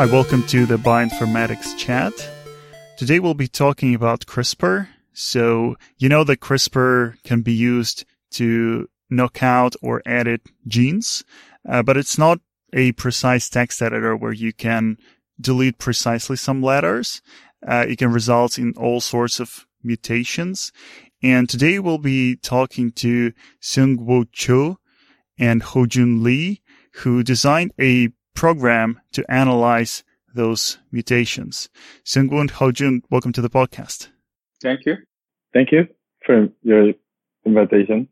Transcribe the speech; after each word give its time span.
Hi, 0.00 0.06
welcome 0.06 0.42
to 0.44 0.64
the 0.64 0.78
Bioinformatics 0.78 1.76
Chat. 1.76 2.14
Today 2.96 3.20
we'll 3.20 3.34
be 3.34 3.48
talking 3.48 3.94
about 3.94 4.24
CRISPR. 4.24 4.88
So, 5.12 5.76
you 5.98 6.08
know 6.08 6.24
that 6.24 6.40
CRISPR 6.40 7.22
can 7.22 7.42
be 7.42 7.52
used 7.52 8.06
to 8.30 8.88
knock 9.10 9.42
out 9.42 9.76
or 9.82 10.00
edit 10.06 10.40
genes, 10.66 11.22
uh, 11.68 11.82
but 11.82 11.98
it's 11.98 12.16
not 12.16 12.40
a 12.72 12.92
precise 12.92 13.50
text 13.50 13.82
editor 13.82 14.16
where 14.16 14.32
you 14.32 14.54
can 14.54 14.96
delete 15.38 15.76
precisely 15.76 16.36
some 16.36 16.62
letters. 16.62 17.20
Uh, 17.68 17.84
it 17.86 17.98
can 17.98 18.10
result 18.10 18.58
in 18.58 18.72
all 18.78 19.02
sorts 19.02 19.38
of 19.38 19.66
mutations. 19.84 20.72
And 21.22 21.46
today 21.46 21.78
we'll 21.78 21.98
be 21.98 22.36
talking 22.36 22.90
to 22.92 23.34
Seungwoo 23.60 24.32
Cho 24.32 24.78
and 25.38 25.60
Hojun 25.62 26.22
Lee, 26.22 26.62
who 26.94 27.22
designed 27.22 27.72
a 27.78 28.08
program 28.34 29.00
to 29.12 29.24
analyze 29.30 30.04
those 30.34 30.78
mutations. 30.92 31.68
Seungwoo 32.04 32.40
and 32.40 32.52
Hojun, 32.52 33.02
welcome 33.10 33.32
to 33.32 33.40
the 33.40 33.50
podcast. 33.50 34.08
Thank 34.62 34.86
you. 34.86 34.96
Thank 35.52 35.72
you 35.72 35.88
for 36.24 36.48
your 36.62 36.92
invitation. 37.44 38.08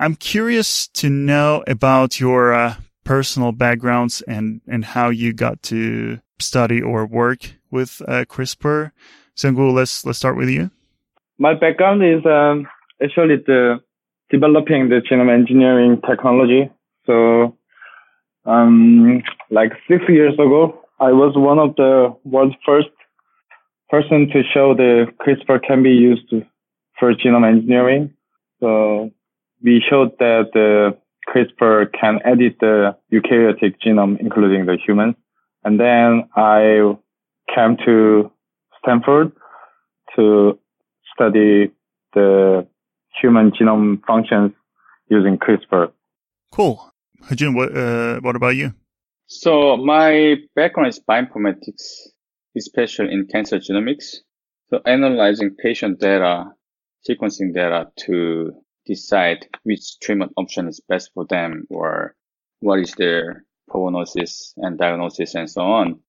I'm 0.00 0.16
curious 0.16 0.88
to 0.88 1.10
know 1.10 1.62
about 1.66 2.18
your 2.18 2.54
uh, 2.54 2.74
personal 3.04 3.52
backgrounds 3.52 4.22
and, 4.22 4.60
and 4.66 4.84
how 4.84 5.10
you 5.10 5.32
got 5.32 5.62
to 5.64 6.20
study 6.38 6.80
or 6.80 7.06
work 7.06 7.54
with 7.70 8.02
uh, 8.08 8.24
CRISPR. 8.24 8.92
Seungwoo, 9.36 9.72
let's, 9.72 10.04
let's 10.04 10.18
start 10.18 10.36
with 10.36 10.48
you. 10.48 10.70
My 11.38 11.54
background 11.54 12.02
is 12.04 12.24
um, 12.26 12.66
actually 13.02 13.36
the 13.46 13.80
developing 14.30 14.88
the 14.88 15.00
genome 15.08 15.32
engineering 15.32 16.00
technology. 16.08 16.70
So, 17.06 17.56
um, 18.44 19.22
like 19.50 19.72
six 19.88 20.02
years 20.08 20.34
ago, 20.34 20.80
I 21.00 21.12
was 21.12 21.32
one 21.36 21.58
of 21.58 21.76
the 21.76 22.14
world's 22.24 22.54
first 22.64 22.88
person 23.88 24.28
to 24.32 24.42
show 24.54 24.74
the 24.74 25.06
CRISPR 25.20 25.60
can 25.66 25.82
be 25.82 25.90
used 25.90 26.32
for 26.98 27.14
genome 27.14 27.46
engineering. 27.46 28.14
So 28.60 29.10
we 29.62 29.82
showed 29.88 30.18
that 30.18 30.50
the 30.52 30.96
CRISPR 31.28 31.92
can 31.98 32.20
edit 32.24 32.56
the 32.60 32.96
eukaryotic 33.12 33.76
genome, 33.84 34.18
including 34.20 34.66
the 34.66 34.76
human. 34.84 35.14
And 35.64 35.78
then 35.78 36.28
I 36.36 36.96
came 37.54 37.76
to 37.84 38.30
Stanford 38.78 39.32
to 40.16 40.58
study 41.14 41.70
the 42.14 42.66
human 43.20 43.52
genome 43.52 44.04
functions 44.06 44.52
using 45.08 45.38
CRISPR. 45.38 45.92
Cool. 46.50 46.91
Hajun, 47.28 47.54
what, 47.54 47.76
uh, 47.76 48.20
what 48.20 48.36
about 48.36 48.56
you? 48.56 48.72
So 49.26 49.76
my 49.76 50.36
background 50.54 50.88
is 50.88 51.00
bioinformatics, 51.08 52.08
especially 52.56 53.12
in 53.12 53.26
cancer 53.26 53.58
genomics. 53.58 54.16
So 54.68 54.80
analyzing 54.84 55.54
patient 55.56 56.00
data, 56.00 56.46
sequencing 57.08 57.54
data 57.54 57.90
to 58.06 58.52
decide 58.86 59.46
which 59.62 59.98
treatment 60.00 60.32
option 60.36 60.68
is 60.68 60.80
best 60.88 61.10
for 61.14 61.24
them 61.26 61.66
or 61.70 62.14
what 62.60 62.80
is 62.80 62.92
their 62.94 63.44
prognosis 63.68 64.54
and 64.58 64.78
diagnosis 64.78 65.34
and 65.34 65.48
so 65.50 65.62
on. 65.62 66.00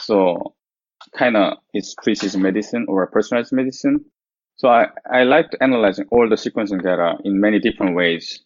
So 0.00 0.54
kind 1.16 1.36
of 1.36 1.58
it's 1.72 1.94
precision 1.94 2.42
medicine 2.42 2.86
or 2.88 3.06
personalized 3.06 3.52
medicine. 3.52 4.04
So 4.56 4.68
I, 4.68 4.88
I 5.10 5.24
like 5.24 5.50
analyzing 5.60 6.06
all 6.10 6.28
the 6.28 6.36
sequencing 6.36 6.82
data 6.82 7.16
in 7.24 7.40
many 7.40 7.58
different 7.58 7.94
ways. 7.94 8.42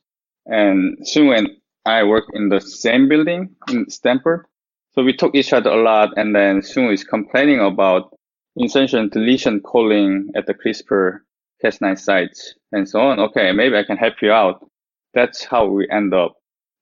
And 0.46 0.98
soon 1.06 1.28
when 1.28 1.46
I 1.84 2.04
work 2.04 2.24
in 2.34 2.48
the 2.48 2.60
same 2.60 3.08
building 3.08 3.56
in 3.70 3.88
Stanford, 3.88 4.46
so 4.92 5.02
we 5.02 5.12
talk 5.14 5.34
each 5.34 5.52
other 5.52 5.70
a 5.70 5.82
lot 5.82 6.10
and 6.16 6.34
then 6.34 6.62
Soon 6.62 6.92
is 6.92 7.04
complaining 7.04 7.60
about 7.60 8.14
insertion 8.56 9.08
deletion 9.08 9.60
calling 9.60 10.28
at 10.34 10.46
the 10.46 10.54
CRISPR 10.54 11.20
Cas9 11.64 11.98
sites 11.98 12.54
and 12.72 12.88
so 12.88 13.00
on. 13.00 13.20
Okay, 13.20 13.52
maybe 13.52 13.76
I 13.76 13.84
can 13.84 13.96
help 13.96 14.14
you 14.20 14.32
out. 14.32 14.66
That's 15.14 15.44
how 15.44 15.66
we 15.66 15.88
end 15.90 16.12
up 16.12 16.34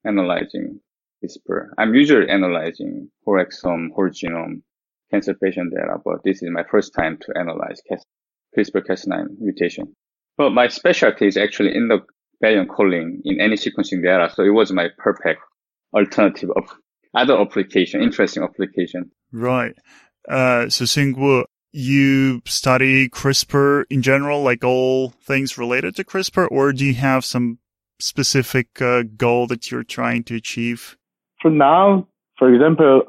analyzing 0.04 0.80
CRISPR. 1.22 1.70
I'm 1.78 1.94
usually 1.94 2.28
analyzing 2.28 3.10
whole 3.24 3.38
exome, 3.44 3.90
whole 3.94 4.08
genome, 4.08 4.62
cancer 5.10 5.34
patient 5.34 5.74
data, 5.74 5.98
but 6.04 6.22
this 6.24 6.42
is 6.42 6.50
my 6.50 6.64
first 6.70 6.94
time 6.94 7.18
to 7.18 7.38
analyze 7.38 7.80
CRISPR-Cas9 8.56 9.38
mutation. 9.38 9.94
But 10.36 10.50
my 10.50 10.68
specialty 10.68 11.26
is 11.26 11.36
actually 11.36 11.74
in 11.74 11.88
the 11.88 12.00
variant 12.40 12.68
calling 12.68 13.20
in 13.24 13.40
any 13.40 13.56
sequencing 13.56 14.02
data, 14.02 14.30
so 14.34 14.42
it 14.42 14.50
was 14.50 14.72
my 14.72 14.88
perfect 14.98 15.40
alternative 15.94 16.50
of 16.56 16.64
other 17.14 17.40
application, 17.40 18.02
interesting 18.02 18.42
application. 18.42 19.10
Right. 19.32 19.74
Uh, 20.28 20.68
so 20.68 20.84
Seungwoo, 20.84 21.44
you 21.72 22.40
study 22.46 23.08
CRISPR 23.08 23.84
in 23.90 24.02
general, 24.02 24.42
like 24.42 24.64
all 24.64 25.10
things 25.22 25.58
related 25.58 25.96
to 25.96 26.04
CRISPR, 26.04 26.48
or 26.50 26.72
do 26.72 26.84
you 26.84 26.94
have 26.94 27.24
some 27.24 27.58
specific 28.00 28.80
uh, 28.80 29.02
goal 29.16 29.46
that 29.48 29.70
you're 29.70 29.82
trying 29.84 30.22
to 30.24 30.36
achieve? 30.36 30.96
For 31.42 31.50
now, 31.50 32.06
for 32.38 32.52
example, 32.52 33.02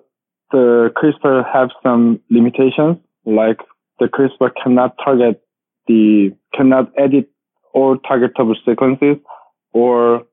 the 0.51 0.91
CRISPR 0.95 1.43
have 1.51 1.69
some 1.83 2.19
limitations, 2.29 2.97
like 3.25 3.59
the 3.99 4.05
CRISPR 4.05 4.51
cannot 4.61 4.95
target 5.03 5.41
the, 5.87 6.31
cannot 6.53 6.91
edit 6.97 7.29
all 7.79 7.97
targetable 7.97 8.55
sequences, 8.65 9.17
or 9.71 10.23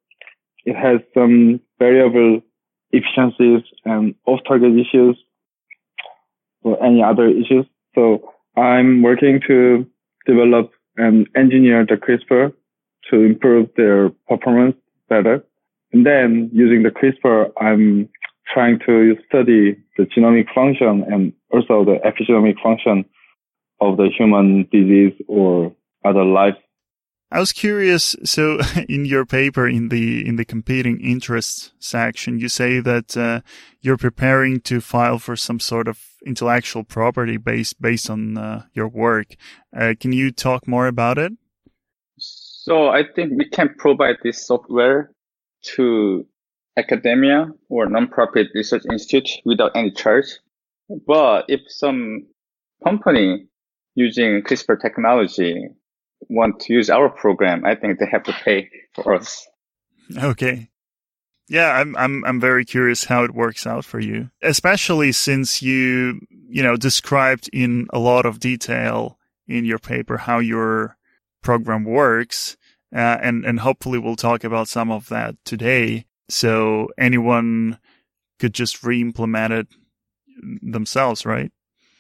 it 0.65 0.77
has 0.77 0.99
some 1.15 1.61
variable 1.79 2.41
efficiencies 2.91 3.63
and 3.85 4.15
off-target 4.27 4.73
issues 4.85 5.17
or 6.63 6.83
any 6.83 7.03
other 7.03 7.29
issues. 7.29 7.67
So 7.95 8.33
I'm 8.57 9.03
working 9.03 9.41
to 9.47 9.87
develop 10.27 10.73
and 10.97 11.29
engineer 11.37 11.85
the 11.87 11.97
CRISPR 11.97 12.53
to 13.11 13.17
improve 13.31 13.69
their 13.77 14.11
performance 14.29 14.77
better. 15.09 15.45
And 15.93 16.05
then 16.05 16.51
using 16.53 16.83
the 16.83 16.91
CRISPR, 16.91 17.53
I'm 17.61 18.09
trying 18.53 18.79
to 18.87 19.17
study 19.29 19.77
the 19.97 20.05
genomic 20.05 20.47
function 20.55 21.05
and 21.13 21.33
also 21.53 21.85
the 21.85 21.99
epigenomic 22.05 22.57
function 22.63 23.05
of 23.81 23.99
the 23.99 24.09
human 24.17 24.69
disease 24.73 25.13
or 25.29 25.73
other 26.05 26.25
life 26.25 26.57
I 27.31 27.41
was 27.41 27.53
curious. 27.53 28.15
So, 28.25 28.61
in 28.89 29.05
your 29.05 29.27
paper, 29.27 29.69
in 29.69 29.89
the 29.89 30.27
in 30.27 30.37
the 30.37 30.45
competing 30.45 31.01
interests 31.01 31.73
section, 31.79 32.39
you 32.39 32.49
say 32.49 32.81
that 32.81 33.17
uh, 33.17 33.41
you're 33.81 33.97
preparing 33.97 34.61
to 34.61 34.81
file 34.81 35.19
for 35.19 35.37
some 35.37 35.59
sort 35.59 35.89
of 35.89 36.01
intellectual 36.25 36.85
property 36.85 37.37
based 37.37 37.81
based 37.81 38.09
on 38.11 38.39
uh, 38.39 38.65
your 38.73 38.89
work. 38.89 39.35
Uh, 39.77 39.95
can 39.99 40.13
you 40.13 40.31
talk 40.31 40.69
more 40.69 40.87
about 40.87 41.19
it? 41.19 41.33
So, 42.19 42.89
I 42.89 43.03
think 43.15 43.33
we 43.37 43.49
can 43.49 43.75
provide 43.77 44.17
this 44.23 44.47
software 44.47 45.11
to 45.75 46.27
academia 46.77 47.49
or 47.69 47.87
nonprofit 47.87 48.47
research 48.55 48.85
institute 48.93 49.29
without 49.45 49.73
any 49.75 49.91
charge. 49.91 50.27
But 51.07 51.47
if 51.49 51.61
some 51.69 52.27
company 52.85 53.47
using 53.95 54.43
CRISPR 54.43 54.81
technology 54.81 55.69
want 56.29 56.61
to 56.61 56.73
use 56.73 56.91
our 56.91 57.09
program, 57.09 57.65
I 57.65 57.75
think 57.75 57.99
they 57.99 58.07
have 58.07 58.25
to 58.25 58.33
pay 58.33 58.71
for 58.95 59.15
us. 59.15 59.47
Okay. 60.17 60.71
Yeah, 61.49 61.71
I'm 61.73 61.97
I'm 61.97 62.25
I'm 62.25 62.41
very 62.41 62.65
curious 62.65 63.05
how 63.05 63.23
it 63.23 63.35
works 63.35 63.67
out 63.67 63.85
for 63.85 64.01
you, 64.01 64.31
especially 64.43 65.13
since 65.13 65.63
you 65.63 66.21
you 66.31 66.63
know 66.63 66.77
described 66.77 67.49
in 67.53 67.87
a 67.93 68.01
lot 68.01 68.27
of 68.27 68.41
detail 68.41 69.19
in 69.47 69.65
your 69.65 69.79
paper 69.79 70.17
how 70.17 70.41
your 70.41 70.97
program 71.43 71.85
works, 71.85 72.57
uh, 72.93 73.19
and 73.23 73.45
and 73.45 73.61
hopefully 73.61 73.99
we'll 73.99 74.17
talk 74.17 74.43
about 74.43 74.67
some 74.67 74.91
of 74.91 75.09
that 75.09 75.37
today, 75.45 76.07
so 76.29 76.89
anyone 76.99 77.79
could 78.41 78.53
just 78.53 78.83
re-implement 78.83 79.53
it 79.53 79.69
themselves, 80.63 81.25
right? 81.25 81.53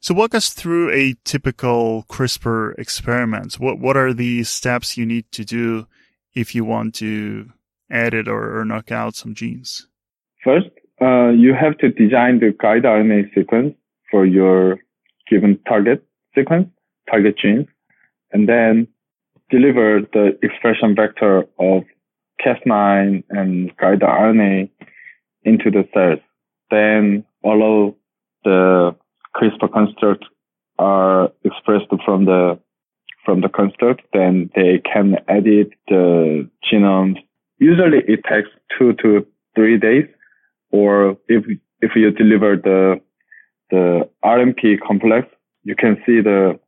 So 0.06 0.14
walk 0.14 0.36
us 0.36 0.50
through 0.50 0.92
a 0.92 1.16
typical 1.24 2.04
CRISPR 2.08 2.78
experiment. 2.78 3.54
What 3.54 3.80
what 3.80 3.96
are 3.96 4.12
the 4.12 4.44
steps 4.44 4.96
you 4.96 5.04
need 5.04 5.24
to 5.32 5.44
do 5.44 5.88
if 6.32 6.54
you 6.54 6.64
want 6.64 6.94
to 7.02 7.50
edit 7.90 8.28
or, 8.28 8.60
or 8.60 8.64
knock 8.64 8.92
out 8.92 9.16
some 9.16 9.34
genes? 9.34 9.88
First, 10.44 10.68
uh, 11.02 11.30
you 11.30 11.54
have 11.54 11.76
to 11.78 11.90
design 11.90 12.38
the 12.38 12.54
guide 12.56 12.84
RNA 12.84 13.34
sequence 13.34 13.74
for 14.08 14.24
your 14.24 14.78
given 15.28 15.58
target 15.66 16.06
sequence, 16.36 16.68
target 17.10 17.36
gene, 17.36 17.66
and 18.30 18.48
then 18.48 18.86
deliver 19.50 20.02
the 20.12 20.38
expression 20.40 20.94
vector 20.94 21.46
of 21.58 21.82
Cas9 22.46 23.24
and 23.30 23.76
guide 23.76 24.02
RNA 24.02 24.70
into 25.42 25.68
the 25.72 25.82
cells. 25.92 26.20
Then 26.70 27.24
allow 27.44 27.96
the 28.44 28.94
CRISPR 29.36 29.72
constructs 29.72 30.26
are 30.78 31.30
expressed 31.44 31.90
from 32.04 32.24
the 32.24 32.58
from 33.24 33.40
the 33.40 33.48
construct, 33.48 34.02
then 34.12 34.50
they 34.54 34.80
can 34.92 35.16
edit 35.28 35.70
the 35.88 36.48
genome. 36.64 37.16
Usually 37.58 37.98
it 38.06 38.20
takes 38.30 38.48
two 38.78 38.92
to 39.02 39.26
three 39.56 39.78
days, 39.78 40.06
or 40.70 41.16
if 41.28 41.44
if 41.80 41.90
you 41.96 42.10
deliver 42.12 42.56
the 42.56 43.00
the 43.70 44.08
RNP 44.24 44.80
complex, 44.86 45.26
you 45.64 45.74
can 45.74 45.96
see 46.06 46.20
the, 46.20 46.58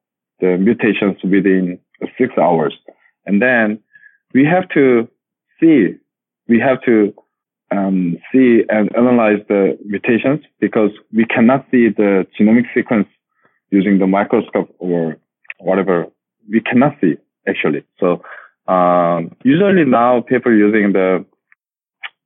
the 0.40 0.56
mutations 0.58 1.16
within 1.22 1.78
six 2.18 2.36
hours. 2.36 2.74
And 3.26 3.40
then 3.40 3.78
we 4.34 4.44
have 4.44 4.68
to 4.70 5.08
see, 5.60 5.94
we 6.48 6.58
have 6.58 6.82
to 6.82 7.14
um, 7.70 8.16
see 8.32 8.62
and 8.68 8.94
analyze 8.96 9.40
the 9.48 9.78
mutations 9.84 10.40
because 10.60 10.90
we 11.12 11.24
cannot 11.24 11.66
see 11.70 11.88
the 11.88 12.26
genomic 12.38 12.64
sequence 12.74 13.08
using 13.70 13.98
the 13.98 14.06
microscope 14.06 14.74
or 14.78 15.16
whatever. 15.58 16.06
We 16.50 16.60
cannot 16.60 16.96
see 17.00 17.16
actually. 17.46 17.84
So 18.00 18.22
um, 18.72 19.34
usually 19.44 19.84
now 19.84 20.20
people 20.20 20.52
using 20.52 20.92
the 20.92 21.24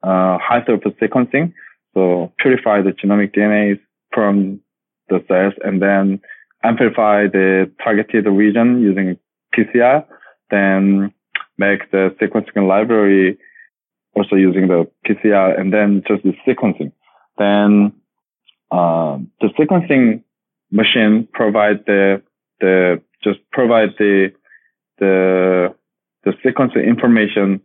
uh, 0.03 0.39
high 0.39 0.61
throughput 0.61 0.99
sequencing, 1.01 1.53
so 1.95 2.33
purify 2.39 2.83
the 2.83 2.91
genomic 2.91 3.35
DNA 3.35 3.79
from 4.13 4.61
the 5.09 5.25
cells 5.29 5.55
and 5.65 5.81
then 5.81 6.21
amplify 6.65 7.27
the 7.27 7.71
targeted 7.83 8.27
region 8.27 8.81
using 8.81 9.19
PCR, 9.55 10.05
then 10.51 11.13
make 11.59 11.91
the 11.91 12.15
sequencing 12.21 12.67
library 12.67 13.39
also 14.15 14.37
using 14.37 14.69
the 14.69 14.89
PCR 15.07 15.59
and 15.59 15.73
then 15.73 16.03
just 16.07 16.23
the 16.23 16.33
sequencing. 16.47 16.93
Then 17.39 17.93
uh, 18.71 19.19
the 19.41 19.49
sequencing 19.59 20.23
machine 20.71 21.29
provide 21.33 21.85
the 21.87 22.23
the 22.61 23.03
just 23.23 23.39
provide 23.51 23.91
the 23.99 24.33
the 24.99 25.75
the 26.25 26.33
sequencing 26.45 26.87
information 26.87 27.61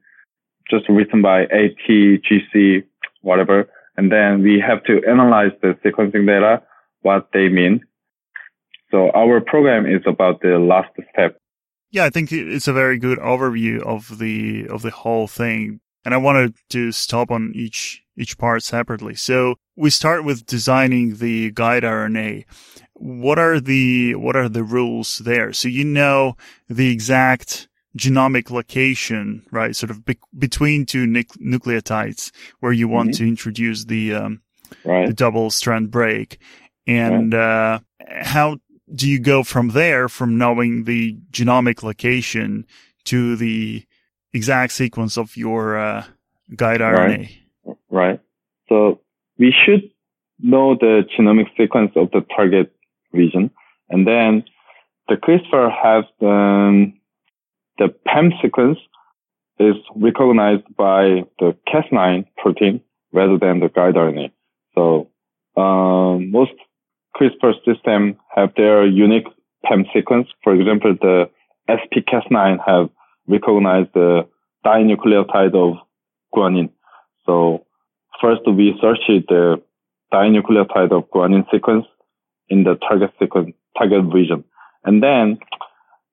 just 0.70 0.90
written 0.90 1.22
by 1.22 1.44
AT, 1.44 1.88
GC, 1.88 2.84
whatever, 3.22 3.70
and 3.96 4.12
then 4.12 4.44
we 4.44 4.60
have 4.66 4.84
to 4.84 5.02
analyze 5.08 5.52
the 5.62 5.78
sequencing 5.86 6.26
data, 6.26 6.62
what 7.02 7.30
they 7.34 7.48
mean. 7.48 7.82
So 8.92 9.12
our 9.12 9.42
program 9.42 9.86
is 9.86 10.02
about 10.06 10.42
the 10.42 10.58
last 10.60 10.90
step. 11.14 11.40
Yeah, 11.92 12.06
I 12.06 12.10
think 12.10 12.32
it's 12.32 12.68
a 12.68 12.74
very 12.74 12.98
good 12.98 13.18
overview 13.20 13.82
of 13.82 14.20
the 14.20 14.68
of 14.68 14.82
the 14.82 14.92
whole 14.92 15.28
thing. 15.28 15.80
And 16.08 16.14
I 16.14 16.20
wanted 16.20 16.56
to 16.70 16.94
stop 16.94 17.32
on 17.32 17.52
each 17.54 18.02
each 18.16 18.38
part 18.38 18.64
separately. 18.64 19.14
So 19.14 19.56
we 19.76 19.90
start 19.90 20.24
with 20.24 20.46
designing 20.46 21.18
the 21.18 21.52
guide 21.52 21.84
RNA. 21.84 22.46
What 22.94 23.38
are 23.38 23.60
the 23.60 24.16
what 24.16 24.38
are 24.38 24.48
the 24.48 24.64
rules 24.64 25.18
there? 25.18 25.52
So 25.52 25.68
you 25.68 25.84
know 25.84 26.38
the 26.70 26.90
exact 26.90 27.68
genomic 27.98 28.50
location, 28.50 29.46
right? 29.52 29.76
Sort 29.76 29.90
of 29.90 30.06
be- 30.06 30.18
between 30.38 30.86
two 30.86 31.08
nucleotides 31.08 32.32
where 32.62 32.72
you 32.72 32.88
want 32.88 33.10
mm-hmm. 33.10 33.26
to 33.26 33.28
introduce 33.28 33.84
the, 33.84 34.14
um, 34.14 34.42
right. 34.86 35.08
the 35.08 35.14
double 35.14 35.50
strand 35.50 35.92
break. 35.92 36.40
And, 36.88 37.34
right. 37.34 37.76
uh, 37.76 37.80
how 38.22 38.60
do 38.96 39.10
you 39.10 39.20
go 39.20 39.44
from 39.44 39.72
there 39.72 40.08
from 40.08 40.38
knowing 40.38 40.86
the 40.86 41.18
genomic 41.32 41.84
location 41.84 42.66
to 43.04 43.36
the 43.36 43.86
exact 44.38 44.72
sequence 44.72 45.18
of 45.18 45.36
your, 45.36 45.78
uh, 45.78 46.04
guide 46.56 46.82
RNA? 46.82 47.30
Right. 47.66 47.78
right. 47.90 48.20
So 48.70 49.02
we 49.38 49.54
should 49.66 49.84
know 50.40 50.76
the 50.76 51.04
genomic 51.14 51.48
sequence 51.58 51.92
of 51.96 52.12
the 52.12 52.22
target 52.36 52.74
region 53.12 53.52
and 53.90 54.06
then 54.06 54.44
the 55.08 55.16
CRISPR 55.16 55.72
has 55.72 56.04
um, 56.22 56.94
the 57.78 57.88
PAM 58.06 58.34
sequence 58.42 58.78
is 59.60 59.76
recognized 59.96 60.66
by 60.76 61.24
the 61.40 61.56
Cas9 61.68 62.26
protein 62.38 62.82
rather 63.14 63.38
than 63.38 63.60
the 63.60 63.70
guide 63.70 63.96
RNA. 63.96 64.32
So 64.76 65.10
um, 65.56 66.32
most 66.32 66.52
CRISPR 67.16 67.54
systems 67.66 68.16
have 68.36 68.50
their 68.56 68.86
unique 68.86 69.28
PAM 69.64 69.86
sequence. 69.94 70.28
For 70.44 70.54
example, 70.54 70.96
the 71.02 71.30
SPCas9 71.70 72.58
have 72.66 72.90
recognized 73.28 73.90
the 73.94 74.28
dinucleotide 74.66 75.56
of 75.56 75.78
guanine. 76.34 76.70
So 77.26 77.66
first 78.22 78.42
we 78.48 78.78
search 78.82 79.00
the 79.08 79.62
dinucleotide 80.14 80.92
of 80.92 81.10
guanine 81.12 81.46
sequence 81.52 81.86
in 82.50 82.64
the 82.64 82.76
target 82.76 83.12
sequence, 83.20 83.54
target 83.78 84.14
region. 84.14 84.44
And 84.84 85.04
then 85.04 85.38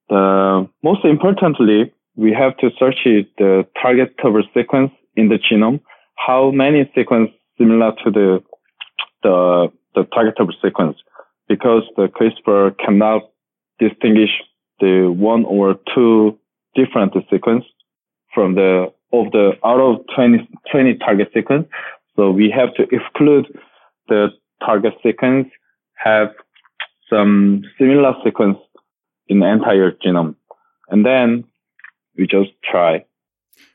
the 0.09 0.69
most 0.83 1.05
importantly, 1.05 1.93
we 2.17 2.33
have 2.33 2.57
to 2.59 2.71
search 2.79 2.97
the 3.05 3.67
target 3.81 4.17
cover 4.21 4.43
sequence 4.55 4.93
in 5.17 5.29
the 5.29 5.39
genome. 5.39 5.81
How 6.17 6.51
many 6.51 6.91
sequence 6.95 7.31
similar 7.59 7.93
to 8.05 8.11
the 8.11 8.43
the 9.23 9.69
the 9.95 10.05
target 10.15 10.35
cover 10.37 10.53
sequence? 10.63 10.97
Because 11.49 11.83
the 11.97 12.09
CRISPR 12.09 12.77
cannot 12.79 13.31
distinguish 13.79 14.31
the 14.81 15.13
one 15.17 15.45
or 15.45 15.77
two 15.95 16.39
different 16.75 17.13
sequence 17.31 17.65
from 18.35 18.55
the 18.55 18.93
of 19.13 19.31
the 19.31 19.53
out 19.65 19.81
of 19.81 20.05
20, 20.15 20.49
20 20.73 20.97
target 20.97 21.29
sequence. 21.33 21.67
So 22.17 22.31
we 22.31 22.53
have 22.55 22.75
to 22.75 22.83
exclude 22.95 23.47
the 24.09 24.29
target 24.65 24.95
sequence 25.03 25.49
have 25.95 26.29
some 27.09 27.63
similar 27.79 28.15
sequence 28.25 28.59
in 29.29 29.41
the 29.41 29.47
entire 29.47 29.93
genome. 29.93 30.37
And 30.89 31.05
then 31.05 31.45
we 32.17 32.27
just 32.27 32.51
try. 32.71 33.05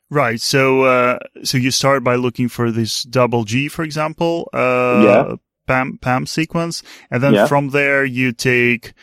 Right. 0.09 0.39
So, 0.41 0.83
uh, 0.83 1.19
so 1.43 1.57
you 1.57 1.71
start 1.71 2.03
by 2.03 2.15
looking 2.15 2.47
for 2.49 2.71
this 2.71 3.03
double 3.03 3.43
G, 3.43 3.67
for 3.67 3.83
example, 3.83 4.49
uh, 4.53 5.03
yeah. 5.03 5.35
PAM, 5.67 5.99
PAM 6.01 6.25
sequence. 6.25 6.81
And 7.11 7.21
then 7.21 7.33
yeah. 7.33 7.47
from 7.47 7.69
there 7.69 8.03
you 8.03 8.31
take 8.31 8.93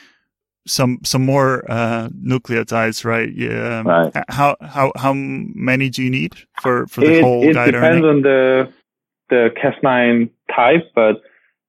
some, 0.67 0.99
some 1.05 1.25
more, 1.25 1.65
uh, 1.71 2.09
nucleotides, 2.09 3.05
right? 3.05 3.33
Yeah. 3.33 3.83
Right. 3.83 4.13
How, 4.29 4.57
how, 4.61 4.93
how 4.97 5.13
many 5.15 5.91
do 5.91 6.03
you 6.03 6.11
need 6.11 6.35
for, 6.61 6.87
for 6.87 7.01
the 7.01 7.19
it, 7.19 7.23
whole 7.23 7.43
It 7.43 7.53
depends 7.53 8.05
RNA? 8.05 8.11
on 8.11 8.23
the, 8.23 8.73
the 9.31 9.51
Cas9 9.63 10.31
type, 10.55 10.91
but 10.95 11.23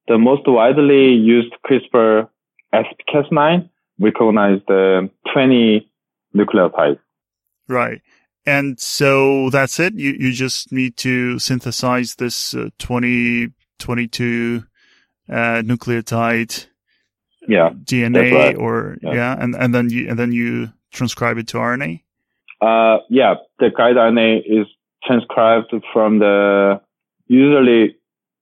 the 0.08 0.18
most 0.18 0.42
widely 0.46 1.12
used 1.12 1.54
CRISPR 1.66 2.28
SPCas9 2.74 3.68
recognize 3.98 4.60
the 4.66 5.10
20 5.32 5.90
nucleotides. 6.34 6.98
Right. 7.68 8.00
And 8.46 8.80
so 8.80 9.50
that's 9.50 9.78
it. 9.78 9.94
You, 9.94 10.14
you 10.18 10.32
just 10.32 10.72
need 10.72 10.96
to 10.98 11.38
synthesize 11.38 12.14
this 12.14 12.54
uh, 12.54 12.70
20, 12.78 13.48
22, 13.78 14.64
uh, 15.28 15.34
nucleotide 15.34 16.66
yeah, 17.48 17.70
DNA 17.84 18.32
right. 18.32 18.56
or 18.56 18.98
yeah. 19.02 19.14
yeah. 19.14 19.36
and, 19.38 19.56
and 19.56 19.74
then 19.74 19.90
you, 19.90 20.08
and 20.08 20.18
then 20.18 20.32
you 20.32 20.70
transcribe 20.92 21.38
it 21.38 21.48
to 21.48 21.56
RNA. 21.56 22.02
Uh, 22.60 22.98
yeah, 23.08 23.34
the 23.58 23.70
guide 23.70 23.96
RNA 23.96 24.40
is 24.46 24.66
transcribed 25.04 25.72
from 25.92 26.18
the, 26.18 26.80
usually 27.26 27.96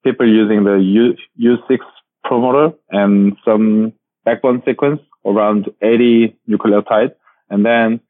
people 0.05 0.29
using 0.29 0.65
the 0.65 0.77
U, 0.77 1.15
U6 1.41 1.79
promoter 2.25 2.75
and 2.91 3.37
some 3.45 3.93
backbone 4.25 4.63
sequence 4.67 5.01
around 5.25 5.71
80 5.83 6.37
nucleotides 6.49 7.15
and 7.51 7.65
then 7.65 8.01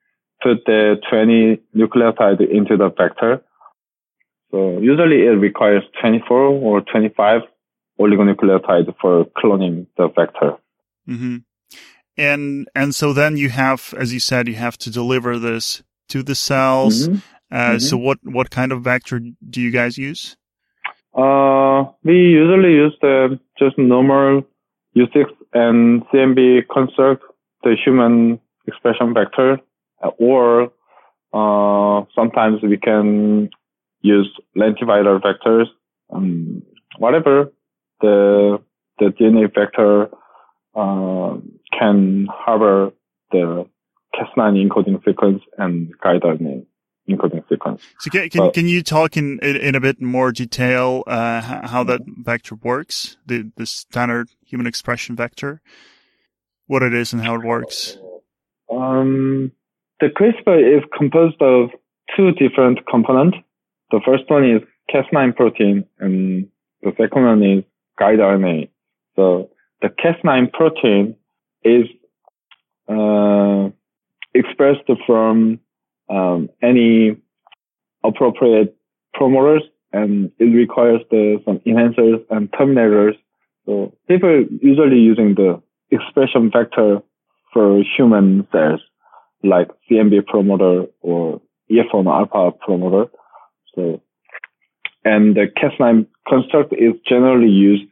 put 0.43 0.65
the 0.67 0.97
20 1.11 1.61
nucleotide 1.75 2.41
into 2.51 2.77
the 2.77 2.91
vector. 2.91 3.43
So 4.51 4.79
usually 4.79 5.23
it 5.23 5.37
requires 5.39 5.83
24 6.01 6.37
or 6.39 6.81
25 6.83 7.43
oligonucleotides 7.99 8.95
for 9.01 9.25
cloning 9.37 9.87
the 9.97 10.09
vector. 10.09 10.57
Mm-hmm. 11.09 11.37
And, 12.19 12.69
and 12.75 12.95
so 12.95 13.13
then 13.13 13.37
you 13.37 13.51
have, 13.51 13.95
as 13.97 14.13
you 14.13 14.21
said, 14.21 14.49
you 14.49 14.55
have 14.55 14.79
to 14.79 14.91
deliver 14.91 15.39
this 15.39 15.83
to 16.09 16.23
the 16.23 16.35
cells. 16.35 17.09
Mm-hmm. 17.09 17.19
Uh, 17.51 17.57
mm-hmm. 17.57 17.79
So 17.79 17.97
what, 17.97 18.19
what 18.23 18.51
kind 18.51 18.73
of 18.73 18.83
vector 18.83 19.21
do 19.21 19.61
you 19.61 19.71
guys 19.71 19.99
use? 19.99 20.37
Uh, 21.15 21.85
we 22.05 22.15
usually 22.15 22.73
use 22.73 22.95
the 23.01 23.39
just 23.59 23.79
normal 23.79 24.43
U6 24.97 25.25
and 25.53 26.05
CMV 26.09 26.69
construct 26.73 27.23
the 27.63 27.77
human 27.83 28.39
expression 28.67 29.15
vector, 29.15 29.61
or 30.19 30.73
uh, 31.33 32.05
sometimes 32.15 32.63
we 32.63 32.77
can 32.77 33.51
use 34.01 34.29
lentiviral 34.57 35.21
vectors, 35.21 35.67
um, 36.13 36.63
whatever 36.99 37.53
the 38.01 38.59
the 38.99 39.07
DNA 39.07 39.53
vector 39.55 40.09
uh, 40.77 41.37
can 41.79 42.29
harbor 42.31 42.93
the 43.33 43.67
Cas9 44.15 44.69
encoding 44.69 45.05
sequence 45.05 45.43
and 45.59 45.93
guide 46.03 46.23
RNA 46.23 46.67
encoding 47.09 47.49
sequence. 47.49 47.83
So 48.01 48.11
can 48.11 48.29
can, 48.29 48.51
can 48.53 48.69
you 48.69 48.83
talk 48.83 49.17
in, 49.17 49.39
in, 49.41 49.57
in 49.57 49.75
a 49.75 49.81
bit 49.81 50.01
more 50.01 50.33
detail 50.33 51.05
uh, 51.07 51.41
how 51.41 51.85
that 51.85 52.01
vector 52.07 52.57
works, 52.57 53.17
the 53.27 53.51
the 53.57 53.67
standard 53.67 54.29
human 54.45 54.67
expression 54.67 55.17
vector, 55.17 55.61
what 56.67 56.83
it 56.83 56.95
is 56.95 57.13
and 57.13 57.23
how 57.23 57.35
it 57.37 57.45
works? 57.45 57.99
Um, 58.71 59.53
the 60.01 60.09
CRISPR 60.09 60.79
is 60.79 60.83
composed 60.97 61.41
of 61.41 61.71
two 62.17 62.33
different 62.33 62.81
components. 62.87 63.39
The 63.91 64.01
first 64.05 64.25
one 64.29 64.45
is 64.45 64.63
Cas9 64.93 65.37
protein, 65.37 65.85
and 66.01 66.49
the 66.83 66.93
second 66.99 67.25
one 67.25 67.43
is 67.43 67.65
guide 67.99 68.19
RNA. 68.19 68.69
So 69.15 69.51
the 69.83 69.89
Cas9 69.89 70.53
protein 70.53 71.17
is 71.63 71.87
uh, 72.89 73.71
expressed 74.35 74.89
from 75.07 75.61
um, 76.09 76.49
any 76.63 77.17
appropriate 78.05 78.77
promoters 79.15 79.63
and 79.93 80.31
it 80.39 80.45
requires 80.45 81.01
the, 81.11 81.41
some 81.45 81.59
enhancers 81.61 82.25
and 82.31 82.51
terminators. 82.53 83.17
So 83.65 83.95
people 84.09 84.45
usually 84.61 84.99
using 84.99 85.35
the 85.35 85.61
expression 85.91 86.51
vector 86.53 87.01
for 87.53 87.83
human 87.97 88.47
cells 88.53 88.81
like 89.43 89.69
CMB 89.91 90.27
promoter 90.27 90.87
or 91.01 91.41
EF1 91.71 92.07
alpha 92.07 92.57
promoter. 92.65 93.11
So, 93.75 94.01
and 95.05 95.37
the 95.37 95.47
Cas9 95.57 96.07
construct 96.29 96.73
is 96.73 96.93
generally 97.09 97.51
used. 97.51 97.85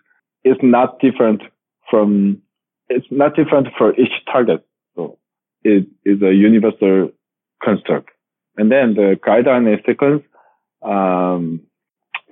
It's 0.45 0.61
not 0.63 1.01
different 1.01 1.43
from, 1.95 2.43
it's 2.89 3.07
not 3.13 3.37
different 3.37 3.69
for 3.79 3.95
each 3.95 4.13
target. 4.27 4.67
So 4.97 5.17
it 5.63 5.87
is 6.05 6.21
a 6.23 6.35
universal 6.35 7.13
construct. 7.63 8.11
And 8.57 8.73
then 8.73 8.95
the 8.95 9.17
guide 9.25 9.45
RNA 9.45 9.87
sequence, 9.87 10.25
um, 10.83 11.61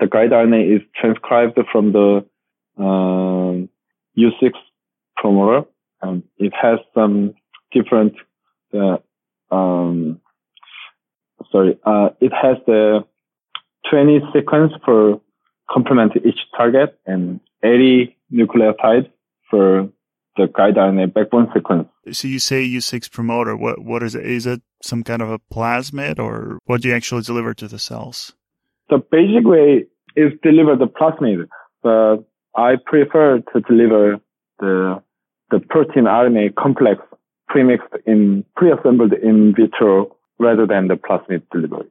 the 0.01 0.09
guide 0.09 0.31
RNA 0.31 0.77
is 0.77 0.83
transcribed 1.01 1.57
from 1.71 1.93
the 1.93 2.27
um, 2.77 3.69
U6 4.19 4.51
promoter. 5.17 5.69
and 6.03 6.25
it 6.39 6.53
has 6.61 6.81
some 6.93 7.35
different, 7.71 8.15
uh, 8.75 8.97
um, 9.55 10.21
sorry, 11.53 11.79
uh, 11.85 12.09
it 12.21 12.33
has 12.33 12.57
the 12.67 13.05
20 13.91 14.23
sequence 14.35 14.73
for 14.85 15.21
complement 15.71 16.15
each 16.17 16.41
target 16.57 16.99
and 17.07 17.39
80 17.63 18.17
nucleotides 18.33 19.09
for 19.53 19.89
the 20.37 20.47
guide 20.47 20.77
RNA 20.77 21.13
backbone 21.13 21.49
sequence. 21.55 21.89
So 22.11 22.27
you 22.27 22.39
say 22.39 22.67
U6 22.67 23.11
promoter. 23.11 23.55
What 23.55 23.85
what 23.85 24.03
is 24.03 24.15
it? 24.15 24.25
Is 24.25 24.47
it 24.47 24.63
some 24.83 25.05
kind 25.05 25.21
of 25.21 25.31
a 25.31 25.39
plasmid, 25.39 26.19
or 26.19 26.59
what 26.65 26.81
do 26.81 26.89
you 26.89 26.95
actually 26.95 27.23
deliver 27.23 27.53
to 27.55 27.69
the 27.69 27.79
cells? 27.79 28.33
The 28.89 28.99
basic 28.99 29.45
way 29.45 29.85
is 30.17 30.33
deliver 30.43 30.77
the 30.77 30.87
plasmid, 30.87 31.49
but 31.83 32.25
I 32.57 32.77
prefer 32.85 33.43
to 33.53 33.61
deliver 33.61 34.21
the 34.59 35.03
the 35.51 35.61
protein 35.61 36.05
RNA 36.05 36.55
complex 36.55 37.03
premixed 37.51 37.95
in 38.07 38.45
pre-assembled 38.57 39.13
in 39.13 39.55
vitro 39.55 40.17
rather 40.39 40.67
than 40.67 40.89
the 40.89 40.95
plasmid 40.95 41.43
delivery. 41.53 41.91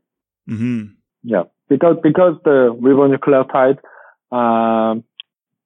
Mm-hmm. 0.50 0.94
Yeah, 1.24 1.44
because 1.70 1.98
because 2.02 2.36
the 2.44 2.76
ribonucleotide, 2.82 3.78
um, 4.36 5.04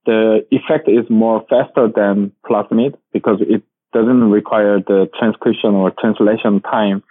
the 0.05 0.45
effect 0.51 0.87
is 0.87 1.09
more 1.09 1.45
faster 1.49 1.87
than 1.93 2.31
plasmid 2.45 2.95
because 3.11 3.39
it 3.41 3.63
doesn't 3.93 4.29
require 4.29 4.79
the 4.79 5.09
transcription 5.17 5.73
or 5.73 5.91
translation 5.99 6.61
time, 6.61 7.03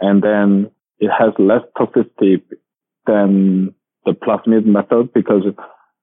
and 0.00 0.22
then 0.22 0.70
it 0.98 1.10
has 1.10 1.32
less 1.38 1.62
toxicity 1.78 2.42
than 3.06 3.74
the 4.04 4.12
plasmid 4.12 4.66
method 4.66 5.12
because 5.12 5.42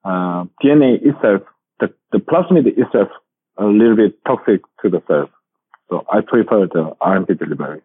uh, 0.03 0.45
DNA 0.63 0.97
itself, 1.01 1.43
the, 1.79 1.93
the 2.11 2.19
plasmid 2.19 2.65
itself, 2.67 3.09
a 3.57 3.65
little 3.65 3.95
bit 3.95 4.17
toxic 4.25 4.61
to 4.81 4.89
the 4.89 5.01
cells. 5.07 5.29
So 5.89 6.05
I 6.11 6.21
prefer 6.21 6.67
the 6.67 6.95
RNP 7.01 7.37
delivery. 7.37 7.81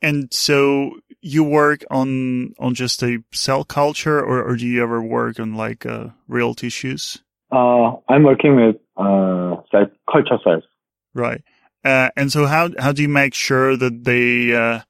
And 0.00 0.32
so 0.32 0.98
you 1.20 1.44
work 1.44 1.84
on 1.90 2.54
on 2.58 2.74
just 2.74 3.02
a 3.02 3.22
cell 3.32 3.64
culture, 3.64 4.18
or, 4.18 4.42
or 4.42 4.56
do 4.56 4.66
you 4.66 4.82
ever 4.82 5.00
work 5.00 5.40
on 5.40 5.54
like 5.54 5.86
uh, 5.86 6.08
real 6.28 6.54
tissues? 6.54 7.22
Uh, 7.54 7.96
I'm 8.08 8.24
working 8.24 8.56
with 8.56 8.76
uh, 8.96 9.56
culture 10.10 10.38
cells. 10.42 10.64
Right. 11.14 11.42
Uh, 11.84 12.08
and 12.16 12.32
so 12.32 12.46
how 12.46 12.70
how 12.78 12.92
do 12.92 13.02
you 13.02 13.08
make 13.08 13.34
sure 13.34 13.76
that 13.76 14.04
they 14.04 14.54
uh, 14.54 14.80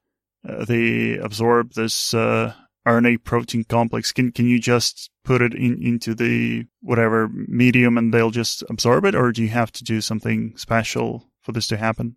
uh, 0.47 0.65
they 0.65 1.17
absorb 1.17 1.73
this 1.73 2.13
uh, 2.13 2.53
RNA 2.87 3.23
protein 3.23 3.65
complex? 3.65 4.11
Can 4.11 4.31
can 4.31 4.47
you 4.47 4.59
just 4.59 5.11
put 5.23 5.41
it 5.41 5.53
in 5.53 5.83
into 5.83 6.15
the 6.15 6.65
whatever 6.81 7.27
medium 7.27 7.97
and 7.97 8.13
they'll 8.13 8.31
just 8.31 8.63
absorb 8.69 9.05
it, 9.05 9.13
or 9.13 9.31
do 9.31 9.43
you 9.43 9.49
have 9.49 9.71
to 9.73 9.83
do 9.83 10.01
something 10.01 10.57
special 10.57 11.29
for 11.41 11.51
this 11.51 11.67
to 11.67 11.77
happen? 11.77 12.15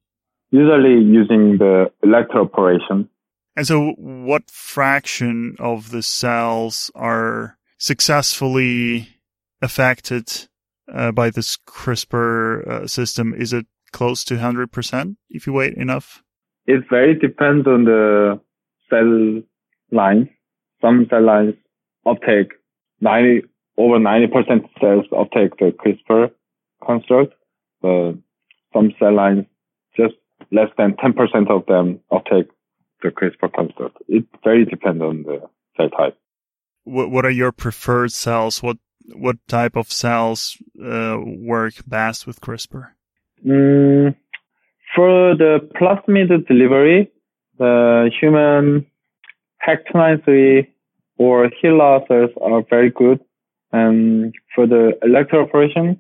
Usually 0.50 1.04
using 1.04 1.58
the 1.58 1.92
electroporation. 2.02 3.08
And 3.54 3.66
so, 3.66 3.90
what 3.98 4.50
fraction 4.50 5.56
of 5.58 5.90
the 5.90 6.02
cells 6.02 6.90
are 6.94 7.58
successfully 7.76 9.17
affected 9.60 10.48
uh, 10.92 11.12
by 11.12 11.30
this 11.30 11.56
CRISPR 11.66 12.66
uh, 12.66 12.86
system? 12.86 13.34
Is 13.34 13.52
it 13.52 13.66
close 13.92 14.24
to 14.24 14.34
100% 14.34 15.16
if 15.30 15.46
you 15.46 15.52
wait 15.52 15.74
enough? 15.74 16.22
It 16.66 16.84
very 16.90 17.18
depends 17.18 17.66
on 17.66 17.84
the 17.84 18.40
cell 18.90 19.42
lines. 19.90 20.28
Some 20.80 21.06
cell 21.10 21.24
lines 21.24 21.54
uptake 22.06 22.52
90, 23.00 23.46
over 23.76 23.98
90% 23.98 24.68
cells 24.80 25.06
uptake 25.16 25.56
the 25.58 25.72
CRISPR 25.72 26.30
construct, 26.84 27.34
but 27.80 28.12
some 28.72 28.92
cell 28.98 29.14
lines 29.14 29.46
just 29.96 30.14
less 30.52 30.68
than 30.76 30.94
10% 30.94 31.50
of 31.50 31.66
them 31.66 32.00
uptake 32.10 32.48
the 33.02 33.08
CRISPR 33.08 33.52
construct. 33.54 33.96
It 34.08 34.24
very 34.44 34.64
depends 34.64 35.02
on 35.02 35.22
the 35.22 35.40
cell 35.76 35.90
type. 35.90 36.18
What, 36.84 37.10
what 37.10 37.24
are 37.24 37.30
your 37.30 37.52
preferred 37.52 38.12
cells? 38.12 38.62
What 38.62 38.78
what 39.14 39.36
type 39.48 39.76
of 39.76 39.90
cells 39.90 40.56
uh, 40.82 41.18
work 41.24 41.74
best 41.86 42.26
with 42.26 42.40
CRISPR? 42.40 42.88
Mm, 43.46 44.14
for 44.94 45.36
the 45.36 45.68
plasmid 45.76 46.46
delivery, 46.46 47.10
the 47.58 48.10
human 48.20 48.86
HEK293 49.66 50.68
or 51.18 51.50
HeLa 51.62 52.06
cells 52.08 52.30
are 52.40 52.62
very 52.68 52.90
good. 52.90 53.20
And 53.72 54.34
for 54.54 54.66
the 54.66 54.98
electroporation, 55.02 55.98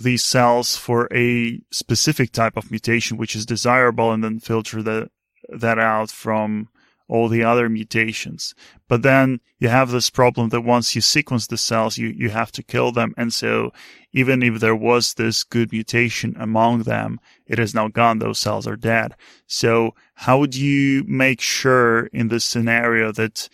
these 0.00 0.24
cells 0.24 0.76
for 0.76 1.08
a 1.12 1.60
specific 1.70 2.32
type 2.32 2.56
of 2.56 2.70
mutation 2.70 3.16
which 3.16 3.36
is 3.36 3.46
desirable 3.46 4.12
and 4.12 4.24
then 4.24 4.40
filter 4.40 4.82
the, 4.82 5.10
that 5.48 5.78
out 5.78 6.10
from 6.10 6.68
all 7.10 7.28
the 7.28 7.42
other 7.42 7.68
mutations. 7.68 8.54
But 8.88 9.02
then 9.02 9.40
you 9.58 9.68
have 9.68 9.90
this 9.90 10.10
problem 10.10 10.50
that 10.50 10.60
once 10.60 10.94
you 10.94 11.00
sequence 11.00 11.48
the 11.48 11.56
cells, 11.56 11.98
you, 11.98 12.08
you 12.08 12.30
have 12.30 12.52
to 12.52 12.62
kill 12.62 12.92
them. 12.92 13.14
And 13.16 13.34
so 13.34 13.72
even 14.12 14.42
if 14.44 14.60
there 14.60 14.76
was 14.76 15.14
this 15.14 15.42
good 15.42 15.72
mutation 15.72 16.36
among 16.38 16.84
them, 16.84 17.18
it 17.46 17.58
is 17.58 17.74
now 17.74 17.88
gone. 17.88 18.20
Those 18.20 18.38
cells 18.38 18.66
are 18.66 18.76
dead. 18.76 19.16
So 19.48 19.96
how 20.14 20.38
would 20.38 20.54
you 20.54 21.02
make 21.06 21.40
sure 21.40 22.06
in 22.06 22.28
this 22.28 22.44
scenario 22.44 23.10
that 23.12 23.48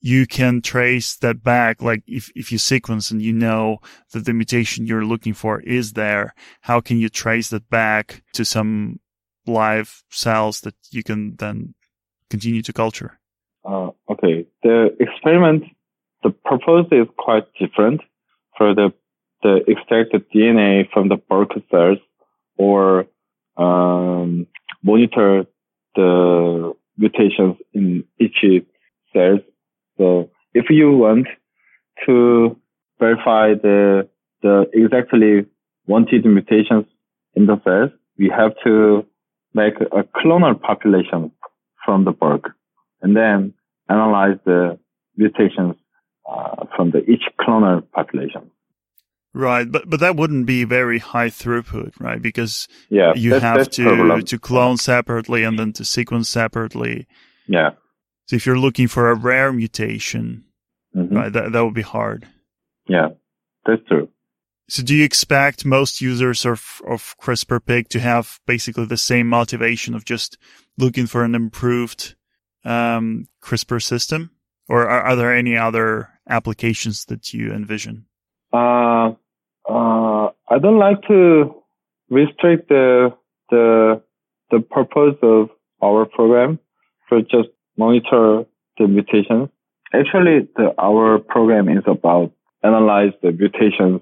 you 0.00 0.26
can 0.26 0.60
trace 0.60 1.16
that 1.16 1.42
back. 1.42 1.82
Like 1.82 2.02
if, 2.06 2.30
if 2.34 2.52
you 2.52 2.58
sequence 2.58 3.10
and 3.10 3.22
you 3.22 3.32
know 3.32 3.78
that 4.12 4.24
the 4.24 4.32
mutation 4.32 4.86
you're 4.86 5.04
looking 5.04 5.34
for 5.34 5.60
is 5.60 5.92
there, 5.94 6.34
how 6.60 6.80
can 6.80 6.98
you 6.98 7.08
trace 7.08 7.50
that 7.50 7.68
back 7.70 8.22
to 8.34 8.44
some 8.44 9.00
live 9.46 10.02
cells 10.10 10.60
that 10.60 10.74
you 10.90 11.02
can 11.02 11.36
then 11.36 11.74
continue 12.30 12.62
to 12.62 12.72
culture? 12.72 13.18
Uh, 13.64 13.90
okay. 14.10 14.46
The 14.62 14.96
experiment, 15.00 15.64
the 16.22 16.30
purpose 16.30 16.86
is 16.92 17.06
quite 17.18 17.44
different 17.58 18.00
for 18.56 18.74
the, 18.74 18.92
the 19.42 19.60
extracted 19.68 20.24
DNA 20.30 20.90
from 20.92 21.08
the 21.08 21.16
bulk 21.16 21.50
cells 21.70 21.98
or, 22.56 23.06
um, 23.56 24.46
monitor 24.82 25.46
the 25.94 26.72
mutations 26.98 27.56
in 27.72 28.04
each 28.20 28.44
cells 29.12 29.40
so 29.98 30.30
if 30.54 30.66
you 30.70 30.90
want 30.92 31.26
to 32.06 32.56
verify 32.98 33.54
the, 33.54 34.08
the 34.42 34.66
exactly 34.72 35.46
wanted 35.86 36.24
mutations 36.24 36.86
in 37.34 37.46
the 37.46 37.60
cells, 37.64 37.90
we 38.18 38.32
have 38.34 38.52
to 38.64 39.04
make 39.54 39.74
a 39.80 40.02
clonal 40.18 40.60
population 40.60 41.30
from 41.84 42.04
the 42.04 42.12
bulk. 42.12 42.48
and 43.02 43.16
then 43.16 43.54
analyze 43.88 44.38
the 44.44 44.78
mutations 45.16 45.76
uh, 46.28 46.64
from 46.74 46.90
the 46.90 46.98
each 47.10 47.22
clonal 47.40 47.82
population. 47.92 48.50
Right, 49.32 49.70
but 49.70 49.88
but 49.88 50.00
that 50.00 50.16
wouldn't 50.16 50.46
be 50.46 50.64
very 50.64 50.98
high 50.98 51.28
throughput, 51.28 52.00
right? 52.00 52.20
Because 52.20 52.68
yeah, 52.88 53.12
you 53.14 53.30
that's, 53.30 53.42
have 53.42 53.56
that's 53.58 53.76
to 53.76 53.84
problem. 53.84 54.22
to 54.22 54.38
clone 54.38 54.78
separately 54.78 55.44
and 55.44 55.58
then 55.58 55.74
to 55.74 55.84
sequence 55.84 56.30
separately. 56.30 57.06
Yeah. 57.46 57.72
So 58.26 58.36
if 58.36 58.44
you're 58.46 58.58
looking 58.58 58.88
for 58.88 59.10
a 59.10 59.14
rare 59.14 59.52
mutation, 59.52 60.44
Mhm. 60.94 61.14
right, 61.16 61.32
that 61.32 61.52
that 61.52 61.64
would 61.64 61.74
be 61.74 61.82
hard. 61.82 62.26
Yeah, 62.88 63.08
that's 63.64 63.82
true. 63.88 64.08
So 64.68 64.82
do 64.82 64.94
you 64.94 65.04
expect 65.04 65.64
most 65.64 66.00
users 66.00 66.44
of 66.44 66.82
of 66.86 67.14
CRISPR-Pig 67.20 67.88
to 67.90 68.00
have 68.00 68.40
basically 68.46 68.86
the 68.86 68.96
same 68.96 69.28
motivation 69.28 69.94
of 69.94 70.04
just 70.04 70.38
looking 70.78 71.06
for 71.06 71.22
an 71.24 71.34
improved 71.34 72.14
um, 72.64 73.28
CRISPR 73.40 73.80
system, 73.80 74.30
or 74.68 74.88
are, 74.88 75.02
are 75.02 75.16
there 75.16 75.32
any 75.32 75.56
other 75.56 76.08
applications 76.28 77.04
that 77.04 77.32
you 77.32 77.52
envision? 77.52 78.06
Uh, 78.52 79.12
uh, 79.68 80.30
I 80.48 80.58
don't 80.60 80.78
like 80.78 81.00
to 81.06 81.54
restrict 82.10 82.68
the 82.68 83.12
the 83.50 84.02
the 84.50 84.60
purpose 84.60 85.16
of 85.22 85.50
our 85.82 86.06
program 86.06 86.58
for 87.08 87.20
just 87.22 87.50
monitor 87.76 88.44
the 88.78 88.88
mutations. 88.88 89.48
Actually, 89.92 90.48
the, 90.56 90.74
our 90.78 91.18
program 91.18 91.68
is 91.68 91.84
about 91.86 92.32
analyze 92.62 93.12
the 93.22 93.32
mutations 93.32 94.00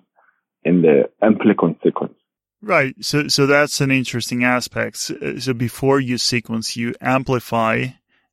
in 0.65 0.83
the 0.83 1.09
amplicon 1.23 1.77
sequence. 1.83 2.15
Right. 2.63 2.95
So, 3.01 3.29
so 3.29 3.47
that's 3.47 3.81
an 3.81 3.91
interesting 3.91 4.43
aspect. 4.43 4.97
So, 4.97 5.39
so 5.39 5.53
before 5.53 6.01
you 6.01 6.17
sequence, 6.17 6.77
you 6.77 6.95
amplify 7.01 7.89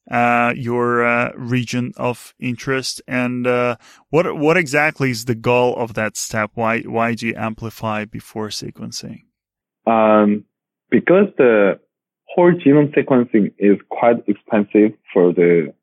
uh, 0.10 0.54
your 0.56 1.06
uh, 1.06 1.32
region 1.36 1.94
of 1.98 2.34
interest, 2.40 3.02
and 3.08 3.46
uh, 3.46 3.76
what 4.10 4.38
what 4.38 4.58
exactly 4.58 5.12
is 5.12 5.26
the 5.26 5.36
goal 5.36 5.76
of 5.76 5.94
that 5.94 6.18
step? 6.18 6.52
Why 6.56 6.82
why 6.82 7.14
do 7.14 7.28
you 7.28 7.36
amplify 7.36 8.06
before 8.06 8.50
sequencing? 8.50 9.22
Um, 9.86 10.46
because 10.90 11.28
the 11.38 11.80
whole 12.34 12.54
genome 12.54 12.94
sequencing 12.96 13.54
is 13.58 13.78
quite 13.90 14.24
expensive 14.28 14.94
for 15.14 15.34
the 15.34 15.74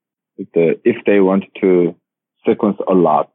the 0.55 0.81
if 0.85 0.97
they 1.05 1.21
want 1.21 1.45
to 1.61 1.95
sequence 2.47 2.79
a 2.89 2.95
lot. 2.95 3.31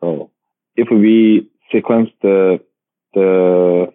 So 0.00 0.30
if 0.76 0.88
we 0.90 1.50
sequence 1.72 2.10
the 2.22 2.60
the 3.14 3.92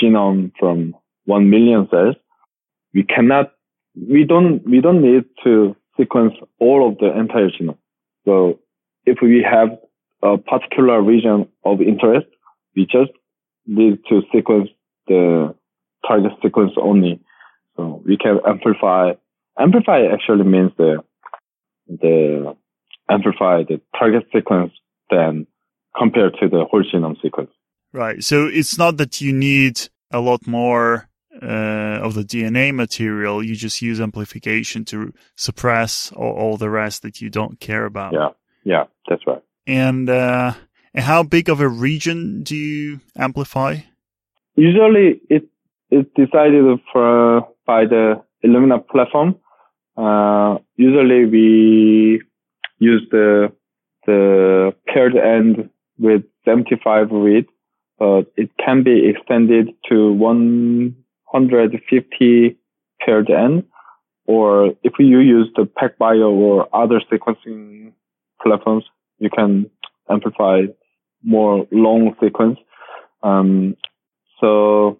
genome 0.00 0.52
from 0.58 0.94
one 1.24 1.50
million 1.50 1.88
cells, 1.90 2.16
we 2.94 3.02
cannot 3.02 3.52
we 3.94 4.24
don't 4.24 4.66
we 4.66 4.80
don't 4.80 5.02
need 5.02 5.24
to 5.44 5.76
sequence 5.98 6.34
all 6.58 6.88
of 6.88 6.98
the 6.98 7.16
entire 7.18 7.50
genome. 7.50 7.78
So 8.24 8.58
if 9.06 9.18
we 9.22 9.42
have 9.42 9.78
a 10.22 10.36
particular 10.38 11.00
region 11.00 11.48
of 11.64 11.80
interest, 11.80 12.26
we 12.76 12.84
just 12.84 13.12
need 13.66 13.98
to 14.08 14.22
sequence 14.32 14.68
the 15.06 15.54
target 16.06 16.32
sequence 16.42 16.72
only. 16.76 17.20
So 17.80 18.02
we 18.04 18.16
can 18.16 18.38
amplify. 18.46 19.12
Amplify 19.58 20.02
actually 20.12 20.44
means 20.44 20.72
the 20.76 21.02
the 21.88 22.54
amplify 23.08 23.62
the 23.62 23.80
target 23.98 24.24
sequence 24.32 24.72
then 25.08 25.46
compared 25.96 26.36
to 26.40 26.48
the 26.48 26.64
whole 26.70 26.84
genome 26.84 27.20
sequence. 27.22 27.50
Right. 27.92 28.22
So 28.22 28.46
it's 28.46 28.76
not 28.78 28.98
that 28.98 29.20
you 29.20 29.32
need 29.32 29.80
a 30.12 30.20
lot 30.20 30.46
more 30.46 31.08
uh, 31.42 31.98
of 32.06 32.14
the 32.14 32.22
DNA 32.22 32.72
material. 32.72 33.42
You 33.42 33.56
just 33.56 33.82
use 33.82 34.00
amplification 34.00 34.84
to 34.86 35.12
suppress 35.36 36.12
all, 36.12 36.32
all, 36.32 36.56
the 36.56 36.70
rest 36.70 37.02
that 37.02 37.20
you 37.20 37.30
don't 37.30 37.58
care 37.58 37.86
about. 37.86 38.12
Yeah. 38.12 38.28
Yeah, 38.62 38.84
that's 39.08 39.26
right. 39.26 39.42
And, 39.66 40.08
uh, 40.08 40.52
and 40.94 41.04
how 41.04 41.22
big 41.24 41.48
of 41.48 41.60
a 41.60 41.68
region 41.68 42.42
do 42.44 42.54
you 42.54 43.00
amplify? 43.16 43.78
Usually 44.54 45.20
it 45.30 45.48
it 45.90 46.06
is 46.16 46.26
decided 46.26 46.78
for, 46.92 47.48
by 47.66 47.86
the 47.86 48.22
Illumina 48.44 48.86
platform. 48.86 49.36
Uh, 49.96 50.58
usually 50.76 51.24
we 51.26 52.20
use 52.78 53.02
the, 53.10 53.50
the 54.06 54.74
paired 54.86 55.16
end 55.16 55.70
with 55.98 56.22
75 56.44 57.10
read, 57.10 57.46
but 57.98 58.32
it 58.36 58.50
can 58.64 58.82
be 58.82 59.08
extended 59.08 59.70
to 59.88 60.12
150 60.12 62.56
paired 63.04 63.30
end. 63.30 63.64
Or 64.26 64.74
if 64.82 64.92
you 64.98 65.18
use 65.18 65.50
the 65.56 65.64
PacBio 65.64 66.30
or 66.30 66.68
other 66.74 67.00
sequencing 67.12 67.92
platforms, 68.42 68.84
you 69.18 69.28
can 69.28 69.68
amplify 70.08 70.62
more 71.22 71.66
long 71.70 72.16
sequence. 72.22 72.58
Um, 73.22 73.76
so, 74.40 74.99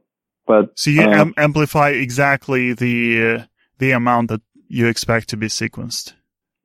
but 0.50 0.76
so 0.76 0.90
you 0.90 1.02
uh, 1.02 1.22
am- 1.22 1.34
amplify 1.36 1.90
exactly 1.90 2.72
the 2.72 2.96
uh, 3.24 3.44
the 3.78 3.92
amount 3.92 4.30
that 4.30 4.42
you 4.66 4.88
expect 4.88 5.28
to 5.28 5.36
be 5.36 5.46
sequenced. 5.46 6.14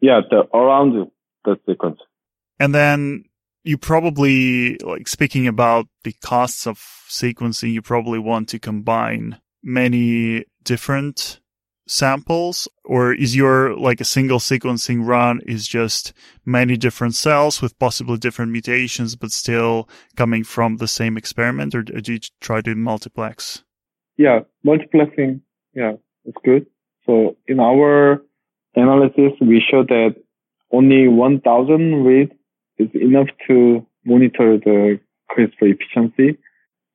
Yeah, 0.02 0.22
the 0.28 0.40
around 0.58 1.12
the 1.44 1.56
sequence. 1.68 2.00
And 2.60 2.74
then 2.74 3.26
you 3.64 3.78
probably 3.78 4.78
like 4.80 5.08
speaking 5.08 5.48
about 5.48 5.86
the 6.04 6.14
costs 6.14 6.66
of 6.66 6.80
sequencing. 7.08 7.74
You 7.74 7.84
probably 7.84 8.18
want 8.18 8.50
to 8.50 8.60
combine 8.60 9.40
many 9.62 10.46
different 10.64 11.40
samples 11.88 12.68
or 12.84 13.14
is 13.14 13.36
your 13.36 13.78
like 13.78 14.02
a 14.02 14.12
single 14.16 14.40
sequencing 14.40 15.06
run 15.06 15.40
is 15.46 15.68
just 15.68 16.14
many 16.44 16.76
different 16.76 17.14
cells 17.14 17.62
with 17.62 17.78
possibly 17.78 18.18
different 18.18 18.52
mutations 18.52 19.16
but 19.16 19.30
still 19.30 19.88
coming 20.16 20.44
from 20.44 20.78
the 20.78 20.88
same 20.88 21.16
experiment 21.16 21.76
or 21.76 21.84
do 21.84 22.14
you 22.14 22.20
try 22.42 22.60
to 22.60 22.74
multiplex 22.74 23.65
yeah 24.18 24.40
multiplexing 24.66 25.42
yeah 25.74 25.94
it's 26.26 26.38
good 26.44 26.66
so 27.06 27.36
in 27.48 27.60
our 27.60 28.22
analysis 28.76 29.32
we 29.42 29.62
show 29.70 29.84
that 29.84 30.16
only 30.72 31.08
1000 31.08 32.04
read 32.04 32.32
is 32.78 32.90
enough 32.94 33.28
to 33.48 33.86
monitor 34.06 34.58
the 34.58 35.00
CRISPR 35.32 35.74
efficiency 35.74 36.38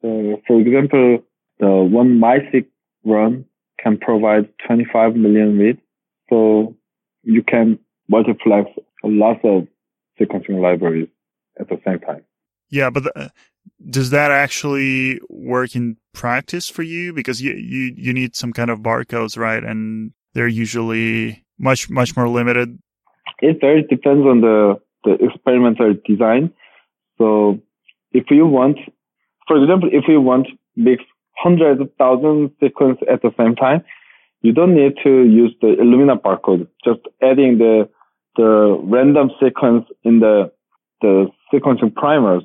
for 0.01 0.61
example 0.61 1.23
the 1.61 1.69
one 1.69 2.19
MiSeq 2.19 2.67
run 3.05 3.45
can 3.83 3.99
provide 3.99 4.49
25 4.67 5.15
million 5.15 5.59
reads. 5.59 5.79
So 6.29 6.77
you 7.23 7.43
can 7.43 7.79
multiplex 8.09 8.71
lots 9.05 9.41
of 9.45 9.67
sequencing 10.21 10.61
libraries 10.61 11.09
at 11.59 11.69
the 11.69 11.79
same 11.87 12.01
time. 12.01 12.25
Yeah, 12.71 12.91
but 12.91 13.05
the, 13.05 13.33
does 13.88 14.11
that 14.11 14.31
actually 14.31 15.21
work 15.29 15.75
in 15.75 15.97
practice 16.12 16.69
for 16.69 16.83
you? 16.83 17.12
Because 17.12 17.40
you, 17.40 17.53
you, 17.53 17.95
you 17.97 18.12
need 18.12 18.37
some 18.37 18.53
kind 18.53 18.71
of 18.71 18.81
barcodes, 18.81 19.38
right? 19.38 19.62
And 19.62 20.12
they're 20.35 20.49
usually 20.49 21.45
much, 21.59 21.88
much 21.88 22.16
more 22.16 22.29
limited. 22.29 22.79
It 23.40 23.59
very 23.61 23.83
depends 23.83 24.27
on 24.27 24.43
the, 24.43 24.81
the 25.05 25.12
experimental 25.25 25.95
design. 26.07 26.53
So 27.19 27.61
if 28.12 28.25
you 28.31 28.47
want, 28.47 28.79
for 29.47 29.62
example, 29.62 29.88
if 29.93 30.05
you 30.09 30.21
want 30.21 30.49
mix 30.77 31.03
hundreds 31.37 31.81
of 31.81 31.90
thousands 31.99 32.51
sequence 32.62 32.99
at 33.11 33.23
the 33.23 33.31
same 33.38 33.55
time, 33.57 33.83
you 34.43 34.53
don't 34.53 34.75
need 34.75 34.95
to 35.05 35.25
use 35.25 35.55
the 35.61 35.77
Illumina 35.81 36.21
barcode. 36.21 36.66
Just 36.85 37.01
adding 37.23 37.59
the 37.59 37.88
the 38.37 38.79
random 38.85 39.31
sequence 39.43 39.87
in 40.05 40.21
the 40.21 40.51
the 41.03 41.27
sequencing 41.53 41.95
primers, 41.95 42.43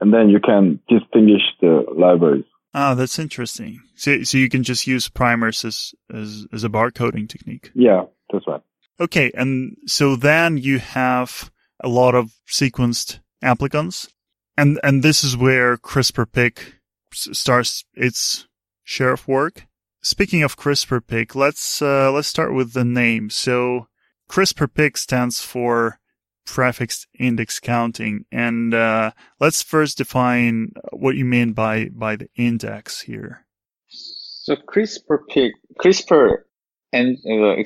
and 0.00 0.12
then 0.12 0.28
you 0.28 0.40
can 0.40 0.80
distinguish 0.88 1.42
the 1.60 1.84
libraries. 1.96 2.44
Ah, 2.74 2.94
that's 2.94 3.18
interesting. 3.18 3.80
So, 3.94 4.24
so 4.24 4.36
you 4.36 4.48
can 4.48 4.64
just 4.64 4.86
use 4.86 5.08
primers 5.08 5.64
as, 5.64 5.94
as, 6.12 6.46
as 6.52 6.64
a 6.64 6.68
barcoding 6.68 7.28
technique. 7.28 7.70
Yeah, 7.74 8.04
that's 8.32 8.46
right. 8.48 8.60
Okay. 8.98 9.30
And 9.34 9.76
so 9.86 10.16
then 10.16 10.56
you 10.56 10.80
have 10.80 11.52
a 11.80 11.88
lot 11.88 12.14
of 12.14 12.32
sequenced 12.48 13.20
applicants. 13.42 14.08
And, 14.56 14.80
and 14.82 15.02
this 15.02 15.22
is 15.22 15.36
where 15.36 15.76
CRISPR 15.76 16.30
pick 16.32 16.74
starts 17.12 17.84
its 17.94 18.48
share 18.82 19.12
of 19.12 19.28
work. 19.28 19.66
Speaking 20.02 20.42
of 20.42 20.56
CRISPR 20.56 21.06
pick, 21.06 21.34
let's 21.34 21.80
uh, 21.80 22.12
let's 22.12 22.28
start 22.28 22.52
with 22.52 22.72
the 22.72 22.84
name. 22.84 23.30
So 23.30 23.88
CRISPR 24.28 24.72
pick 24.74 24.96
stands 24.96 25.40
for 25.40 25.98
prefix 26.44 27.06
index 27.18 27.60
counting, 27.60 28.24
and 28.30 28.74
uh, 28.74 29.12
let's 29.40 29.62
first 29.62 29.98
define 29.98 30.72
what 30.92 31.16
you 31.16 31.24
mean 31.24 31.52
by 31.52 31.88
by 31.88 32.16
the 32.16 32.28
index 32.36 33.02
here. 33.02 33.46
So 33.88 34.56
CRISPR-Pig, 34.56 35.52
CRISPR 35.78 36.44
and 36.92 37.18
uh, 37.26 37.56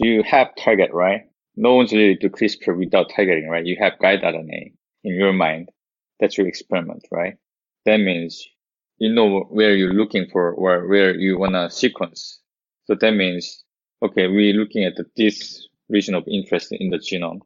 you 0.00 0.22
have 0.22 0.54
target, 0.56 0.90
right? 0.92 1.22
No 1.56 1.74
one's 1.74 1.92
really 1.92 2.14
do 2.14 2.28
CRISPR 2.28 2.76
without 2.76 3.10
targeting, 3.14 3.48
right? 3.48 3.66
You 3.66 3.76
have 3.80 3.98
guide 3.98 4.20
RNA 4.22 4.72
in 5.02 5.14
your 5.14 5.32
mind. 5.32 5.70
That's 6.20 6.38
your 6.38 6.46
experiment, 6.46 7.02
right? 7.10 7.34
That 7.84 7.98
means 7.98 8.46
you 8.98 9.12
know 9.12 9.40
where 9.50 9.74
you're 9.74 9.92
looking 9.92 10.26
for 10.30 10.52
or 10.52 10.86
where 10.86 11.14
you 11.14 11.38
want 11.38 11.54
to 11.54 11.70
sequence. 11.70 12.40
So 12.84 12.94
that 12.94 13.12
means, 13.12 13.64
okay, 14.02 14.28
we're 14.28 14.54
looking 14.54 14.84
at 14.84 14.94
this 15.16 15.68
region 15.88 16.14
of 16.14 16.24
interest 16.28 16.68
in 16.70 16.90
the 16.90 16.98
genome 16.98 17.40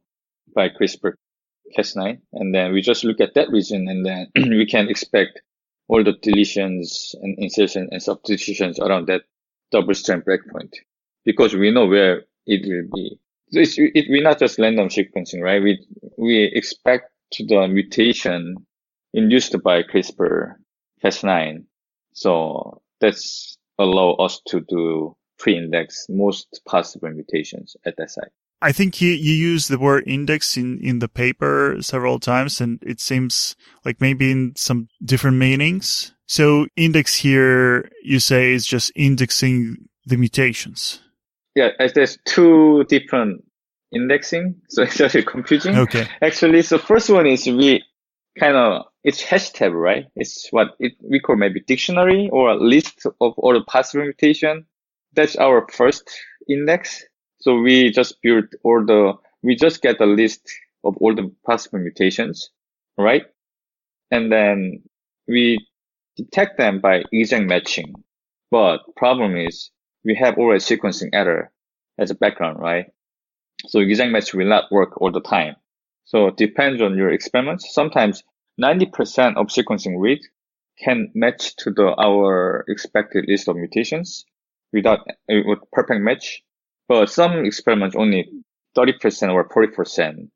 by 0.53 0.69
CRISPR-Cas9. 0.69 2.19
And 2.33 2.53
then 2.53 2.73
we 2.73 2.81
just 2.81 3.03
look 3.03 3.19
at 3.19 3.33
that 3.35 3.49
region 3.49 3.87
and 3.87 4.05
then 4.05 4.27
we 4.35 4.65
can 4.65 4.89
expect 4.89 5.41
all 5.87 6.03
the 6.03 6.13
deletions 6.13 7.13
and 7.21 7.37
insertions 7.37 7.89
and 7.91 8.01
substitutions 8.01 8.79
around 8.79 9.07
that 9.07 9.23
double 9.71 9.93
strand 9.93 10.23
breakpoint 10.23 10.73
because 11.25 11.53
we 11.53 11.71
know 11.71 11.85
where 11.85 12.23
it 12.45 12.61
will 12.65 12.87
be. 12.93 13.19
It's, 13.49 13.75
it, 13.77 14.05
we're 14.09 14.23
not 14.23 14.39
just 14.39 14.59
random 14.59 14.87
sequencing, 14.87 15.41
right? 15.41 15.61
We, 15.61 15.85
we 16.17 16.43
expect 16.53 17.11
the 17.37 17.67
mutation 17.67 18.55
induced 19.13 19.55
by 19.63 19.83
CRISPR-Cas9. 19.83 21.65
So 22.13 22.81
that's 22.99 23.57
allow 23.77 24.13
us 24.13 24.41
to 24.47 24.61
do 24.61 25.15
pre-index 25.39 26.05
most 26.09 26.61
possible 26.65 27.09
mutations 27.09 27.75
at 27.85 27.97
that 27.97 28.11
site. 28.11 28.31
I 28.61 28.71
think 28.71 29.01
you, 29.01 29.11
you 29.11 29.33
use 29.33 29.67
the 29.67 29.79
word 29.79 30.03
index 30.05 30.55
in, 30.55 30.79
in 30.81 30.99
the 30.99 31.09
paper 31.09 31.77
several 31.81 32.19
times 32.19 32.61
and 32.61 32.79
it 32.83 32.99
seems 32.99 33.55
like 33.83 33.99
maybe 33.99 34.31
in 34.31 34.53
some 34.55 34.87
different 35.03 35.37
meanings. 35.37 36.13
So 36.27 36.67
index 36.75 37.15
here, 37.15 37.89
you 38.03 38.19
say 38.19 38.53
is 38.53 38.65
just 38.65 38.91
indexing 38.95 39.89
the 40.05 40.17
mutations. 40.17 41.01
Yeah, 41.55 41.69
uh, 41.79 41.89
there's 41.93 42.17
two 42.25 42.85
different 42.85 43.43
indexing. 43.91 44.55
So 44.69 44.83
it's 44.83 45.01
actually 45.01 45.23
confusing. 45.23 45.77
Okay. 45.77 46.07
Actually, 46.21 46.61
so 46.61 46.77
first 46.77 47.09
one 47.09 47.25
is 47.27 47.45
we 47.47 47.83
kind 48.39 48.55
of, 48.55 48.85
it's 49.03 49.21
hashtag, 49.21 49.73
right? 49.73 50.05
It's 50.15 50.47
what 50.51 50.75
it, 50.79 50.93
we 51.01 51.19
call 51.19 51.35
maybe 51.35 51.61
dictionary 51.61 52.29
or 52.31 52.51
a 52.51 52.55
list 52.55 53.05
of 53.05 53.33
all 53.37 53.53
the 53.53 53.63
possible 53.65 54.03
mutation. 54.03 54.65
That's 55.13 55.35
our 55.35 55.67
first 55.69 56.09
index. 56.47 57.03
So 57.41 57.59
we 57.59 57.91
just 57.91 58.21
build 58.21 58.45
all 58.63 58.85
the, 58.85 59.13
we 59.43 59.55
just 59.55 59.81
get 59.81 60.01
a 60.01 60.05
list 60.05 60.49
of 60.83 60.97
all 60.97 61.15
the 61.15 61.31
possible 61.45 61.79
mutations, 61.79 62.51
right? 62.97 63.25
And 64.11 64.31
then 64.31 64.83
we 65.27 65.59
detect 66.17 66.57
them 66.57 66.79
by 66.79 67.03
exact 67.11 67.45
matching. 67.45 67.93
But 68.51 68.81
problem 68.95 69.37
is 69.37 69.71
we 70.03 70.15
have 70.15 70.37
already 70.37 70.59
sequencing 70.61 71.09
error 71.13 71.51
as 71.97 72.11
a 72.11 72.15
background, 72.15 72.59
right? 72.59 72.87
So 73.67 73.79
exact 73.79 74.11
match 74.11 74.33
will 74.33 74.47
not 74.47 74.71
work 74.71 75.01
all 75.01 75.11
the 75.11 75.21
time. 75.21 75.55
So 76.05 76.27
it 76.27 76.37
depends 76.37 76.81
on 76.81 76.97
your 76.97 77.11
experiments. 77.11 77.73
Sometimes 77.73 78.23
90% 78.59 79.37
of 79.37 79.47
sequencing 79.47 79.99
read 79.99 80.19
can 80.79 81.11
match 81.13 81.55
to 81.57 81.71
the 81.71 81.93
our 81.95 82.65
expected 82.67 83.25
list 83.27 83.47
of 83.47 83.55
mutations 83.55 84.25
without 84.73 84.99
uh, 85.29 85.53
a 85.53 85.55
perfect 85.71 86.01
match. 86.01 86.43
But 86.91 87.09
some 87.09 87.45
experiments 87.45 87.95
only 87.95 88.29
30% 88.77 89.31
or 89.31 89.47
40% 89.47 90.27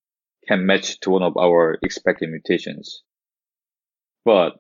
can 0.47 0.65
match 0.65 1.01
to 1.01 1.09
one 1.09 1.21
of 1.21 1.35
our 1.35 1.77
expected 1.81 2.29
mutations. 2.29 3.03
But 4.23 4.53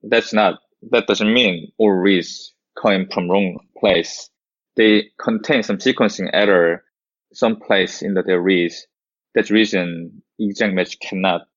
that's 0.00 0.32
not, 0.32 0.60
that 0.92 1.08
doesn't 1.08 1.34
mean 1.34 1.72
all 1.76 1.90
reads 1.90 2.54
coming 2.80 3.08
from 3.12 3.28
wrong 3.28 3.58
place. 3.76 4.30
They 4.76 5.10
contain 5.20 5.64
some 5.64 5.78
sequencing 5.78 6.30
error 6.32 6.84
someplace 7.32 8.00
in 8.00 8.14
the, 8.14 8.22
their 8.22 8.40
reads. 8.40 8.86
That 9.34 9.50
reason 9.50 10.22
exact 10.38 10.74
match 10.74 11.00
cannot 11.00 11.48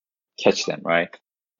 catch 0.42 0.66
them, 0.66 0.80
right? 0.84 1.16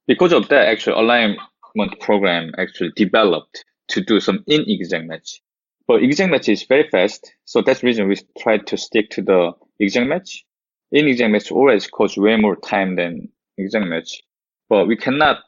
Because 0.09 0.33
of 0.33 0.49
that, 0.49 0.67
actually 0.67 1.01
alignment 1.01 2.01
program 2.01 2.51
actually 2.59 2.91
developed 2.97 3.65
to 3.91 4.01
do 4.01 4.19
some 4.19 4.43
inexact 4.49 5.07
match. 5.07 5.41
But 5.87 6.03
exact 6.03 6.31
match 6.31 6.49
is 6.49 6.65
very 6.65 6.89
fast. 6.89 7.35
So 7.45 7.61
that's 7.61 7.81
the 7.81 7.87
reason 7.87 8.09
we 8.09 8.17
try 8.39 8.59
to 8.59 8.77
stick 8.77 9.11
to 9.11 9.23
the 9.23 9.53
exact 9.79 10.09
match. 10.09 10.45
Inexact 10.93 11.31
match 11.31 11.51
always 11.51 11.87
costs 11.87 12.17
way 12.17 12.37
more 12.37 12.57
time 12.57 12.97
than 12.97 13.29
exact 13.59 13.87
match. 13.87 14.23
But 14.69 14.87
we 14.87 14.97
cannot 14.97 15.39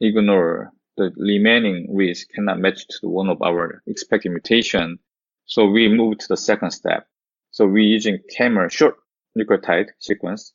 ignore 0.00 0.72
the 0.96 1.12
remaining 1.16 1.94
reads 1.94 2.24
cannot 2.24 2.58
match 2.58 2.86
to 2.88 3.08
one 3.08 3.28
of 3.28 3.40
our 3.42 3.82
expected 3.86 4.30
mutation. 4.30 4.98
So 5.44 5.66
we 5.66 5.88
move 5.88 6.18
to 6.18 6.28
the 6.28 6.36
second 6.36 6.70
step. 6.72 7.06
So 7.52 7.66
we're 7.66 7.84
using 7.84 8.18
KMER 8.36 8.70
short 8.70 8.96
nucleotide 9.38 9.90
sequence. 10.00 10.52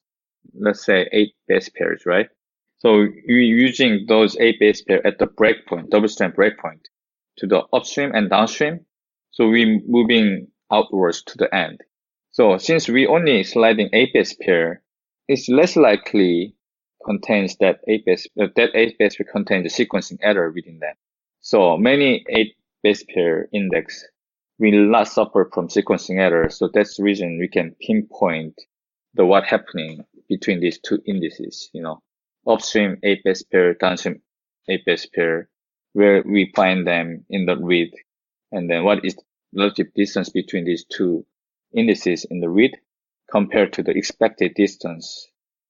Let's 0.54 0.84
say 0.86 1.08
eight 1.14 1.36
base 1.48 1.70
pairs, 1.70 2.04
right? 2.06 2.28
So 2.80 3.08
we're 3.28 3.42
using 3.42 4.06
those 4.08 4.36
eight 4.40 4.60
base 4.60 4.82
pair 4.82 5.06
at 5.06 5.20
the 5.20 5.28
breakpoint, 5.28 5.90
double 5.90 6.08
strand 6.08 6.34
breakpoint 6.34 6.82
to 7.38 7.48
the 7.48 7.64
upstream 7.72 8.12
and 8.14 8.30
downstream 8.30 8.86
so 9.32 9.50
we're 9.50 9.80
moving 9.88 10.48
outwards 10.72 11.24
to 11.24 11.38
the 11.38 11.54
end. 11.54 11.82
So 12.32 12.58
since 12.58 12.88
we 12.88 13.08
only 13.08 13.44
sliding 13.44 13.90
A 13.94 14.10
base 14.14 14.34
pair, 14.34 14.84
it's 15.28 15.50
less 15.50 15.76
likely 15.76 16.56
contains 17.06 17.58
that 17.58 17.80
A 17.88 17.98
base, 18.06 18.28
uh, 18.40 18.48
that 18.56 18.76
A 18.76 18.96
base 19.00 19.16
pair 19.16 19.28
contains 19.32 19.66
a 19.66 19.86
sequencing 19.86 20.20
error 20.22 20.52
within 20.52 20.80
them. 20.80 20.96
So 21.42 21.78
many 21.78 22.26
A 22.30 22.54
base 22.84 23.04
pair 23.04 23.48
index 23.54 24.06
will 24.60 24.88
not 24.90 25.08
suffer 25.08 25.50
from 25.54 25.68
sequencing 25.68 26.20
error. 26.20 26.50
So 26.50 26.70
that's 26.74 26.98
the 26.98 27.04
reason 27.04 27.40
we 27.40 27.48
can 27.48 27.76
pinpoint 27.82 28.62
the 29.14 29.26
what 29.26 29.46
happening 29.46 30.06
between 30.30 30.60
these 30.60 30.80
two 30.80 31.00
indices, 31.06 31.70
you 31.74 31.82
know, 31.82 32.02
upstream 32.48 32.98
A 33.04 33.20
base 33.24 33.44
pair, 33.44 33.74
downstream 33.74 34.22
base 34.86 35.08
pair, 35.08 35.50
where 35.94 36.24
we 36.26 36.52
find 36.56 36.88
them 36.88 37.26
in 37.30 37.46
the 37.46 37.58
read 37.58 37.92
and 38.52 38.70
then 38.70 38.84
what 38.84 39.04
is 39.06 39.16
the 39.16 39.24
relative 39.56 39.88
distance 39.96 40.30
between 40.30 40.66
these 40.66 40.86
two 40.86 41.26
indices 41.76 42.26
in 42.30 42.40
the 42.40 42.50
read 42.50 42.72
compared 43.32 43.74
to 43.74 43.84
the 43.84 43.92
expected 43.92 44.54
distance 44.56 45.28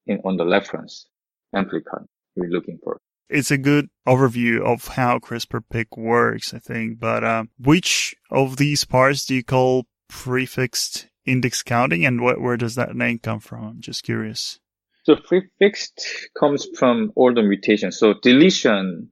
in, 0.07 0.19
on 0.25 0.37
the 0.37 0.45
reference 0.45 1.07
amplicon 1.55 2.05
we're 2.35 2.49
looking 2.49 2.79
for. 2.83 2.99
It's 3.29 3.51
a 3.51 3.57
good 3.57 3.89
overview 4.07 4.61
of 4.61 4.87
how 4.87 5.19
CRISPR-Pick 5.19 5.95
works, 5.95 6.53
I 6.53 6.59
think. 6.59 6.99
But 6.99 7.23
uh, 7.23 7.43
which 7.57 8.15
of 8.29 8.57
these 8.57 8.83
parts 8.83 9.25
do 9.25 9.35
you 9.35 9.43
call 9.43 9.85
prefixed 10.09 11.07
index 11.25 11.63
counting, 11.63 12.05
and 12.05 12.21
what, 12.21 12.41
where 12.41 12.57
does 12.57 12.75
that 12.75 12.95
name 12.95 13.19
come 13.19 13.39
from? 13.39 13.63
I'm 13.63 13.81
just 13.81 14.03
curious. 14.03 14.59
So 15.03 15.15
prefixed 15.15 16.29
comes 16.37 16.67
from 16.77 17.11
order 17.15 17.41
mutation. 17.41 17.91
So 17.91 18.15
deletion, 18.21 19.09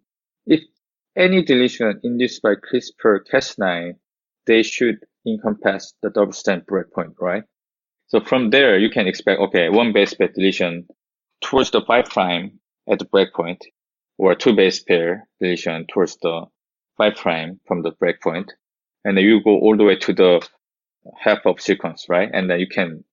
any 1.16 1.44
deletion 1.44 2.00
induced 2.04 2.42
by 2.42 2.56
CRISPR-Cas9, 2.56 3.96
they 4.46 4.64
should 4.64 5.00
encompass 5.28 5.94
the 6.02 6.10
double 6.10 6.34
strand 6.34 6.66
breakpoint, 6.66 7.16
right? 7.20 7.44
So 8.08 8.20
from 8.22 8.50
there, 8.50 8.78
you 8.78 8.90
can 8.90 9.08
expect, 9.08 9.40
okay, 9.40 9.70
one 9.70 9.94
base 9.94 10.14
pair 10.14 10.30
deletion 10.30 10.88
towards 11.42 11.72
the 11.72 11.82
five 11.82 12.06
prime 12.06 12.60
at 12.90 13.00
the 13.00 13.06
breakpoint, 13.06 13.62
or 14.18 14.36
two 14.36 14.56
base 14.56 14.82
pair 14.82 15.28
deletion 15.40 15.86
towards 15.88 16.18
the 16.18 16.46
five 16.98 17.16
prime 17.16 17.60
from 17.68 17.84
the 17.84 17.92
breakpoint. 17.92 18.50
And 19.06 19.16
then 19.16 19.24
you 19.24 19.44
go 19.44 19.52
all 19.60 19.78
the 19.78 19.84
way 19.84 19.96
to 19.98 20.14
the 20.14 20.48
half 21.18 21.46
of 21.46 21.62
sequence, 21.62 22.08
right? 22.10 22.30
And 22.34 22.50
then 22.50 22.60
you 22.60 22.68
can 22.68 23.04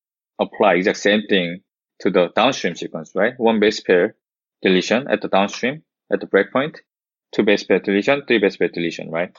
apply 0.41 0.75
exact 0.75 0.99
same 0.99 1.23
thing 1.29 1.61
to 2.01 2.11
the 2.11 2.29
downstream 2.35 2.75
sequence, 2.75 3.13
right? 3.15 3.35
One 3.37 3.61
base 3.61 3.81
pair 3.81 4.17
deletion 4.63 5.09
at 5.09 5.21
the 5.21 5.29
downstream 5.29 5.83
at 6.13 6.21
the 6.21 6.27
breakpoint 6.27 6.79
two 7.37 7.43
base 7.43 7.65
pair 7.65 7.79
deletion, 7.79 8.23
three 8.27 8.39
base 8.39 8.57
pair 8.57 8.69
deletion, 8.69 9.11
right? 9.11 9.37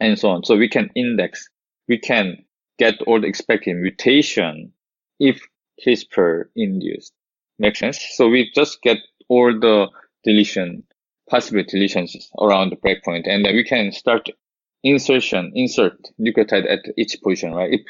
And 0.00 0.18
so 0.18 0.28
on. 0.28 0.44
So 0.44 0.56
we 0.56 0.68
can 0.68 0.90
index, 0.94 1.48
we 1.88 1.98
can 1.98 2.44
get 2.78 3.00
all 3.06 3.20
the 3.20 3.26
expected 3.26 3.76
mutation 3.76 4.72
if 5.18 5.40
CRISPR 5.84 6.44
induced. 6.54 7.12
Makes 7.58 7.80
sense? 7.80 7.98
So 8.12 8.28
we 8.28 8.52
just 8.54 8.82
get 8.82 8.98
all 9.28 9.58
the 9.58 9.88
deletion, 10.24 10.84
possible 11.28 11.64
deletions 11.64 12.14
around 12.40 12.70
the 12.70 12.76
breakpoint, 12.76 13.28
and 13.28 13.44
then 13.44 13.54
we 13.54 13.64
can 13.64 13.90
start 13.92 14.28
insertion, 14.84 15.52
insert 15.54 15.98
nucleotide 16.20 16.70
at 16.70 16.80
each 16.96 17.16
position, 17.22 17.54
right? 17.54 17.72
If 17.72 17.80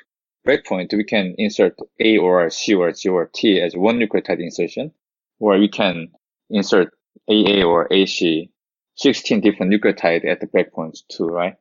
breakpoint, 0.47 0.95
we 0.97 1.05
can 1.05 1.35
insert 1.37 1.77
A 2.01 2.17
or 2.17 2.49
C 2.49 2.75
or 2.75 2.93
G 2.93 3.09
or 3.09 3.31
T 3.35 3.61
as 3.61 3.77
one 3.77 3.99
nucleotide 3.99 4.41
insertion, 4.41 4.93
or 5.39 5.59
we 5.59 5.69
can 5.69 6.09
insert 6.49 6.95
AA 7.29 7.63
or 7.63 7.93
AC 7.93 8.51
16 8.99 9.41
different 9.41 9.73
nucleotide 9.73 10.27
at 10.27 10.41
the 10.41 10.47
breakpoints 10.47 10.99
too, 11.11 11.27
right? 11.27 11.55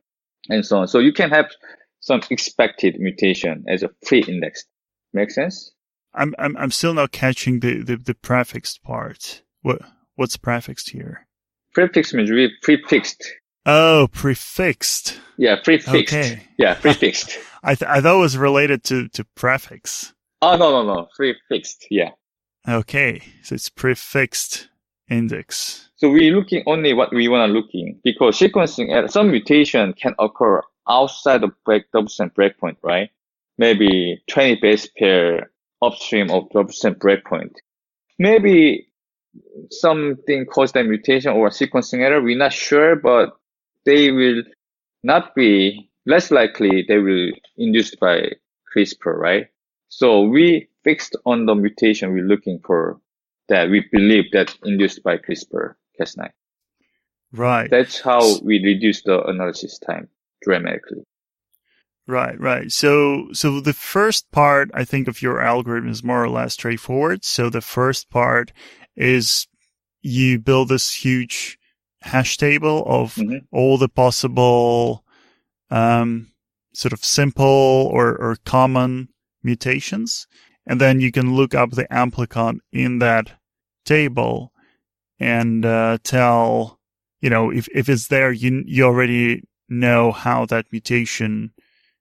And 0.50 0.66
so 0.66 0.80
on. 0.80 0.88
So 0.88 1.00
you 1.00 1.14
can 1.14 1.30
have 1.30 1.52
some 2.00 2.22
expected 2.30 2.96
mutation 3.00 3.66
as 3.68 3.84
a 3.84 3.90
pre-indexed. 4.06 4.66
Make 5.14 5.32
sense? 5.32 5.72
I'm, 6.14 6.34
I'm, 6.40 6.58
I'm 6.58 6.72
still 6.72 6.94
not 6.94 7.12
catching 7.12 7.60
the, 7.60 7.84
the, 7.84 7.98
the 7.98 8.16
prefixed 8.16 8.82
part. 8.84 9.44
What, 9.62 9.82
what's 10.16 10.38
prefixed 10.38 10.90
here? 10.90 11.28
Prefixed 11.74 12.14
means 12.14 12.32
really 12.32 12.54
prefixed. 12.62 13.24
Oh, 13.66 14.08
prefixed. 14.12 15.20
Yeah, 15.38 15.58
prefixed. 15.58 16.14
Okay. 16.14 16.44
Yeah, 16.58 16.74
prefixed. 16.76 17.38
I, 17.64 17.76
th- 17.76 17.90
I 17.90 18.02
thought 18.02 18.16
it 18.16 18.22
was 18.22 18.38
related 18.38 18.84
to, 18.86 19.10
to 19.10 19.26
prefix. 19.36 20.14
Oh, 20.42 20.56
no, 20.56 20.72
no, 20.72 20.84
no. 20.84 21.08
Prefixed. 21.16 21.88
Yeah. 21.92 22.12
Okay. 22.68 23.22
So 23.44 23.56
it's 23.56 23.70
prefixed 23.70 24.70
index. 25.10 25.87
So 26.00 26.12
we're 26.12 26.36
looking 26.36 26.62
only 26.68 26.94
what 26.94 27.12
we 27.12 27.28
want 27.28 27.50
to 27.50 27.52
looking 27.52 28.00
because 28.04 28.38
sequencing 28.38 28.92
at 28.94 29.12
some 29.12 29.32
mutation 29.32 29.94
can 29.94 30.14
occur 30.20 30.62
outside 30.88 31.44
of 31.44 31.54
break 31.66 31.90
double 31.92 32.08
strand 32.08 32.36
breakpoint, 32.36 32.78
right? 32.84 33.10
Maybe 33.58 34.22
20 34.28 34.60
base 34.62 34.88
pair 34.96 35.50
upstream 35.82 36.30
of 36.30 36.50
12% 36.50 37.00
breakpoint. 37.00 37.56
Maybe 38.20 38.90
something 39.72 40.46
caused 40.46 40.76
that 40.76 40.86
mutation 40.86 41.32
or 41.32 41.48
a 41.48 41.50
sequencing 41.50 42.02
error. 42.02 42.22
We're 42.22 42.38
not 42.38 42.54
sure, 42.54 42.96
but 42.96 43.36
they 43.84 44.12
will 44.12 44.44
not 45.02 45.34
be 45.34 45.90
less 46.06 46.30
likely 46.30 46.86
they 46.88 47.00
will 47.00 47.32
induced 47.58 48.00
by 48.00 48.34
CRISPR, 48.72 49.18
right? 49.18 49.48
So 49.90 50.22
we 50.22 50.68
fixed 50.84 51.16
on 51.26 51.48
the 51.48 51.56
mutation 51.56 52.14
we're 52.14 52.24
looking 52.24 52.60
for 52.64 53.02
that 53.50 53.72
we 53.72 53.84
believe 53.92 54.26
that 54.34 54.56
induced 54.64 55.02
by 55.02 55.18
CRISPR 55.18 55.74
Cas9. 56.00 56.30
Right. 57.32 57.70
That's 57.70 58.00
how 58.00 58.40
we 58.42 58.64
reduce 58.64 59.04
the 59.04 59.22
analysis 59.24 59.78
time 59.80 60.08
dramatically. 60.42 61.04
Right, 62.08 62.40
right. 62.40 62.72
So, 62.72 63.28
so 63.34 63.60
the 63.60 63.74
first 63.74 64.32
part, 64.32 64.72
I 64.74 64.86
think, 64.86 65.10
of 65.10 65.22
your 65.22 65.42
algorithm 65.42 65.90
is 65.90 66.04
more 66.04 66.24
or 66.24 66.30
less 66.30 66.54
straightforward. 66.54 67.26
So 67.26 67.50
the 67.50 67.62
first 67.62 68.10
part 68.10 68.54
is 68.96 69.46
you 70.02 70.40
build 70.40 70.70
this 70.70 70.94
huge 70.94 71.60
hash 72.02 72.38
table 72.38 72.84
of 72.86 73.16
Mhm. 73.16 73.42
all 73.52 73.78
the 73.78 73.90
possible, 73.90 75.04
um, 75.70 76.32
sort 76.74 76.94
of 76.94 77.04
simple 77.04 77.90
or, 77.92 78.16
or 78.16 78.38
common 78.46 79.10
mutations. 79.44 80.28
And 80.66 80.80
then 80.80 81.02
you 81.02 81.12
can 81.12 81.36
look 81.36 81.54
up 81.54 81.72
the 81.72 81.88
amplicon 81.92 82.60
in 82.72 83.00
that 83.00 83.32
table 83.84 84.54
and, 85.20 85.66
uh, 85.66 85.98
tell, 86.04 86.80
you 87.22 87.30
know, 87.30 87.52
if, 87.52 87.68
if 87.74 87.90
it's 87.90 88.08
there, 88.08 88.32
you, 88.32 88.64
you 88.66 88.86
already 88.86 89.44
know 89.70 90.12
how 90.12 90.46
that 90.46 90.66
mutation, 90.72 91.52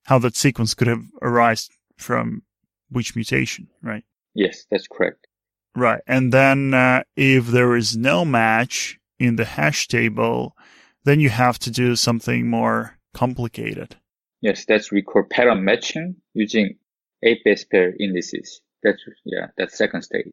how 0.03 0.19
that 0.19 0.35
sequence 0.35 0.73
could 0.73 0.87
have 0.87 1.05
arisen 1.21 1.73
from 1.97 2.43
which 2.89 3.15
mutation, 3.15 3.67
right? 3.81 4.03
Yes, 4.33 4.65
that's 4.69 4.87
correct. 4.87 5.27
Right. 5.75 6.01
And 6.07 6.31
then 6.31 6.73
uh, 6.73 7.03
if 7.15 7.47
there 7.47 7.75
is 7.75 7.97
no 7.97 8.25
match 8.25 8.99
in 9.19 9.35
the 9.35 9.45
hash 9.45 9.87
table, 9.87 10.55
then 11.03 11.19
you 11.19 11.29
have 11.29 11.59
to 11.59 11.71
do 11.71 11.95
something 11.95 12.47
more 12.47 12.97
complicated. 13.13 13.95
Yes, 14.41 14.65
that's 14.65 14.91
we 14.91 15.01
call 15.01 15.23
pattern 15.29 15.63
matching 15.63 16.15
using 16.33 16.77
eight 17.23 17.43
base 17.43 17.63
pair 17.63 17.95
indices. 17.99 18.61
That's 18.83 19.01
yeah, 19.25 19.47
that's 19.57 19.77
second 19.77 20.03
stage. 20.03 20.29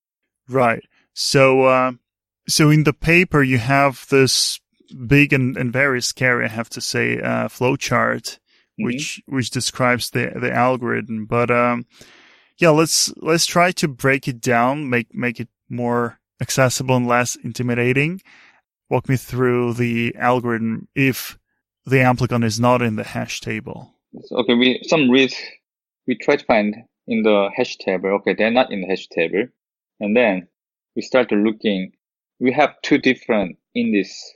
Right. 0.49 0.83
So, 1.14 1.62
uh, 1.62 1.92
so 2.49 2.71
in 2.71 2.85
the 2.85 2.93
paper, 2.93 3.43
you 3.43 3.59
have 3.59 4.07
this 4.11 4.61
big 5.07 5.33
and, 5.33 5.57
and 5.57 5.73
very 5.73 6.03
scary, 6.03 6.45
I 6.45 6.49
have 6.49 6.69
to 6.71 6.81
say, 6.81 7.21
uh, 7.21 7.49
flowchart, 7.49 8.39
Mhm. 8.79 8.85
which, 8.87 9.23
which 9.27 9.51
describes 9.51 10.11
the, 10.11 10.33
the 10.35 10.53
algorithm. 10.53 11.27
But, 11.27 11.51
um, 11.51 11.87
yeah, 12.59 12.71
let's, 12.71 13.13
let's 13.17 13.47
try 13.47 13.71
to 13.73 13.89
break 13.89 14.27
it 14.29 14.41
down, 14.41 14.91
make, 14.91 15.15
make 15.15 15.39
it 15.41 15.49
more 15.69 16.19
accessible 16.41 16.97
and 16.97 17.07
less 17.07 17.37
intimidating. 17.37 18.21
Walk 18.91 19.09
me 19.09 19.17
through 19.17 19.75
the 19.75 20.15
algorithm 20.17 20.89
if 20.95 21.39
the 21.87 21.97
amplicon 21.97 22.45
is 22.45 22.61
not 22.61 22.83
in 22.83 22.97
the 22.97 23.05
hash 23.05 23.41
table. 23.41 23.95
Okay, 24.31 24.55
we 24.55 24.81
some 24.85 25.11
reads 25.11 25.35
we 26.07 26.17
try 26.17 26.37
to 26.37 26.45
find 26.45 26.77
in 27.07 27.23
the 27.23 27.51
hash 27.57 27.77
table. 27.79 28.11
Okay, 28.11 28.35
they're 28.35 28.51
not 28.51 28.71
in 28.73 28.83
the 28.83 28.87
hash 28.87 29.09
table, 29.09 29.47
and 30.01 30.17
then 30.17 30.49
we 30.95 31.03
start 31.03 31.33
looking. 31.33 31.93
We 32.40 32.53
have 32.53 32.75
two 32.83 32.99
different 32.99 33.57
in 33.75 33.92
this 33.92 34.33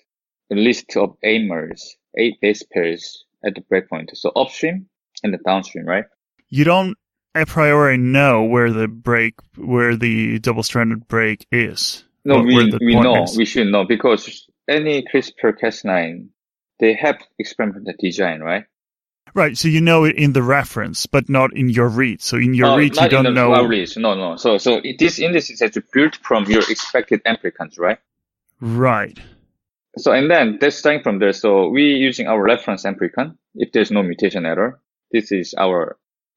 list 0.50 0.96
of 0.96 1.16
AIMers, 1.24 1.96
eight 2.16 2.40
base 2.40 2.62
pairs 2.62 3.24
at 3.44 3.54
the 3.54 3.61
breakpoint. 3.61 4.16
So 4.16 4.30
upstream 4.30 4.88
and 5.22 5.32
the 5.32 5.38
downstream, 5.38 5.87
right? 5.87 6.04
You 6.48 6.64
don't 6.64 6.96
a 7.34 7.44
priori 7.44 7.98
know 7.98 8.44
where 8.44 8.72
the 8.72 8.88
break, 8.88 9.34
where 9.56 9.96
the 9.96 10.38
double-stranded 10.38 11.06
break 11.08 11.46
is. 11.52 12.04
No, 12.24 12.40
we 12.40 12.72
we 12.80 12.94
know 12.94 13.24
is. 13.24 13.37
we 13.37 13.44
should 13.44 13.68
know 13.68 13.84
because 13.84 14.48
any 14.68 15.02
CRISPR-Cas9 15.02 16.28
they 16.80 16.94
have 16.94 17.18
experimental 17.38 17.92
design, 17.98 18.40
right? 18.40 18.64
Right. 19.34 19.56
So 19.56 19.68
you 19.68 19.80
know 19.80 20.04
it 20.04 20.16
in 20.16 20.32
the 20.32 20.42
reference, 20.42 21.06
but 21.06 21.28
not 21.28 21.52
in 21.54 21.68
your 21.68 21.88
read. 21.88 22.20
So 22.22 22.36
in 22.36 22.54
your 22.54 22.68
Oh, 22.68 22.76
read, 22.76 22.96
you 22.96 23.08
don't 23.08 23.24
the 23.24 23.30
know. 23.30 23.50
raw 23.50 23.60
reads. 23.60 23.96
No, 23.96 24.14
no. 24.14 24.36
So 24.36 24.58
so 24.58 24.80
this 24.98 25.18
index 25.18 25.50
is 25.50 25.62
built 25.92 26.16
from 26.16 26.44
your 26.46 26.62
expected 26.70 27.22
amplicons, 27.24 27.78
right? 27.78 27.98
Right. 28.60 29.18
So, 29.96 30.12
and 30.12 30.30
then 30.30 30.58
that's 30.60 30.76
starting 30.76 31.02
from 31.02 31.18
there. 31.18 31.32
So 31.32 31.68
we 31.68 31.82
using 31.94 32.26
our 32.26 32.40
reference 32.42 32.84
amplicon. 32.84 33.36
If 33.54 33.72
there's 33.72 33.90
no 33.90 34.02
mutation 34.02 34.46
error, 34.46 34.80
this 35.10 35.32
is 35.32 35.54
our 35.58 35.96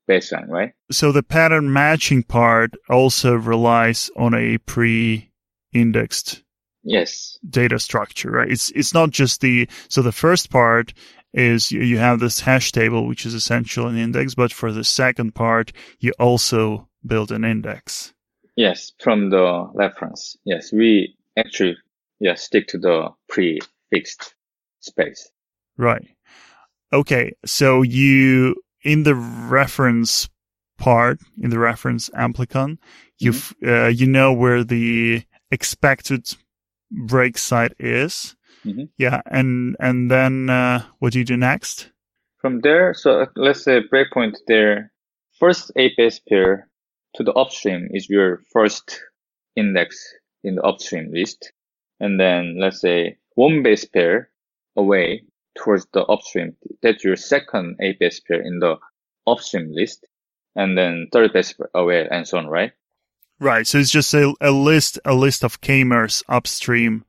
baseline, 0.09 0.47
right? 0.47 0.73
So 0.91 1.11
the 1.11 1.21
pattern 1.23 1.71
matching 1.71 2.23
part 2.23 2.73
also 2.89 3.35
relies 3.35 4.09
on 4.15 4.33
a 4.33 4.57
pre-indexed 4.59 6.43
Yes. 6.83 7.37
data 7.47 7.77
structure, 7.77 8.31
right? 8.31 8.49
It's 8.49 8.71
it's 8.71 8.93
not 8.93 9.11
just 9.11 9.41
the 9.41 9.67
so 9.89 10.01
the 10.01 10.11
first 10.11 10.49
part 10.49 10.93
is 11.33 11.71
you, 11.71 11.97
have 11.97 12.19
this 12.19 12.41
hash 12.41 12.71
table 12.71 13.07
which 13.07 13.25
is 13.25 13.33
essential 13.33 13.87
an 13.87 13.97
index, 13.97 14.35
but 14.35 14.51
for 14.51 14.71
the 14.71 14.83
second 14.83 15.33
part 15.33 15.71
you 15.99 16.11
also 16.19 16.87
build 17.05 17.31
an 17.31 17.43
index. 17.43 18.13
Yes. 18.55 18.91
From 18.99 19.29
the 19.29 19.69
reference. 19.73 20.35
Yes. 20.45 20.71
We 20.71 21.15
actually, 21.37 21.77
yeah, 22.19 22.35
stick 22.35 22.67
to 22.69 22.77
the 22.77 23.09
prefixed 23.29 24.35
space. 24.81 25.29
Right. 25.77 26.05
Okay. 26.91 27.33
So 27.45 27.81
you, 27.81 28.55
in 28.83 29.03
the 29.03 29.15
reference 29.15 30.29
part, 30.77 31.19
in 31.41 31.49
the 31.49 31.59
reference 31.59 32.09
amplicon, 32.09 32.77
you, 33.19 33.33
uh, 33.65 33.87
you 33.87 34.07
know 34.07 34.33
where 34.33 34.63
the 34.63 35.23
expected 35.49 36.27
break 36.91 37.37
site 37.37 37.73
is. 37.79 38.35
Mhm. 38.65 38.89
Yeah. 38.97 39.21
And, 39.25 39.75
and 39.79 40.09
then, 40.09 40.49
uh, 40.49 40.83
what 40.99 41.13
do 41.13 41.19
you 41.19 41.25
do 41.25 41.37
next? 41.37 41.89
From 42.37 42.61
there, 42.61 42.93
so 42.93 43.27
let's 43.35 43.63
say 43.63 43.81
breakpoint 43.81 44.37
there, 44.47 44.91
first 45.39 45.71
eight 45.75 45.93
base 45.97 46.19
pair 46.19 46.67
to 47.15 47.23
the 47.23 47.33
upstream 47.33 47.89
is 47.91 48.09
your 48.09 48.41
first 48.51 48.99
index 49.55 50.13
in 50.43 50.55
the 50.55 50.63
upstream 50.63 51.11
list. 51.11 51.51
And 51.99 52.19
then 52.19 52.57
let's 52.59 52.81
say 52.81 53.17
one 53.35 53.63
base 53.63 53.85
pair 53.85 54.29
away 54.75 55.23
towards 55.57 55.85
the 55.93 56.03
upstream. 56.05 56.55
That's 56.81 57.03
your 57.03 57.15
second 57.15 57.77
eight 57.81 57.99
base 57.99 58.19
pair 58.19 58.41
in 58.41 58.59
the 58.59 58.77
upstream 59.27 59.71
list. 59.71 60.05
And 60.55 60.77
then 60.77 61.07
third 61.11 61.33
base 61.33 61.53
pair 61.53 61.69
away 61.75 62.07
and 62.09 62.27
so 62.27 62.37
on, 62.37 62.47
right? 62.47 62.71
Right. 63.39 63.67
So 63.67 63.77
it's 63.77 63.91
just 63.91 64.13
a, 64.13 64.33
a 64.41 64.51
list, 64.51 64.99
a 65.05 65.13
list 65.13 65.43
of 65.43 65.61
k-mers 65.61 66.23
upstream 66.29 67.05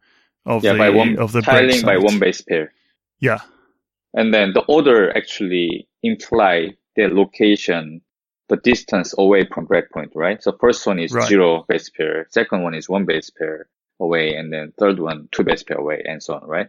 of 0.46 0.64
Yeah, 0.64 0.72
the, 0.72 0.78
by 0.78 0.90
one, 0.90 1.18
of 1.18 1.32
the 1.32 1.42
tiling 1.42 1.82
by 1.82 1.96
one 1.98 2.18
base 2.18 2.40
pair. 2.42 2.72
Yeah. 3.20 3.40
And 4.14 4.32
then 4.34 4.52
the 4.52 4.62
order 4.62 5.16
actually 5.16 5.88
imply 6.02 6.76
the 6.96 7.08
location, 7.08 8.02
the 8.48 8.56
distance 8.56 9.14
away 9.16 9.46
from 9.46 9.66
breakpoint, 9.66 10.10
right? 10.14 10.42
So 10.42 10.52
first 10.60 10.86
one 10.86 10.98
is 10.98 11.12
Right. 11.12 11.28
zero 11.28 11.64
base 11.68 11.88
pair, 11.90 12.26
second 12.30 12.62
one 12.62 12.74
is 12.74 12.88
one 12.88 13.04
base 13.06 13.30
pair 13.30 13.68
away, 14.00 14.34
and 14.34 14.52
then 14.52 14.72
third 14.78 14.98
one 14.98 15.28
two 15.32 15.44
base 15.44 15.62
pair 15.62 15.78
away, 15.78 16.02
and 16.04 16.22
so 16.22 16.34
on, 16.34 16.46
right? 16.46 16.68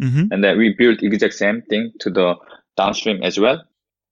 Mm-hmm. 0.00 0.32
And 0.32 0.42
then 0.44 0.58
we 0.58 0.74
build 0.74 1.02
exact 1.02 1.34
same 1.34 1.62
thing 1.62 1.92
to 2.00 2.10
the 2.10 2.34
downstream 2.76 3.22
as 3.22 3.38
well, 3.38 3.62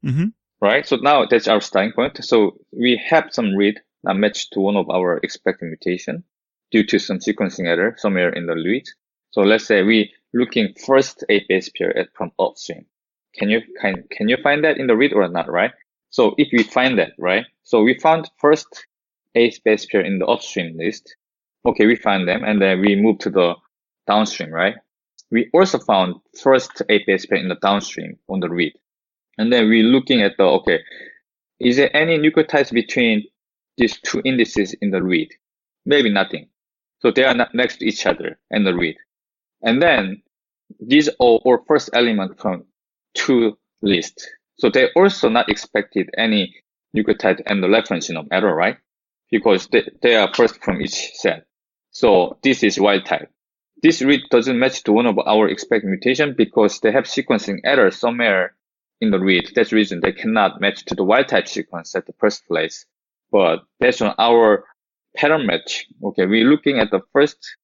Mm-hmm. 0.05 0.27
right? 0.62 0.87
So 0.87 0.96
now 0.96 1.27
that's 1.27 1.49
our 1.49 1.61
starting 1.61 1.92
point. 1.92 2.25
So 2.25 2.59
we 2.73 2.96
have 3.11 3.29
some 3.33 3.55
read 3.57 3.81
that 4.05 4.14
matched 4.14 4.53
to 4.55 4.61
one 4.61 4.77
of 4.77 4.88
our 4.88 5.18
expected 5.23 5.66
mutation 5.66 6.25
due 6.70 6.85
to 6.87 6.99
some 6.99 7.18
sequencing 7.18 7.66
error 7.66 7.94
somewhere 7.99 8.31
in 8.31 8.46
the 8.46 8.55
read. 8.55 8.85
So 9.31 9.43
let's 9.43 9.66
say 9.66 9.83
we 9.83 10.12
looking 10.35 10.75
first 10.87 11.25
eight 11.29 11.47
base 11.49 11.71
pair 11.77 11.97
at 11.97 12.09
from 12.14 12.33
upstream. 12.38 12.87
Can 13.37 13.49
you 13.49 13.62
can 13.81 14.05
can 14.11 14.29
you 14.29 14.37
find 14.43 14.64
that 14.64 14.79
in 14.79 14.87
the 14.87 14.97
read 14.97 15.12
or 15.12 15.29
not, 15.29 15.49
right? 15.51 15.73
So 16.11 16.35
if 16.38 16.49
we 16.53 16.62
find 16.64 16.99
that, 16.99 17.12
right? 17.19 17.47
So 17.62 17.83
we 17.83 17.99
found 17.99 18.29
first 18.38 18.87
eight 19.35 19.61
base 19.64 19.87
pair 19.87 20.01
in 20.01 20.19
the 20.19 20.27
upstream 20.27 20.77
list. 20.77 21.14
Okay, 21.64 21.87
we 21.87 21.97
find 21.97 22.27
them 22.27 22.43
and 22.45 22.61
then 22.61 22.81
we 22.81 22.97
move 22.97 23.19
to 23.19 23.31
the 23.31 23.55
downstream, 24.07 24.51
right? 24.51 24.75
We 25.31 25.49
also 25.55 25.79
found 25.79 26.16
first 26.43 26.83
eight 26.88 27.07
base 27.07 27.27
pair 27.27 27.38
in 27.38 27.49
the 27.49 27.57
downstream 27.57 28.19
on 28.29 28.40
the 28.40 28.49
read. 28.49 28.73
And 29.38 29.53
then 29.53 29.69
we're 29.69 29.85
looking 29.85 30.23
at 30.23 30.37
the, 30.37 30.45
okay, 30.45 30.81
is 31.61 31.77
there 31.77 31.95
any 31.97 32.19
nucleotides 32.19 32.73
between 32.73 33.25
these 33.77 34.01
two 34.01 34.21
indices 34.25 34.75
in 34.81 34.90
the 34.90 35.03
read? 35.03 35.29
Maybe 35.87 36.11
nothing. 36.11 36.49
So 37.01 37.11
they 37.11 37.25
are 37.25 37.35
next 37.55 37.77
to 37.79 37.87
each 37.87 38.05
other 38.07 38.38
in 38.51 38.64
the 38.64 38.75
read. 38.75 38.97
And 39.62 39.81
then 39.83 40.23
these 40.79 41.09
are 41.09 41.40
our 41.46 41.62
first 41.66 41.90
element 41.92 42.40
from 42.40 42.64
two 43.14 43.59
lists. 43.83 44.29
So 44.59 44.70
they 44.70 44.88
also 44.94 45.29
not 45.29 45.49
expected 45.49 46.11
any 46.16 46.55
nucleotide 46.96 47.42
and 47.46 47.62
the 47.62 47.68
reference 47.68 48.09
genome 48.09 48.29
error, 48.31 48.55
right? 48.55 48.77
Because 49.31 49.68
they, 49.68 49.88
they 50.03 50.16
are 50.16 50.33
first 50.35 50.62
from 50.62 50.81
each 50.81 51.12
set. 51.14 51.46
So 51.90 52.38
this 52.42 52.62
is 52.62 52.79
wild 52.79 53.07
type. 53.07 53.31
This 53.83 54.03
read 54.03 54.23
doesn't 54.31 54.59
match 54.59 54.83
to 54.85 54.92
one 54.92 55.07
of 55.07 55.18
our 55.18 55.49
expected 55.49 55.88
mutation 55.88 56.35
because 56.37 56.81
they 56.81 56.92
have 56.92 57.05
sequencing 57.05 57.61
error 57.64 57.90
somewhere 57.90 58.55
in 59.01 59.11
the 59.11 59.18
read. 59.18 59.51
That's 59.55 59.70
the 59.70 59.77
reason 59.77 60.01
they 60.01 60.12
cannot 60.12 60.61
match 60.61 60.85
to 60.87 60.94
the 60.94 61.05
wild 61.05 61.29
type 61.29 61.49
sequence 61.49 61.94
at 61.94 62.07
the 62.07 62.12
first 62.18 62.46
place. 62.46 62.85
But 63.33 63.61
based 63.79 64.03
on 64.03 64.14
our 64.18 64.64
pattern 65.16 65.46
match, 65.46 65.87
okay, 66.05 66.27
we're 66.27 66.51
looking 66.51 66.79
at 66.79 66.90
the 66.90 67.01
first 67.12 67.57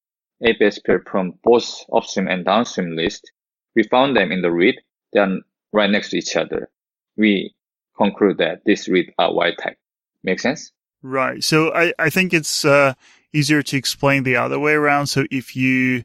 ABS 0.44 0.78
pair 0.80 1.02
from 1.10 1.34
both 1.42 1.84
upstream 1.92 2.28
and 2.28 2.44
downstream 2.44 2.96
list. 2.96 3.30
We 3.74 3.82
found 3.84 4.16
them 4.16 4.32
in 4.32 4.42
the 4.42 4.50
read. 4.50 4.76
They 5.12 5.20
are 5.20 5.38
right 5.72 5.90
next 5.90 6.10
to 6.10 6.18
each 6.18 6.36
other. 6.36 6.70
We 7.16 7.54
conclude 7.96 8.38
that 8.38 8.62
this 8.64 8.88
read 8.88 9.12
are 9.18 9.32
wild 9.32 9.56
type. 9.62 9.78
Make 10.22 10.40
sense? 10.40 10.72
Right. 11.02 11.42
So 11.42 11.72
I, 11.72 11.92
I 11.98 12.10
think 12.10 12.34
it's 12.34 12.64
uh, 12.64 12.94
easier 13.32 13.62
to 13.62 13.76
explain 13.76 14.22
the 14.22 14.36
other 14.36 14.58
way 14.58 14.72
around. 14.72 15.06
So 15.06 15.24
if 15.30 15.56
you 15.56 16.04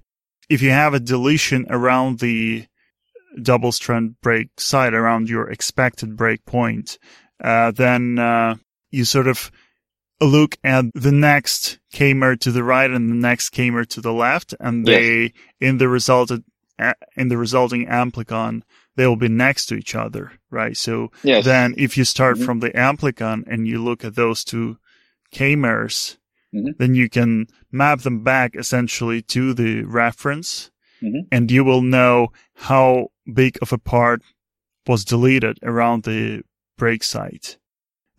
if 0.49 0.61
you 0.61 0.71
have 0.71 0.93
a 0.93 0.99
deletion 0.99 1.65
around 1.69 2.19
the 2.19 2.65
double 3.41 3.71
strand 3.71 4.19
break 4.21 4.49
site 4.59 4.93
around 4.93 5.29
your 5.29 5.49
expected 5.49 6.17
break 6.17 6.45
point, 6.45 6.99
uh, 7.41 7.71
then 7.71 8.19
uh, 8.19 8.55
you 8.91 9.05
sort 9.05 9.27
of 9.27 9.49
look 10.21 10.57
at 10.63 10.85
the 10.93 11.11
next 11.11 11.79
k-mer 11.91 12.35
to 12.37 12.51
the 12.51 12.63
right 12.63 12.89
and 12.89 13.09
the 13.09 13.15
next 13.15 13.49
k-mer 13.49 13.85
to 13.85 14.01
the 14.01 14.13
left, 14.13 14.53
and 14.59 14.85
they 14.85 15.21
Yes. 15.21 15.31
in 15.59 15.77
the 15.77 15.87
resulted 15.89 16.43
in 17.15 17.27
the 17.27 17.37
resulting 17.37 17.85
amplicon 17.87 18.63
they 18.95 19.05
will 19.07 19.15
be 19.15 19.29
next 19.29 19.67
to 19.67 19.75
each 19.75 19.93
other, 19.95 20.33
right? 20.49 20.75
So 20.75 21.11
Yes. 21.23 21.45
then 21.45 21.73
if 21.77 21.95
you 21.97 22.03
start 22.03 22.37
Mhm. 22.37 22.45
from 22.45 22.59
the 22.59 22.71
amplicon 22.71 23.43
and 23.47 23.67
you 23.67 23.81
look 23.81 24.03
at 24.03 24.15
those 24.15 24.43
two 24.43 24.77
k-mers, 25.31 26.17
Mhm. 26.53 26.77
then 26.77 26.95
you 26.95 27.07
can 27.07 27.47
map 27.71 28.01
them 28.01 28.23
back 28.23 28.55
essentially 28.55 29.21
to 29.21 29.53
the 29.53 29.83
reference 29.83 30.71
Mhm. 31.01 31.27
and 31.31 31.49
you 31.51 31.63
will 31.63 31.81
know 31.81 32.31
how 32.55 33.07
big 33.31 33.57
of 33.61 33.71
a 33.71 33.77
part 33.77 34.21
was 34.87 35.05
deleted 35.05 35.57
around 35.63 36.03
the 36.03 36.41
break 36.77 37.03
site. 37.03 37.57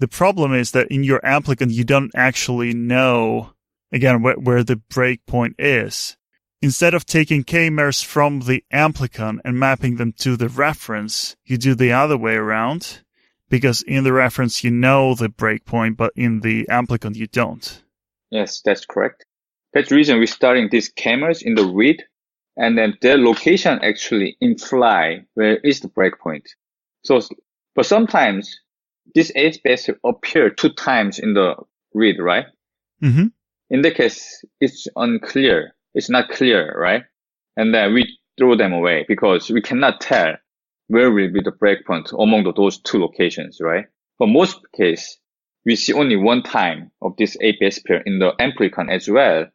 The 0.03 0.09
problem 0.09 0.53
is 0.53 0.73
that 0.73 0.89
in 0.89 1.05
your 1.05 1.25
applicant, 1.25 1.71
you 1.71 1.85
don't 1.85 2.11
actually 2.17 2.75
know, 2.75 3.53
again, 3.93 4.21
where, 4.21 4.35
where 4.35 4.65
the 4.65 4.81
breakpoint 4.91 5.55
is. 5.61 6.17
Instead 6.61 6.93
of 6.93 7.07
taking 7.07 7.45
k-mers 7.45 8.03
from 8.03 8.41
the 8.41 8.65
amplicon 8.73 9.39
and 9.45 9.61
mapping 9.61 9.99
them 9.99 10.13
to 10.15 10.37
the 10.37 10.49
reference, 10.49 11.37
you 11.45 11.57
do 11.57 11.77
the 11.77 11.93
other 11.93 12.19
way 12.19 12.35
around 12.35 13.03
because 13.49 13.83
in 13.83 14.03
the 14.03 14.13
reference 14.13 14.65
you 14.65 14.73
know 14.73 15.15
the 15.15 15.29
breakpoint, 15.29 15.97
but 15.97 16.13
in 16.17 16.41
the 16.41 16.67
amplicon 16.69 17.15
you 17.15 17.29
don't. 17.29 17.85
Yes, 18.29 18.61
that's 18.61 18.85
correct. 18.85 19.25
That's 19.73 19.91
the 19.91 19.95
reason 19.95 20.19
we're 20.19 20.27
starting 20.27 20.69
these 20.69 20.89
cameras 20.89 21.43
in 21.43 21.55
the 21.55 21.67
read, 21.67 22.03
and 22.57 22.77
then 22.77 22.99
their 23.03 23.19
location 23.19 23.79
actually 23.85 24.37
imply 24.41 25.27
where 25.35 25.59
is 25.59 25.79
the 25.79 25.89
breakpoint. 25.89 26.49
So, 27.05 27.21
but 27.77 27.87
sometimes 27.87 28.59
this 29.15 29.33
edge 29.35 29.63
base 29.63 29.89
appear 30.05 30.51
two 30.51 30.71
times 30.73 31.19
in 31.19 31.35
the 31.35 31.57
read, 31.95 32.19
right? 32.19 32.47
hmm 33.01 33.27
In 33.71 33.83
the 33.83 33.91
case, 33.91 34.45
it's 34.61 34.87
unclear. 34.97 35.75
It's 35.95 36.11
not 36.11 36.29
clear, 36.31 36.75
right? 36.79 37.05
And 37.57 37.75
then 37.75 37.95
we 37.95 38.19
throw 38.39 38.57
them 38.57 38.73
away 38.73 39.05
because 39.09 39.51
we 39.51 39.61
cannot 39.61 40.01
tell 40.01 40.37
where 40.89 41.11
will 41.11 41.33
be 41.33 41.41
the 41.41 41.53
breakpoint 41.53 42.13
among 42.23 42.45
the- 42.45 42.53
those 42.53 42.79
two 42.81 42.99
locations, 42.99 43.59
right? 43.61 43.87
For 44.19 44.27
most 44.27 44.61
case, 44.73 45.19
we 45.65 45.77
see 45.77 45.93
only 45.93 46.17
one 46.17 46.43
time 46.43 46.91
of 47.01 47.17
this 47.17 47.37
ABS 47.41 47.79
pair 47.81 48.01
in 48.05 48.19
the 48.19 48.33
amplicon 48.41 48.91
as 48.91 49.09
well. 49.09 49.47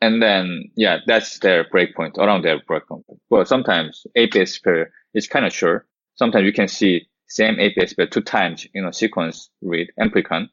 And 0.00 0.22
then, 0.22 0.70
yeah, 0.76 0.98
that's 1.06 1.38
their 1.38 1.64
breakpoint, 1.64 2.18
around 2.18 2.42
their 2.42 2.58
breakpoint. 2.60 3.04
But 3.30 3.48
sometimes 3.48 4.06
ABS 4.14 4.58
pair 4.58 4.92
is 5.14 5.26
kind 5.26 5.46
of 5.46 5.52
short. 5.52 5.88
Sometimes 6.16 6.44
you 6.44 6.52
can 6.52 6.68
see 6.68 7.08
same 7.28 7.58
ABS 7.58 7.94
pair 7.94 8.06
two 8.06 8.20
times 8.22 8.66
in 8.74 8.84
a 8.84 8.92
sequence 8.92 9.50
read 9.62 9.90
amplicon. 9.98 10.48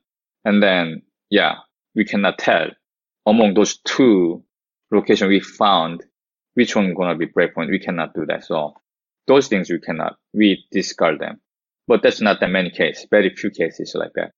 And 0.46 0.62
then, 0.62 1.04
yeah, 1.30 1.56
we 1.96 2.06
cannot 2.06 2.38
tell 2.40 2.68
among 3.26 3.54
those 3.54 3.78
two 3.78 4.44
location 4.92 5.28
we 5.28 5.40
found 5.40 6.04
which 6.56 6.76
one 6.76 6.94
gonna 6.94 7.16
be 7.16 7.28
breakpoint. 7.28 7.70
We 7.70 7.80
cannot 7.80 8.14
do 8.14 8.26
that. 8.28 8.44
So 8.46 8.74
those 9.28 9.48
things 9.48 9.70
we 9.70 9.80
cannot, 9.80 10.18
we 10.34 10.66
discard 10.72 11.20
them. 11.20 11.40
But 11.88 12.02
that's 12.04 12.22
not 12.22 12.40
that 12.40 12.50
many 12.50 12.70
cases. 12.72 13.06
Very 13.10 13.30
few 13.36 13.50
cases 13.52 13.94
like 13.96 14.12
that. 14.16 14.32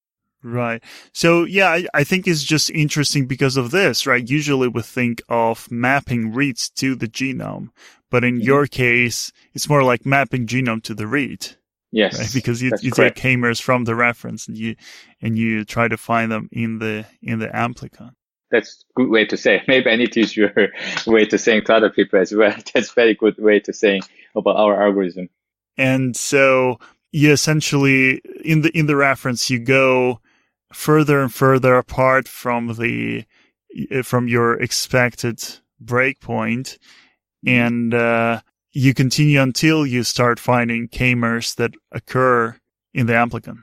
Right. 0.44 0.84
So 1.14 1.46
yeah, 1.46 1.70
I, 1.70 1.86
I 1.94 2.04
think 2.04 2.28
it's 2.28 2.44
just 2.44 2.70
interesting 2.72 3.28
because 3.28 3.56
of 3.56 3.72
this, 3.72 4.06
right? 4.06 4.28
Usually 4.28 4.68
we 4.68 4.82
think 4.82 5.22
of 5.30 5.72
mapping 5.72 6.34
reads 6.34 6.70
to 6.72 6.96
the 6.96 7.08
genome, 7.08 7.70
but 8.12 8.26
in 8.26 8.40
Mhm. 8.40 8.44
your 8.44 8.68
case, 8.68 9.32
it's 9.54 9.70
more 9.70 9.84
like 9.84 10.06
mapping 10.06 10.46
genome 10.46 10.84
to 10.84 10.94
the 10.94 11.08
read, 11.08 11.56
Yes. 11.94 12.20
right? 12.20 12.34
Because 12.34 12.60
you, 12.62 12.72
you 12.82 12.92
correct. 12.92 13.18
take 13.18 13.22
k-mers 13.22 13.60
from 13.60 13.84
the 13.84 13.94
reference 13.94 14.48
and 14.48 14.58
you, 14.58 14.76
and 15.22 15.38
you 15.38 15.64
try 15.64 15.88
to 15.88 15.96
find 15.96 16.32
them 16.32 16.50
in 16.52 16.80
the, 16.80 17.06
in 17.22 17.38
the 17.38 17.48
amplicon. 17.50 18.14
That's 18.50 18.84
good 18.96 19.10
way 19.10 19.26
to 19.26 19.38
say. 19.38 19.62
Maybe 19.68 19.92
I 19.92 19.96
need 19.96 20.12
to 20.14 20.22
use 20.22 20.36
your 20.36 20.52
way 21.08 21.26
to 21.26 21.38
saying 21.38 21.66
to 21.66 21.76
other 21.76 21.92
people 21.92 22.20
as 22.20 22.34
well. 22.34 22.56
That's 22.74 22.92
very 22.92 23.14
good 23.14 23.38
way 23.38 23.60
to 23.62 23.72
saying 23.72 24.02
about 24.36 24.56
our 24.58 24.84
algorithm. 24.84 25.30
And 25.78 26.16
so 26.18 26.80
you 27.12 27.32
essentially, 27.32 28.22
in 28.44 28.62
the, 28.62 28.76
in 28.78 28.88
the 28.88 28.96
reference, 28.96 29.52
you 29.52 29.60
go 29.60 30.20
further 30.74 31.22
and 31.22 31.32
further 31.32 31.78
apart 31.78 32.28
from 32.28 32.74
the, 32.74 33.26
from 34.02 34.28
your 34.28 34.60
expected 34.60 35.40
breakpoint. 35.84 36.80
And, 37.46 37.94
uh, 37.94 38.42
you 38.74 38.94
continue 38.94 39.40
until 39.40 39.86
you 39.86 40.04
start 40.04 40.40
finding 40.40 40.88
k-mers 40.88 41.56
that 41.56 41.74
occur 41.92 42.58
in 42.94 43.06
the 43.06 43.14
amplicon, 43.14 43.58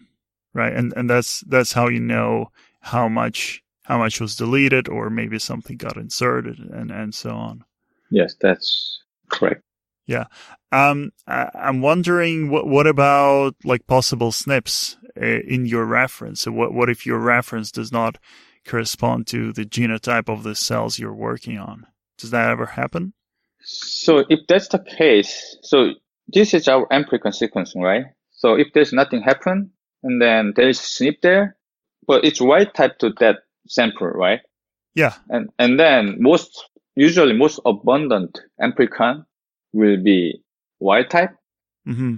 right? 0.55 0.73
And, 0.73 0.93
and 0.97 1.11
that's, 1.11 1.41
that's 1.41 1.73
how 1.73 1.89
you 1.89 2.01
know 2.01 2.51
how 2.81 3.09
much, 3.09 3.63
how 3.85 3.99
much 3.99 4.21
was 4.21 4.37
deleted 4.37 4.89
or 4.89 5.11
maybe 5.11 5.39
something 5.39 5.77
got 5.77 5.97
inserted 5.97 6.59
and, 6.59 6.91
and 6.91 7.15
so 7.15 7.31
on. 7.31 7.65
Yes, 8.11 8.35
that's 8.41 9.03
correct. 9.29 9.63
Yeah, 10.07 10.25
um, 10.73 11.13
I, 11.29 11.51
I'm 11.55 11.81
wondering 11.81 12.51
what 12.51 12.67
what 12.67 12.89
about 12.89 13.55
like 13.65 13.87
possible 13.87 14.33
SNPs 14.33 14.97
uh, 15.17 15.25
in 15.25 15.67
your 15.67 15.85
reference? 15.85 16.41
So 16.41 16.51
what 16.51 16.75
what 16.75 16.91
if 16.91 17.07
your 17.07 17.19
reference 17.19 17.71
does 17.71 17.93
not 17.93 18.19
correspond 18.67 19.29
to 19.29 19.53
the 19.53 19.65
genotype 19.65 20.29
of 20.29 20.43
the 20.43 20.57
cells 20.57 20.99
you're 20.99 21.15
working 21.15 21.59
on? 21.59 21.87
Does 22.19 22.31
that 22.31 22.51
ever 22.51 22.67
happen? 22.67 23.13
So 23.63 24.25
if 24.29 24.41
that's 24.49 24.69
the 24.69 24.79
case, 24.79 25.57
so 25.63 25.91
this 26.29 26.55
is 26.55 26.69
our 26.69 26.87
amplicon 26.89 27.33
sequencing, 27.33 27.83
right? 27.83 28.07
So 28.31 28.55
if 28.55 28.73
there's 28.73 28.93
nothing 28.93 29.23
happen 29.23 29.71
and 30.03 30.21
then 30.21 30.53
there 30.57 30.69
is 30.69 30.79
SNP 30.79 31.21
there, 31.23 31.57
but 32.07 32.25
it's 32.25 32.41
wild 32.41 32.75
type 32.75 32.99
to 32.99 33.11
that 33.21 33.41
sample, 33.69 34.09
right? 34.09 34.41
Yeah. 34.95 35.15
And 35.29 35.51
and 35.59 35.79
then 35.79 36.17
most 36.21 36.69
usually 36.97 37.33
most 37.35 37.61
abundant 37.65 38.41
amplicon 38.61 39.25
will 39.73 40.03
be 40.03 40.43
wild 40.81 41.11
type. 41.11 41.31
hmm 41.85 42.17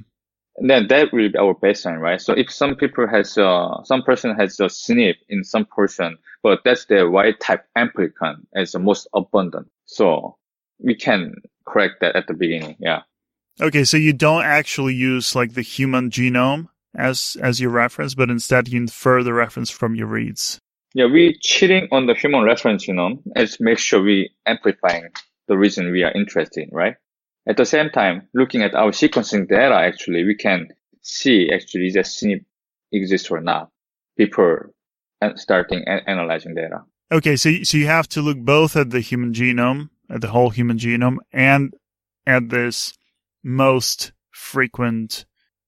And 0.57 0.69
then 0.71 0.87
that 0.89 1.13
will 1.13 1.31
be 1.31 1.39
our 1.39 1.55
baseline, 1.55 2.01
right? 2.01 2.21
So 2.21 2.35
if 2.35 2.51
some 2.53 2.77
people 2.77 3.07
has, 3.09 3.39
uh, 3.39 3.83
some 3.85 4.03
person 4.03 4.35
has 4.37 4.61
a 4.61 4.69
SNP 4.69 5.15
in 5.29 5.45
some 5.45 5.65
person, 5.65 6.19
but 6.43 6.61
that's 6.65 6.85
their 6.87 7.09
wild 7.11 7.41
type 7.41 7.65
amplicon 7.77 8.45
as 8.55 8.73
the 8.73 8.79
most 8.79 9.09
abundant. 9.15 9.69
So 9.87 10.37
we 10.83 10.95
can 10.95 11.35
correct 11.67 11.97
that 12.01 12.17
at 12.17 12.27
the 12.27 12.35
beginning. 12.35 12.77
Yeah. 12.79 13.03
Okay, 13.61 13.85
so 13.85 13.97
you 13.97 14.13
don't 14.13 14.45
actually 14.45 14.95
use 14.95 15.35
like 15.35 15.55
the 15.55 15.63
human 15.63 16.11
genome 16.11 16.69
as 16.97 17.37
as 17.41 17.61
your 17.61 17.71
reference, 17.71 18.15
but 18.15 18.31
instead 18.31 18.69
you 18.69 18.79
infer 18.79 19.23
the 19.23 19.33
reference 19.33 19.71
from 19.71 19.95
your 19.95 20.07
reads. 20.07 20.59
Yeah. 20.95 21.07
We 21.07 21.39
cheating 21.41 21.89
on 21.91 22.07
the 22.07 22.15
human 22.15 22.43
reference 22.43 22.87
genome 22.87 23.23
as 23.37 23.61
make 23.61 23.79
sure 23.79 24.03
we 24.03 24.31
amplifying 24.47 25.09
the 25.49 25.57
reason 25.57 25.91
we 25.91 26.03
are 26.03 26.13
interested 26.13 26.65
in, 26.65 26.71
right? 26.73 26.97
At 27.47 27.57
the 27.57 27.65
same 27.65 27.91
time, 27.91 28.29
looking 28.35 28.63
at 28.63 28.75
our 28.75 28.93
sequencing 28.93 29.49
data, 29.49 29.75
actually, 29.75 30.25
we 30.25 30.37
can 30.37 30.69
see 31.03 31.51
actually 31.53 31.91
the 31.91 32.01
SNP 32.01 32.45
exists 32.93 33.31
or 33.31 33.41
not 33.41 33.69
before 34.17 34.71
uh, 35.21 35.35
starting 35.37 35.85
analyzing 36.07 36.55
data. 36.55 36.85
Okay, 37.11 37.37
so 37.37 37.51
so 37.63 37.77
you 37.77 37.87
have 37.87 38.09
to 38.09 38.23
look 38.23 38.39
both 38.39 38.77
at 38.77 38.91
the 38.91 39.01
human 39.01 39.33
genome, 39.33 39.91
at 40.13 40.21
the 40.21 40.29
whole 40.29 40.51
human 40.51 40.79
genome, 40.79 41.17
and 41.33 41.75
at 42.27 42.51
this 42.51 42.93
most 43.43 44.13
frequent, 44.31 45.25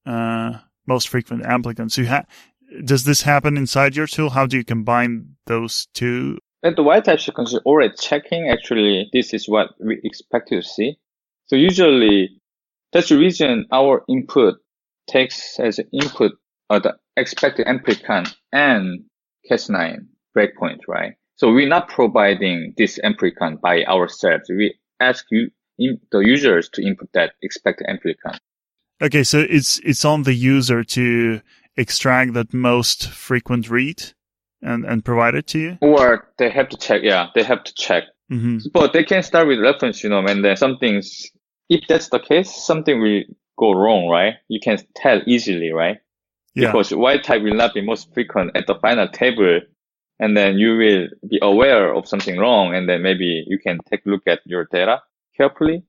uh, 0.07 0.59
most 0.87 1.09
frequent 1.09 1.43
amplicon. 1.43 1.91
So 1.91 2.03
you 2.03 2.09
ha- 2.09 2.27
does 2.85 3.05
this 3.05 3.23
happen 3.23 3.57
inside 3.57 3.97
your 3.97 4.07
tool? 4.07 4.31
How 4.31 4.47
do 4.47 4.57
you 4.57 4.65
combine 4.65 5.37
those 5.47 5.87
two? 5.95 6.39
At 6.63 6.77
the 6.77 6.83
white 6.83 7.05
type 7.05 7.21
sequence, 7.21 7.55
already 7.55 7.95
checking 7.99 8.49
actually 8.49 9.09
this 9.13 9.35
is 9.35 9.49
what 9.49 9.71
we 9.81 10.01
expect 10.05 10.49
to 10.49 10.63
see. 10.63 10.99
So 11.47 11.57
usually 11.57 12.41
that's 12.93 13.09
the 13.09 13.19
reason 13.19 13.67
our 13.73 14.03
input 14.09 14.55
takes 15.07 15.59
as 15.61 15.81
input 15.93 16.33
uh, 16.71 16.79
the 16.79 16.97
expected 17.17 17.67
amplicon 17.67 18.33
and 18.53 19.05
Cas9 19.51 20.07
breakpoint, 20.37 20.79
right? 20.89 21.15
So 21.37 21.53
we're 21.53 21.69
not 21.69 21.89
providing 21.89 22.75
this 22.77 22.99
amplicon 23.05 23.61
by 23.61 23.85
ourselves. 23.85 24.45
We 24.49 24.75
ask 25.01 25.25
you 25.31 25.51
in, 25.79 26.01
the 26.13 26.21
users 26.21 26.69
to 26.71 26.83
input 26.83 27.11
that 27.13 27.33
expected 27.43 27.87
amplicon. 27.89 28.39
Okay, 29.03 29.25
so 29.25 29.41
it's 29.41 29.81
it's 29.81 30.05
on 30.05 30.23
the 30.23 30.35
user 30.35 30.85
to 30.85 31.41
extract 31.77 32.35
that 32.35 32.55
most 32.55 33.09
frequent 33.11 33.69
read 33.69 34.13
and, 34.65 34.85
and 34.85 35.05
provide 35.05 35.35
it 35.35 35.47
to 35.49 35.59
you? 35.59 35.79
Or 35.81 36.29
they 36.39 36.51
have 36.51 36.69
to 36.71 36.77
check. 36.77 37.03
Yeah, 37.03 37.29
they 37.35 37.43
have 37.43 37.63
to 37.65 37.75
check. 37.75 38.05
hmm 38.29 38.59
But 38.73 38.93
they 38.93 39.05
can 39.05 39.23
start 39.23 39.47
with 39.47 39.61
reference 39.61 40.03
genome 40.03 40.31
and 40.31 40.45
then 40.45 40.57
something's, 40.57 41.31
if 41.69 41.87
that's 41.89 42.09
the 42.09 42.19
case, 42.19 42.53
something 42.55 43.01
will 43.01 43.23
go 43.59 43.73
wrong, 43.73 44.09
right? 44.09 44.35
You 44.49 44.61
can 44.61 44.79
tell 44.97 45.21
easily, 45.27 45.71
right? 45.71 45.99
Yeah. 46.55 46.69
Because 46.69 46.95
wild 46.95 47.25
type 47.25 47.43
will 47.43 47.55
not 47.55 47.75
be 47.75 47.83
most 47.83 48.13
frequent 48.15 48.53
at 48.57 48.67
the 48.67 48.77
final 48.77 49.09
table. 49.09 49.61
And 50.21 50.37
then 50.37 50.59
you 50.59 50.77
will 50.77 51.09
be 51.29 51.39
aware 51.43 51.93
of 51.93 52.09
something 52.09 52.39
wrong. 52.39 52.75
And 52.75 52.89
then 52.89 53.03
maybe 53.03 53.45
you 53.47 53.59
can 53.59 53.79
take 53.91 54.07
a 54.07 54.09
look 54.09 54.23
at 54.27 54.41
your 54.45 54.67
data 54.71 55.03
carefully. 55.37 55.83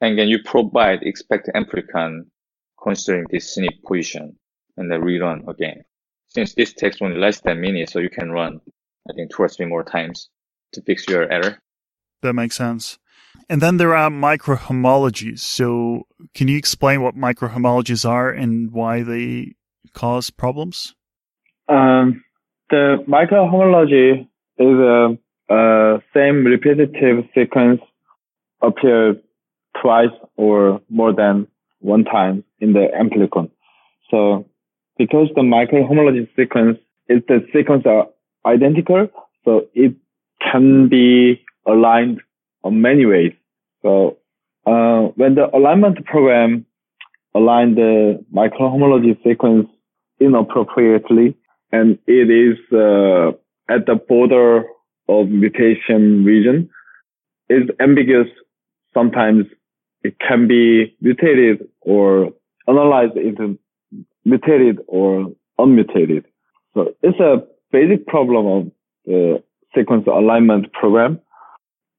And 0.00 0.18
then 0.18 0.28
you 0.28 0.42
provide 0.42 1.02
expected 1.02 1.54
amplicon 1.54 2.26
considering 2.82 3.26
this 3.30 3.56
SNP 3.56 3.82
position 3.86 4.36
and 4.76 4.90
then 4.90 5.00
rerun 5.00 5.46
again. 5.48 5.82
Since 6.28 6.54
this 6.54 6.72
takes 6.72 7.00
only 7.02 7.18
less 7.18 7.40
than 7.40 7.60
minutes, 7.60 7.92
so 7.92 7.98
you 7.98 8.08
can 8.08 8.30
run, 8.30 8.60
I 9.08 9.12
think, 9.14 9.34
two 9.34 9.42
or 9.42 9.48
three 9.48 9.66
more 9.66 9.84
times 9.84 10.30
to 10.72 10.82
fix 10.82 11.06
your 11.06 11.30
error. 11.30 11.58
That 12.22 12.32
makes 12.32 12.56
sense. 12.56 12.98
And 13.48 13.60
then 13.60 13.76
there 13.76 13.94
are 13.94 14.10
microhomologies. 14.10 15.40
So 15.40 16.06
can 16.34 16.48
you 16.48 16.56
explain 16.56 17.02
what 17.02 17.16
microhomologies 17.16 18.08
are 18.08 18.30
and 18.30 18.70
why 18.70 19.02
they 19.02 19.54
cause 19.92 20.30
problems? 20.30 20.94
Um, 21.68 22.24
the 22.72 23.04
microhomology 23.06 24.26
is 24.58 24.76
a, 24.96 25.18
a 25.54 26.02
same 26.14 26.44
repetitive 26.44 27.24
sequence 27.34 27.80
appear 28.62 29.16
twice 29.80 30.16
or 30.36 30.80
more 30.88 31.12
than 31.12 31.46
one 31.80 32.04
time 32.04 32.42
in 32.60 32.72
the 32.72 32.88
amplicon. 32.98 33.50
So 34.10 34.46
because 34.96 35.28
the 35.36 35.42
microhomology 35.42 36.28
sequence 36.34 36.78
is 37.08 37.20
the 37.28 37.46
sequence 37.52 37.84
are 37.84 38.08
identical, 38.46 39.08
so 39.44 39.66
it 39.74 39.94
can 40.40 40.88
be 40.88 41.44
aligned 41.66 42.20
on 42.64 42.80
many 42.80 43.04
ways. 43.04 43.32
So 43.82 44.16
uh, 44.66 45.12
when 45.16 45.34
the 45.34 45.54
alignment 45.54 46.04
program 46.06 46.64
align 47.34 47.74
the 47.74 48.24
microhomology 48.34 49.22
sequence 49.22 49.68
inappropriately, 50.20 51.36
and 51.72 51.98
it 52.06 52.30
is 52.30 52.58
uh, 52.72 53.32
at 53.68 53.86
the 53.86 53.94
border 53.96 54.64
of 55.08 55.28
mutation 55.28 56.24
region, 56.24 56.70
is 57.48 57.68
ambiguous. 57.80 58.28
Sometimes 58.94 59.46
it 60.02 60.18
can 60.18 60.46
be 60.46 60.94
mutated 61.00 61.66
or 61.80 62.32
analyzed 62.68 63.16
into 63.16 63.58
mutated 64.24 64.78
or 64.86 65.32
unmutated. 65.58 66.24
So 66.74 66.94
it's 67.02 67.18
a 67.20 67.44
basic 67.70 68.06
problem 68.06 68.46
of 68.46 68.72
the 69.06 69.42
sequence 69.74 70.06
alignment 70.06 70.72
program. 70.72 71.20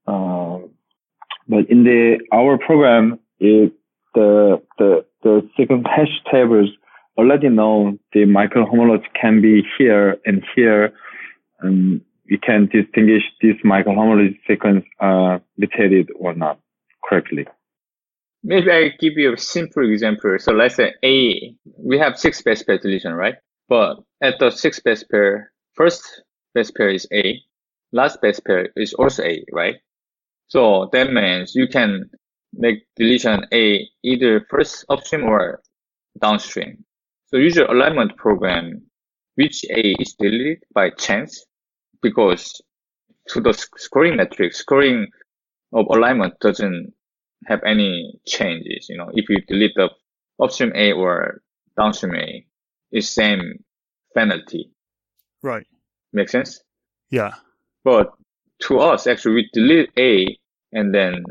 Uh, 0.07 0.59
but 1.47 1.69
in 1.69 1.83
the 1.83 2.19
our 2.31 2.57
program, 2.57 3.19
it, 3.39 3.73
the 4.13 4.61
the 4.77 5.05
the 5.23 5.49
sequence 5.57 5.85
hash 5.85 6.21
tables 6.31 6.69
already 7.17 7.49
know 7.49 7.97
the 8.13 8.25
microhomology 8.25 9.05
can 9.19 9.41
be 9.41 9.63
here 9.77 10.17
and 10.25 10.43
here, 10.55 10.93
and 11.59 12.01
we 12.29 12.37
can 12.37 12.67
distinguish 12.67 13.23
this 13.41 13.55
microhomology 13.63 14.37
sequence 14.47 14.85
uh, 14.99 15.39
mutated 15.57 16.09
or 16.19 16.33
not 16.33 16.59
correctly. 17.07 17.45
Maybe 18.43 18.71
I 18.71 18.89
give 18.99 19.13
you 19.13 19.33
a 19.33 19.37
simple 19.37 19.89
example. 19.89 20.35
So 20.39 20.51
let's 20.51 20.75
say 20.75 20.93
A, 21.03 21.55
we 21.77 21.97
have 21.97 22.19
six 22.19 22.41
base 22.41 22.63
pair 22.63 22.77
deletion, 22.77 23.13
right? 23.13 23.35
But 23.69 23.99
at 24.21 24.39
the 24.39 24.49
six 24.51 24.79
base 24.79 25.03
pair, 25.03 25.51
first 25.73 26.23
base 26.53 26.71
pair 26.71 26.89
is 26.89 27.07
A, 27.13 27.39
last 27.93 28.21
base 28.21 28.39
pair 28.39 28.69
is 28.75 28.93
also 28.93 29.23
A, 29.23 29.45
right? 29.51 29.75
So 30.47 30.89
that 30.91 31.13
means 31.13 31.55
you 31.55 31.67
can 31.67 32.09
make 32.53 32.83
deletion 32.95 33.45
A 33.53 33.87
either 34.03 34.45
first 34.49 34.85
upstream 34.89 35.23
or 35.23 35.61
downstream. 36.19 36.83
So 37.33 37.39
usual 37.39 37.71
alignment 37.71 38.15
program, 38.15 38.83
which 39.33 39.65
A 39.71 39.95
is 39.99 40.13
deleted 40.13 40.61
by 40.71 40.91
chance 40.91 41.43
because 41.99 42.61
to 43.29 43.41
the 43.41 43.53
scoring 43.53 44.17
metric, 44.17 44.53
scoring 44.53 45.07
of 45.73 45.87
alignment 45.89 46.39
doesn't 46.41 46.93
have 47.47 47.63
any 47.65 48.19
changes. 48.27 48.85
You 48.87 48.97
know, 48.97 49.09
if 49.15 49.29
you 49.29 49.41
delete 49.47 49.73
the 49.75 49.89
upstream 50.39 50.73
A 50.75 50.91
or 50.91 51.41
downstream 51.75 52.13
A, 52.17 52.45
it's 52.91 53.09
same 53.09 53.63
penalty. 54.13 54.69
Right. 55.41 55.65
Make 56.11 56.29
sense? 56.29 56.61
Yeah. 57.09 57.33
But 57.83 58.13
to 58.67 58.77
us, 58.77 59.07
actually, 59.07 59.33
we 59.33 59.49
delete 59.53 59.89
A 59.97 60.37
and 60.71 60.93
then 60.93 61.23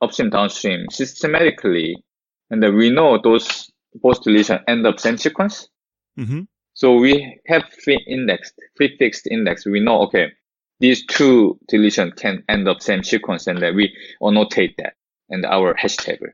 upstream, 0.00 0.30
downstream 0.30 0.86
systematically, 0.90 2.02
and 2.48 2.62
then 2.62 2.74
we 2.74 2.88
know 2.88 3.20
those 3.22 3.70
both 3.94 4.22
deletion 4.22 4.60
end 4.68 4.86
up 4.86 5.00
same 5.00 5.16
sequence. 5.16 5.68
hmm 6.16 6.42
So 6.74 6.96
we 6.96 7.40
have 7.46 7.64
pre-indexed, 7.82 8.54
prefixed 8.76 9.26
index. 9.28 9.64
We 9.66 9.80
know, 9.80 10.02
okay, 10.02 10.32
these 10.80 11.06
two 11.06 11.58
deletion 11.68 12.12
can 12.12 12.42
end 12.48 12.68
up 12.68 12.82
same 12.82 13.04
sequence 13.04 13.46
and 13.46 13.62
that 13.62 13.74
we 13.74 13.94
annotate 14.20 14.74
that 14.78 14.94
in 15.28 15.44
our 15.44 15.74
hash 15.74 15.96
table. 15.96 16.28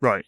Right. 0.00 0.24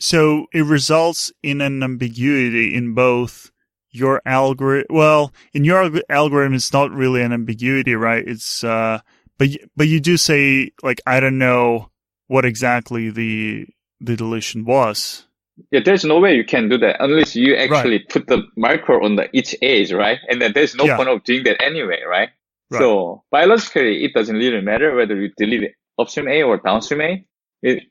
So 0.00 0.46
it 0.52 0.64
results 0.64 1.30
in 1.42 1.60
an 1.60 1.82
ambiguity 1.82 2.74
in 2.74 2.94
both 2.94 3.52
your 3.90 4.22
algorithm. 4.24 4.86
Well, 4.90 5.32
in 5.52 5.64
your 5.64 5.84
alg- 5.84 6.02
algorithm, 6.08 6.54
it's 6.54 6.72
not 6.72 6.90
really 6.90 7.22
an 7.22 7.32
ambiguity, 7.32 7.94
right? 7.94 8.26
It's, 8.26 8.64
uh, 8.64 9.00
but, 9.38 9.48
y- 9.48 9.58
but 9.76 9.88
you 9.88 10.00
do 10.00 10.16
say, 10.16 10.72
like, 10.82 11.00
I 11.06 11.20
don't 11.20 11.38
know 11.38 11.90
what 12.26 12.44
exactly 12.44 13.10
the, 13.10 13.66
the 14.00 14.16
deletion 14.16 14.64
was. 14.64 15.28
Yeah, 15.70 15.80
there's 15.84 16.04
no 16.04 16.18
way 16.20 16.34
you 16.34 16.44
can 16.44 16.68
do 16.68 16.78
that 16.78 16.96
unless 17.00 17.34
you 17.36 17.54
actually 17.56 18.00
put 18.00 18.26
the 18.26 18.42
marker 18.56 19.00
on 19.00 19.16
the 19.16 19.28
each 19.36 19.54
edge, 19.62 19.92
right? 19.92 20.18
And 20.28 20.40
then 20.40 20.52
there's 20.54 20.74
no 20.74 20.86
Yeah. 20.86 20.96
point 20.96 21.08
of 21.08 21.24
doing 21.24 21.44
that 21.44 21.62
anyway, 21.62 22.02
right? 22.02 22.30
Right. 22.70 22.78
So 22.80 23.24
biologically, 23.30 24.04
it 24.04 24.14
doesn't 24.14 24.36
really 24.36 24.60
matter 24.60 24.94
whether 24.94 25.16
you 25.20 25.30
delete 25.36 25.72
upstream 25.98 26.28
A 26.28 26.42
or 26.42 26.56
downstream 26.58 27.00
A. 27.02 27.24
It, 27.62 27.84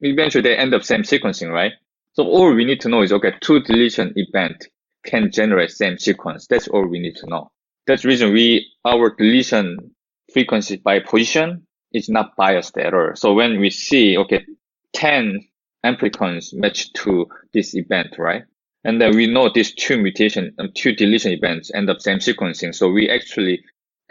eventually 0.00 0.42
they 0.42 0.56
end 0.56 0.74
up 0.74 0.82
same 0.84 1.02
sequencing, 1.02 1.50
right? 1.52 1.72
So 2.12 2.24
all 2.24 2.52
we 2.54 2.64
need 2.64 2.80
to 2.82 2.88
know 2.88 3.02
is, 3.02 3.12
okay, 3.12 3.32
two 3.40 3.60
deletion 3.60 4.12
event 4.16 4.66
can 5.04 5.30
generate 5.30 5.70
same 5.70 5.98
sequence. 5.98 6.46
That's 6.46 6.68
all 6.68 6.86
we 6.86 6.98
need 6.98 7.16
to 7.16 7.26
know. 7.26 7.50
That's 7.86 8.02
the 8.02 8.08
reason 8.08 8.32
we, 8.32 8.66
our 8.84 9.14
deletion 9.16 9.94
frequency 10.32 10.76
by 10.76 11.00
position 11.00 11.66
is 11.92 12.08
not 12.08 12.36
biased 12.36 12.76
at 12.76 12.92
all. 12.92 13.12
So 13.14 13.32
when 13.34 13.58
we 13.60 13.70
see, 13.70 14.18
okay, 14.18 14.44
10 14.92 15.47
amplicons 15.84 16.52
match 16.52 16.92
to 16.94 17.26
this 17.52 17.74
event, 17.74 18.16
right? 18.18 18.42
And 18.84 19.00
then 19.00 19.16
we 19.16 19.26
know 19.26 19.50
these 19.52 19.74
two 19.74 20.00
mutation, 20.00 20.54
um, 20.58 20.70
two 20.74 20.92
deletion 20.94 21.32
events 21.32 21.70
end 21.74 21.90
up 21.90 22.00
same 22.00 22.18
sequencing. 22.18 22.74
So 22.74 22.90
we 22.90 23.10
actually 23.10 23.62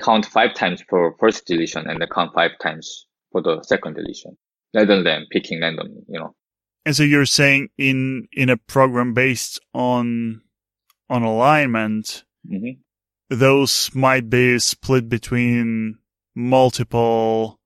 count 0.02 0.26
five 0.26 0.54
times 0.54 0.84
for 0.90 1.16
first 1.20 1.46
deletion 1.48 1.88
and 1.88 2.02
then 2.02 2.08
count 2.14 2.34
five 2.34 2.52
times 2.62 3.08
for 3.32 3.42
the 3.42 3.62
second 3.64 3.96
deletion 3.96 4.38
rather 4.74 5.02
than 5.02 5.26
picking 5.32 5.62
randomly, 5.62 6.02
you 6.08 6.20
know. 6.20 6.36
And 6.86 6.96
so 6.96 7.04
you're 7.04 7.26
saying 7.26 7.70
in, 7.78 8.28
in 8.32 8.50
a 8.50 8.58
program 8.58 9.14
based 9.14 9.60
on, 9.74 10.42
on 11.10 11.24
alignment, 11.24 12.24
hmm 12.48 12.72
those 13.30 13.94
might 13.94 14.30
be 14.30 14.60
split 14.60 15.10
between 15.10 15.98
multiple 16.36 17.60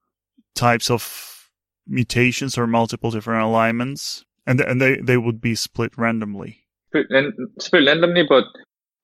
types 0.56 0.90
of 0.90 1.41
mutations 1.88 2.58
or 2.58 2.68
multiple 2.68 3.12
different 3.12 3.44
alignments 3.44 4.24
and 4.46 4.62
and 4.62 4.82
they 4.82 4.98
they 4.98 5.18
would 5.18 5.42
be 5.42 5.56
split 5.56 5.98
randomly 5.98 6.62
Split, 6.88 7.08
ran- 7.10 7.34
split 7.60 7.86
randomly, 7.86 8.24
but 8.28 8.44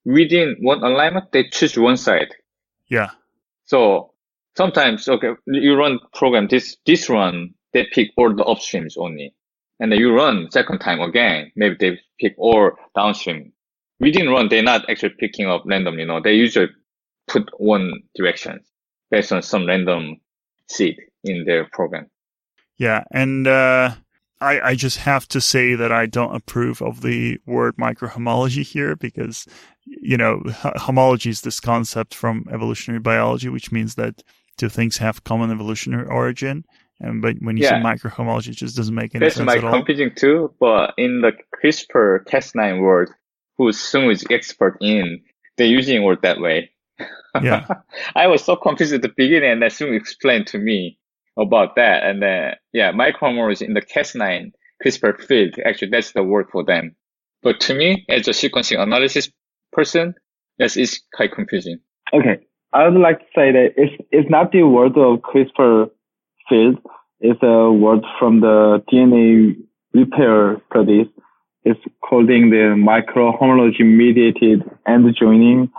within 0.03 0.55
one 0.59 0.83
alignment, 0.83 1.31
they 1.31 1.43
choose 1.49 1.77
one 1.77 1.97
side. 1.97 2.33
yeah 2.87 3.11
So 3.65 4.13
sometimes, 4.55 5.07
okay, 5.07 5.31
you 5.45 5.75
run 5.75 5.99
program 6.13 6.47
this, 6.47 6.77
this 6.85 7.09
run, 7.09 7.53
they 7.73 7.85
pick 7.93 8.09
all 8.17 8.35
the 8.35 8.43
upstreams 8.43 8.97
only. 8.97 9.33
And 9.79 9.91
then 9.91 9.99
you 9.99 10.11
run 10.11 10.49
second 10.51 10.79
time 10.79 10.99
again, 11.01 11.51
maybe 11.55 11.75
they 11.79 11.99
pick 12.19 12.33
all 12.37 12.71
downstream. 12.95 13.53
Within 13.99 14.29
run, 14.29 14.49
they're 14.49 14.63
not 14.63 14.89
actually 14.89 15.13
picking 15.19 15.45
up 15.47 15.63
randomly, 15.65 16.01
you 16.01 16.07
know, 16.07 16.21
they 16.21 16.33
usually 16.33 16.69
put 17.27 17.49
one 17.57 17.93
direction 18.15 18.59
based 19.11 19.31
on 19.31 19.41
some 19.41 19.67
random 19.67 20.17
seed 20.69 20.97
in 21.23 21.45
their 21.45 21.69
program. 21.71 22.09
Yeah 22.77 23.03
and 23.11 23.47
uh 23.47 23.93
I, 24.39 24.61
I 24.61 24.75
just 24.75 24.97
have 24.99 25.27
to 25.29 25.41
say 25.41 25.73
that 25.75 25.91
I 25.91 26.05
don't 26.05 26.35
approve 26.35 26.81
of 26.81 27.01
the 27.01 27.39
word 27.45 27.75
microhomology 27.77 28.61
here 28.63 28.95
because, 28.95 29.47
you 29.85 30.15
know, 30.17 30.41
homology 30.75 31.31
is 31.31 31.41
this 31.41 31.59
concept 31.59 32.13
from 32.13 32.45
evolutionary 32.51 32.99
biology, 32.99 33.49
which 33.49 33.71
means 33.71 33.95
that 33.95 34.21
two 34.57 34.69
things 34.69 34.97
have 34.97 35.23
common 35.23 35.51
evolutionary 35.51 36.07
origin. 36.07 36.65
And 36.99 37.21
but 37.21 37.37
when 37.41 37.57
you 37.57 37.63
Yeah. 37.63 37.79
say 37.79 37.83
microhomology, 37.83 38.49
it 38.49 38.57
just 38.57 38.75
doesn't 38.75 38.93
make 38.93 39.15
any 39.15 39.25
That's 39.25 39.35
sense 39.35 39.55
at 39.55 39.63
all. 39.63 39.71
confusing 39.71 40.11
too, 40.15 40.53
but 40.59 40.93
in 40.97 41.21
the 41.21 41.31
CRISPR 41.55 42.25
Cas9 42.25 42.79
world, 42.81 43.09
who 43.57 43.71
Sung 43.71 44.11
is 44.11 44.23
expert 44.29 44.77
in, 44.81 45.19
they're 45.57 45.67
using 45.67 46.03
word 46.03 46.19
that 46.21 46.39
way. 46.39 46.71
Yeah. 47.41 47.67
I 48.15 48.27
was 48.27 48.43
so 48.43 48.55
confused 48.55 48.93
at 48.93 49.01
the 49.01 49.13
beginning 49.15 49.63
and 49.63 49.73
soon 49.73 49.95
explained 49.95 50.47
to 50.47 50.59
me 50.59 50.99
about 51.37 51.75
that. 51.75 52.03
And 52.03 52.21
then, 52.21 52.53
yeah, 52.73 52.91
microhomology 52.91 53.61
in 53.61 53.73
the 53.73 53.81
Cas9 53.81 54.51
CRISPR 54.83 55.21
field, 55.23 55.55
actually 55.65 55.89
that's 55.89 56.11
the 56.13 56.23
word 56.23 56.47
for 56.51 56.63
them. 56.63 56.95
But 57.43 57.59
to 57.61 57.73
me, 57.73 58.05
as 58.09 58.27
a 58.27 58.31
sequencing 58.31 58.79
analysis 58.79 59.29
person, 59.71 60.15
yes, 60.57 60.75
it's 60.75 61.01
quite 61.13 61.31
confusing. 61.31 61.79
Okay. 62.13 62.39
I 62.73 62.87
would 62.87 62.99
like 62.99 63.19
to 63.19 63.25
say 63.35 63.51
that 63.51 63.73
it's, 63.77 64.03
it's 64.11 64.29
not 64.29 64.51
the 64.51 64.63
word 64.63 64.97
of 64.97 65.19
CRISPR 65.19 65.89
field. 66.49 66.77
It's 67.19 67.39
a 67.41 67.71
word 67.71 68.01
from 68.19 68.41
the 68.41 68.83
DNA 68.91 69.55
repair 69.93 70.61
studies. 70.69 71.07
It's 71.63 71.79
calling 72.07 72.49
the 72.49 72.75
microhomology 72.77 73.81
mediated 73.81 74.63
end 74.87 75.15
joining 75.19 75.69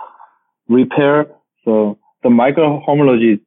repair. 0.67 1.27
So 1.65 1.97
the 2.23 2.29
microhomology 2.29 3.39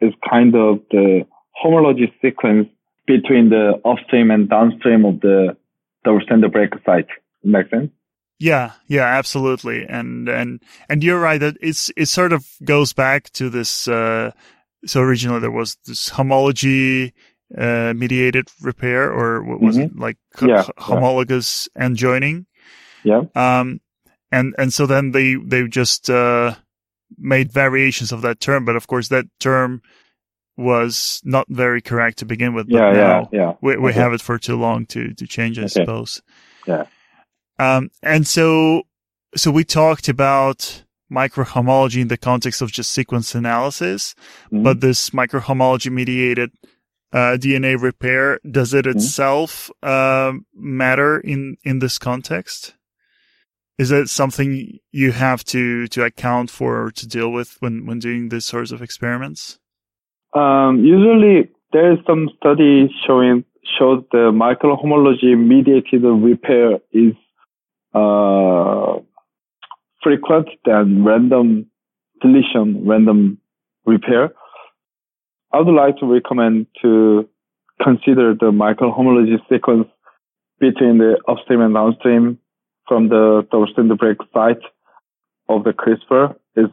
is 0.00 0.12
kind 0.28 0.54
of 0.54 0.80
the 0.90 1.26
homology 1.60 2.12
sequence 2.22 2.68
between 3.06 3.50
the 3.50 3.80
upstream 3.84 4.30
and 4.30 4.48
downstream 4.48 5.04
of 5.04 5.20
the 5.20 5.56
double 6.04 6.20
stranded 6.20 6.52
break 6.52 6.70
site. 6.86 7.08
Make 7.42 7.68
sense? 7.70 7.90
Yeah, 8.38 8.72
yeah, 8.86 9.04
absolutely. 9.04 9.84
And, 9.84 10.28
and, 10.28 10.62
and 10.88 11.04
you're 11.04 11.20
right 11.20 11.38
that 11.40 11.56
it's, 11.60 11.90
it 11.96 12.06
sort 12.06 12.32
of 12.32 12.46
goes 12.64 12.94
back 12.94 13.30
to 13.32 13.50
this, 13.50 13.86
uh, 13.86 14.30
so 14.86 15.00
originally 15.00 15.40
there 15.40 15.50
was 15.50 15.76
this 15.84 16.08
homology, 16.08 17.12
uh, 17.56 17.92
mediated 17.94 18.48
repair 18.62 19.12
or 19.12 19.42
what 19.42 19.60
was 19.60 19.76
mm-hmm. 19.76 19.96
it 19.96 19.98
like 19.98 20.16
yeah, 20.40 20.64
homologous 20.78 21.68
yeah. 21.76 21.84
end 21.84 21.96
joining? 21.96 22.46
Yeah. 23.04 23.22
Um, 23.34 23.80
and, 24.32 24.54
and 24.56 24.72
so 24.72 24.86
then 24.86 25.10
they, 25.10 25.34
they 25.34 25.66
just, 25.68 26.08
uh, 26.08 26.54
made 27.18 27.52
variations 27.52 28.12
of 28.12 28.22
that 28.22 28.40
term, 28.40 28.64
but 28.64 28.76
of 28.76 28.86
course 28.86 29.08
that 29.08 29.26
term 29.40 29.82
was 30.56 31.20
not 31.24 31.46
very 31.48 31.80
correct 31.80 32.18
to 32.18 32.24
begin 32.24 32.54
with. 32.54 32.68
yeah, 32.68 32.92
yeah, 32.94 33.24
yeah. 33.32 33.52
We, 33.60 33.76
we 33.76 33.90
okay. 33.90 34.00
have 34.00 34.12
it 34.12 34.20
for 34.20 34.38
too 34.38 34.56
long 34.56 34.86
to, 34.86 35.14
to 35.14 35.26
change, 35.26 35.58
I 35.58 35.62
okay. 35.62 35.68
suppose. 35.68 36.22
Yeah. 36.66 36.86
Um, 37.58 37.90
and 38.02 38.26
so, 38.26 38.82
so 39.36 39.50
we 39.50 39.64
talked 39.64 40.08
about 40.08 40.84
microhomology 41.10 42.00
in 42.00 42.08
the 42.08 42.16
context 42.16 42.62
of 42.62 42.72
just 42.72 42.92
sequence 42.92 43.34
analysis, 43.34 44.14
mm-hmm. 44.46 44.62
but 44.62 44.80
this 44.80 45.10
microhomology 45.10 45.90
mediated 45.90 46.52
uh, 47.12 47.36
DNA 47.38 47.80
repair, 47.80 48.38
does 48.48 48.72
it 48.72 48.84
mm-hmm. 48.84 48.98
itself 48.98 49.70
uh, 49.82 50.32
matter 50.54 51.18
in 51.18 51.56
in 51.64 51.80
this 51.80 51.98
context? 51.98 52.74
Is 53.78 53.90
it 53.90 54.08
something 54.08 54.78
you 54.92 55.12
have 55.12 55.42
to 55.44 55.88
to 55.88 56.04
account 56.04 56.50
for 56.50 56.84
or 56.84 56.90
to 56.92 57.08
deal 57.08 57.30
with 57.32 57.56
when 57.60 57.86
when 57.86 57.98
doing 57.98 58.28
these 58.28 58.44
sorts 58.44 58.70
of 58.72 58.82
experiments? 58.82 59.58
Um, 60.32 60.84
usually, 60.84 61.50
there 61.72 61.92
is 61.92 61.98
some 62.06 62.28
study 62.36 62.92
showing 63.06 63.44
shows 63.78 64.02
the 64.10 64.30
microhomology 64.32 65.36
mediated 65.38 66.02
repair 66.02 66.78
is 66.92 67.14
uh, 67.94 68.98
frequent 70.02 70.48
than 70.64 71.04
random 71.04 71.66
deletion, 72.20 72.86
random 72.86 73.38
repair. 73.86 74.32
I 75.52 75.60
would 75.60 75.74
like 75.74 75.96
to 75.98 76.06
recommend 76.06 76.66
to 76.82 77.28
consider 77.82 78.34
the 78.34 78.52
microhomology 78.52 79.36
sequence 79.48 79.88
between 80.60 80.98
the 80.98 81.16
upstream 81.26 81.60
and 81.60 81.74
downstream 81.74 82.38
from 82.86 83.08
the 83.08 83.46
double-stranded 83.50 83.98
break 83.98 84.18
site 84.32 84.62
of 85.48 85.64
the 85.64 85.70
CRISPR 85.70 86.36
is 86.56 86.70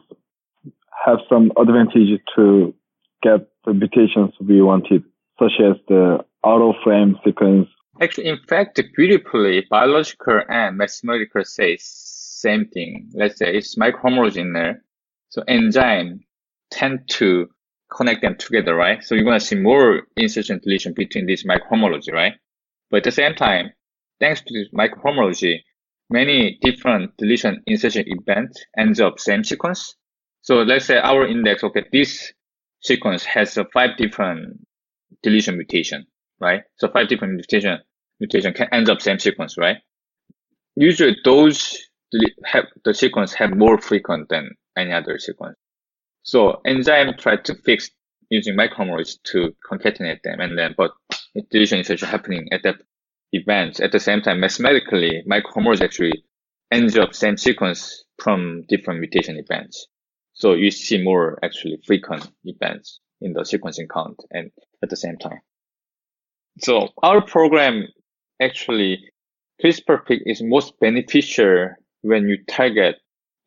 have 1.04 1.18
some 1.28 1.50
advantage 1.58 2.20
to 2.36 2.74
get 3.22 3.48
the 3.64 3.74
mutations 3.74 4.32
we 4.40 4.62
wanted, 4.62 5.04
such 5.38 5.52
as 5.60 5.76
the 5.88 6.24
auto 6.42 6.74
frame 6.84 7.16
sequence. 7.24 7.68
Actually, 8.00 8.28
in 8.28 8.38
fact, 8.48 8.80
beautifully, 8.96 9.66
biological 9.70 10.40
and 10.48 10.76
mathematical 10.76 11.44
say 11.44 11.76
same 11.80 12.66
thing. 12.68 13.10
Let's 13.14 13.38
say 13.38 13.56
it's 13.56 13.76
microhomology 13.76 14.36
in 14.36 14.52
there. 14.52 14.82
So 15.30 15.42
enzyme 15.48 16.20
tend 16.70 17.08
to 17.08 17.48
connect 17.94 18.22
them 18.22 18.36
together, 18.36 18.74
right? 18.74 19.02
So 19.02 19.14
you're 19.14 19.24
going 19.24 19.40
to 19.40 19.44
see 19.44 19.56
more 19.56 20.02
insertion 20.16 20.60
deletion 20.62 20.92
between 20.94 21.26
this 21.26 21.44
microhomology, 21.44 22.12
right? 22.12 22.34
But 22.90 22.98
at 22.98 23.04
the 23.04 23.12
same 23.12 23.34
time, 23.34 23.72
thanks 24.20 24.40
to 24.42 24.54
this 24.54 24.68
microhomology, 24.72 25.60
many 26.10 26.58
different 26.62 27.16
deletion 27.16 27.62
insertion 27.66 28.04
events 28.06 28.64
ends 28.76 29.00
up 29.00 29.18
same 29.18 29.44
sequence. 29.44 29.96
So 30.42 30.62
let's 30.62 30.86
say 30.86 30.98
our 30.98 31.26
index, 31.26 31.64
okay, 31.64 31.84
this 31.92 32.32
sequence 32.80 33.24
has 33.24 33.56
a 33.56 33.64
five 33.66 33.96
different 33.96 34.66
deletion 35.22 35.56
mutation, 35.56 36.06
right? 36.40 36.62
So 36.76 36.88
five 36.88 37.08
different 37.08 37.34
mutation 37.34 37.78
mutation 38.20 38.52
can 38.52 38.68
end 38.72 38.90
up 38.90 39.00
same 39.00 39.18
sequence, 39.18 39.56
right? 39.56 39.78
Usually 40.74 41.16
those 41.24 41.78
have 42.44 42.64
the 42.84 42.94
sequence 42.94 43.32
have 43.34 43.54
more 43.54 43.78
frequent 43.78 44.28
than 44.28 44.50
any 44.76 44.92
other 44.92 45.18
sequence. 45.18 45.56
So 46.22 46.60
enzyme 46.64 47.14
try 47.18 47.36
to 47.36 47.54
fix 47.54 47.90
using 48.30 48.56
microhomology 48.56 49.22
to 49.24 49.54
concatenate 49.70 50.22
them, 50.22 50.40
and 50.40 50.56
then 50.58 50.74
but 50.76 50.92
deletion 51.50 51.80
is 51.80 51.90
actually 51.90 52.10
happening 52.10 52.48
at 52.52 52.62
that 52.62 52.76
event. 53.32 53.80
At 53.80 53.92
the 53.92 54.00
same 54.00 54.22
time, 54.22 54.40
mathematically, 54.40 55.22
microhomology 55.28 55.82
actually 55.82 56.24
ends 56.70 56.96
up 56.96 57.14
same 57.14 57.36
sequence 57.36 58.04
from 58.18 58.64
different 58.68 59.00
mutation 59.00 59.36
events. 59.36 59.86
So 60.38 60.54
you 60.54 60.70
see 60.70 61.02
more 61.02 61.38
actually 61.42 61.78
frequent 61.84 62.30
events 62.44 63.00
in 63.20 63.32
the 63.32 63.40
sequencing 63.40 63.88
count 63.92 64.24
and 64.30 64.50
at 64.82 64.88
the 64.88 64.96
same 64.96 65.18
time. 65.18 65.40
So 66.60 66.88
our 67.02 67.20
program 67.20 67.88
actually 68.40 69.10
CRISPR-Pig 69.62 70.22
is 70.26 70.40
most 70.40 70.78
beneficial 70.80 71.70
when 72.02 72.28
you 72.28 72.38
target 72.48 72.96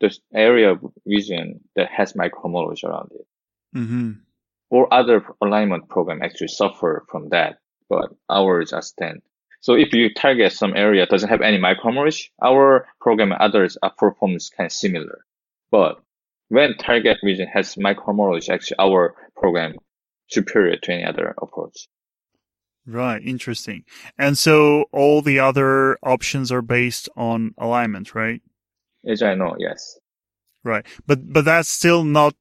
the 0.01 0.15
area 0.33 0.71
of 0.71 0.79
region 1.05 1.61
that 1.77 1.89
has 1.89 2.13
microhomology 2.13 2.83
around 2.83 3.11
it. 3.13 3.25
Mm-hmm. 3.77 4.11
Or 4.69 4.93
other 4.93 5.23
alignment 5.41 5.87
program 5.87 6.21
actually 6.21 6.49
suffer 6.49 7.05
from 7.09 7.29
that, 7.29 7.59
but 7.89 8.09
ours 8.29 8.73
are 8.73 8.81
stand. 8.81 9.21
So 9.61 9.75
if 9.75 9.93
you 9.93 10.13
target 10.13 10.51
some 10.51 10.75
area 10.75 11.05
doesn't 11.05 11.29
have 11.29 11.41
any 11.41 11.57
microhomology, 11.57 12.29
our 12.41 12.87
program 12.99 13.31
and 13.31 13.41
others 13.41 13.77
are 13.81 13.93
performance 13.97 14.49
kind 14.49 14.65
of 14.65 14.73
similar. 14.73 15.23
But 15.69 16.01
when 16.51 16.75
target 16.75 17.17
region 17.23 17.47
has 17.47 17.75
microhomology, 17.75 18.49
actually 18.49 18.75
our 18.77 19.15
program 19.37 19.73
superior 20.29 20.75
to 20.75 20.91
any 20.91 21.05
other 21.05 21.33
approach. 21.41 21.87
Right, 22.85 23.21
interesting. 23.23 23.85
And 24.17 24.37
so 24.37 24.85
all 24.91 25.21
the 25.21 25.39
other 25.39 25.97
options 26.03 26.51
are 26.51 26.61
based 26.61 27.07
on 27.15 27.53
alignment, 27.57 28.13
right? 28.13 28.41
As 29.07 29.21
I 29.21 29.33
know, 29.35 29.55
yes. 29.59 29.97
Right. 30.63 30.85
But 31.07 31.31
but 31.31 31.45
that's 31.45 31.69
still 31.69 32.03
not 32.03 32.35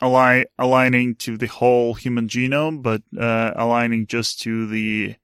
align 0.00 0.44
aligning 0.58 1.16
to 1.16 1.36
the 1.36 1.46
whole 1.46 1.92
human 1.92 2.28
genome, 2.28 2.82
but 2.82 3.02
uh, 3.20 3.52
aligning 3.54 4.06
just 4.06 4.40
to 4.40 4.66
the 4.66 5.16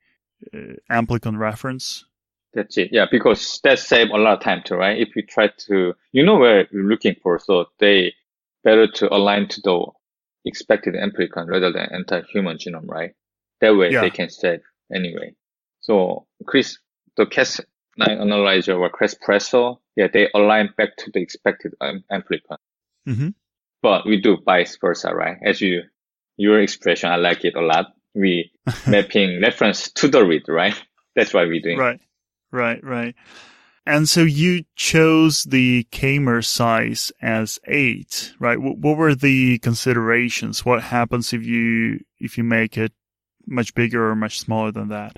uh, 0.52 0.74
amplicon 0.90 1.38
reference. 1.38 2.04
That's 2.52 2.76
it. 2.76 2.88
Yeah, 2.92 3.06
because 3.10 3.60
that 3.64 3.78
save 3.78 4.10
a 4.10 4.18
lot 4.18 4.38
of 4.38 4.42
time 4.42 4.62
too, 4.64 4.74
right? 4.74 4.98
If 4.98 5.14
you 5.16 5.22
try 5.22 5.48
to, 5.66 5.94
you 6.12 6.24
know 6.24 6.36
where 6.36 6.66
you're 6.70 6.84
looking 6.84 7.14
for, 7.22 7.38
so 7.38 7.66
they 7.78 8.14
better 8.68 8.86
to 8.86 9.14
align 9.14 9.48
to 9.48 9.60
the 9.62 9.86
expected 10.44 10.94
amplicon 10.94 11.46
rather 11.46 11.72
than 11.72 11.88
entire 11.94 12.24
human 12.30 12.58
genome, 12.58 12.86
right? 12.86 13.12
That 13.62 13.74
way 13.74 13.90
yeah. 13.90 14.02
they 14.02 14.10
can 14.10 14.28
save 14.28 14.60
anyway. 14.94 15.34
So 15.80 16.26
Chris, 16.44 16.78
the 17.16 17.24
Cas9 17.24 17.64
analyzer 17.98 18.74
or 18.74 18.90
Caspresso, 18.90 19.78
yeah, 19.96 20.08
they 20.12 20.28
align 20.34 20.68
back 20.76 20.96
to 20.98 21.10
the 21.10 21.20
expected 21.20 21.72
um, 21.80 22.04
amplicon. 22.12 22.58
Mm-hmm. 23.08 23.28
But 23.80 24.04
we 24.04 24.20
do 24.20 24.36
vice 24.44 24.76
versa, 24.78 25.14
right? 25.14 25.38
As 25.42 25.62
you, 25.62 25.84
your 26.36 26.60
expression, 26.60 27.10
I 27.10 27.16
like 27.16 27.46
it 27.46 27.56
a 27.56 27.62
lot. 27.62 27.86
We 28.14 28.52
mapping 28.86 29.40
reference 29.40 29.90
to 29.92 30.08
the 30.08 30.24
read, 30.26 30.42
right? 30.46 30.74
That's 31.16 31.32
why 31.32 31.44
we're 31.44 31.62
doing. 31.62 31.78
Right, 31.78 32.00
right, 32.52 32.84
right. 32.84 33.14
And 33.88 34.06
so 34.06 34.20
you 34.20 34.64
chose 34.76 35.44
the 35.44 35.84
K-mer 35.90 36.42
size 36.42 37.10
as 37.22 37.58
eight, 37.66 38.34
right? 38.38 38.60
What 38.60 38.98
were 38.98 39.14
the 39.14 39.58
considerations? 39.60 40.62
What 40.62 40.82
happens 40.82 41.32
if 41.32 41.42
you 41.42 42.00
if 42.20 42.36
you 42.36 42.44
make 42.44 42.76
it 42.76 42.92
much 43.46 43.74
bigger 43.74 44.10
or 44.10 44.14
much 44.14 44.40
smaller 44.40 44.72
than 44.72 44.88
that? 44.88 45.16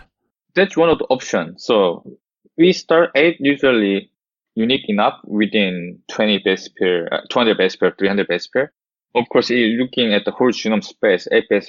That's 0.55 0.77
one 0.77 0.89
of 0.89 0.99
the 0.99 1.07
options. 1.07 1.65
So 1.65 2.17
we 2.57 2.73
start 2.73 3.11
eight 3.17 3.39
usually 3.41 4.13
unique 4.55 4.89
enough 4.89 5.19
within 5.25 5.99
20 6.07 6.39
base 6.45 6.69
pair, 6.79 7.13
uh, 7.13 7.23
200 7.29 7.59
base 7.59 7.75
pair, 7.75 7.91
300 7.99 8.29
base 8.29 8.47
pair. 8.47 8.73
Of 9.17 9.29
course, 9.31 9.51
you're 9.51 9.83
looking 9.83 10.15
at 10.15 10.25
the 10.25 10.31
whole 10.31 10.53
genome 10.53 10.85
space, 10.85 11.27
8 11.33 11.49
base, 11.51 11.69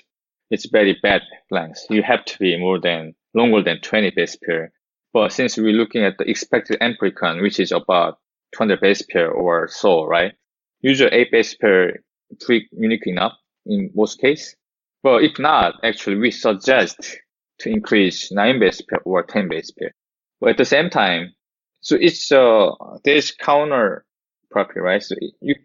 it's 0.52 0.70
very 0.70 1.00
bad 1.02 1.24
length. 1.50 1.80
You 1.90 2.04
have 2.04 2.26
to 2.26 2.38
be 2.38 2.60
more 2.60 2.80
than, 2.80 3.16
longer 3.34 3.64
than 3.64 3.82
20 3.82 4.12
base 4.12 4.36
pair. 4.36 4.72
But 5.14 5.32
since 5.34 5.58
we're 5.58 5.74
looking 5.74 6.04
at 6.04 6.18
the 6.18 6.30
expected 6.30 6.80
amplicon, 6.80 7.42
which 7.42 7.60
is 7.60 7.72
about 7.72 8.20
200 8.54 8.80
base 8.82 9.02
pair 9.04 9.30
or 9.32 9.68
so, 9.68 10.06
right? 10.06 10.34
usually 10.82 11.12
8 11.12 11.32
base 11.32 11.56
pair 11.56 12.04
pretty 12.40 12.68
unique 12.72 13.08
enough 13.08 13.34
in 13.66 13.92
most 13.94 14.20
cases. 14.20 14.56
But 15.04 15.24
if 15.24 15.40
not, 15.40 15.76
actually 15.84 16.18
we 16.18 16.32
suggest 16.32 17.18
to 17.60 17.70
increase 17.70 18.32
9 18.32 18.60
base 18.60 18.82
pair 18.82 19.00
or 19.06 19.24
10 19.24 19.50
base 19.50 19.72
pair. 19.72 19.94
But 20.40 20.52
at 20.52 20.58
the 20.58 20.66
same 20.66 20.90
time, 20.90 21.34
so 21.82 21.96
it's 22.00 22.32
uh 22.32 22.72
there's 23.04 23.32
counter 23.32 24.06
property, 24.52 24.80
right? 24.80 25.02
So 25.02 25.16
you 25.42 25.56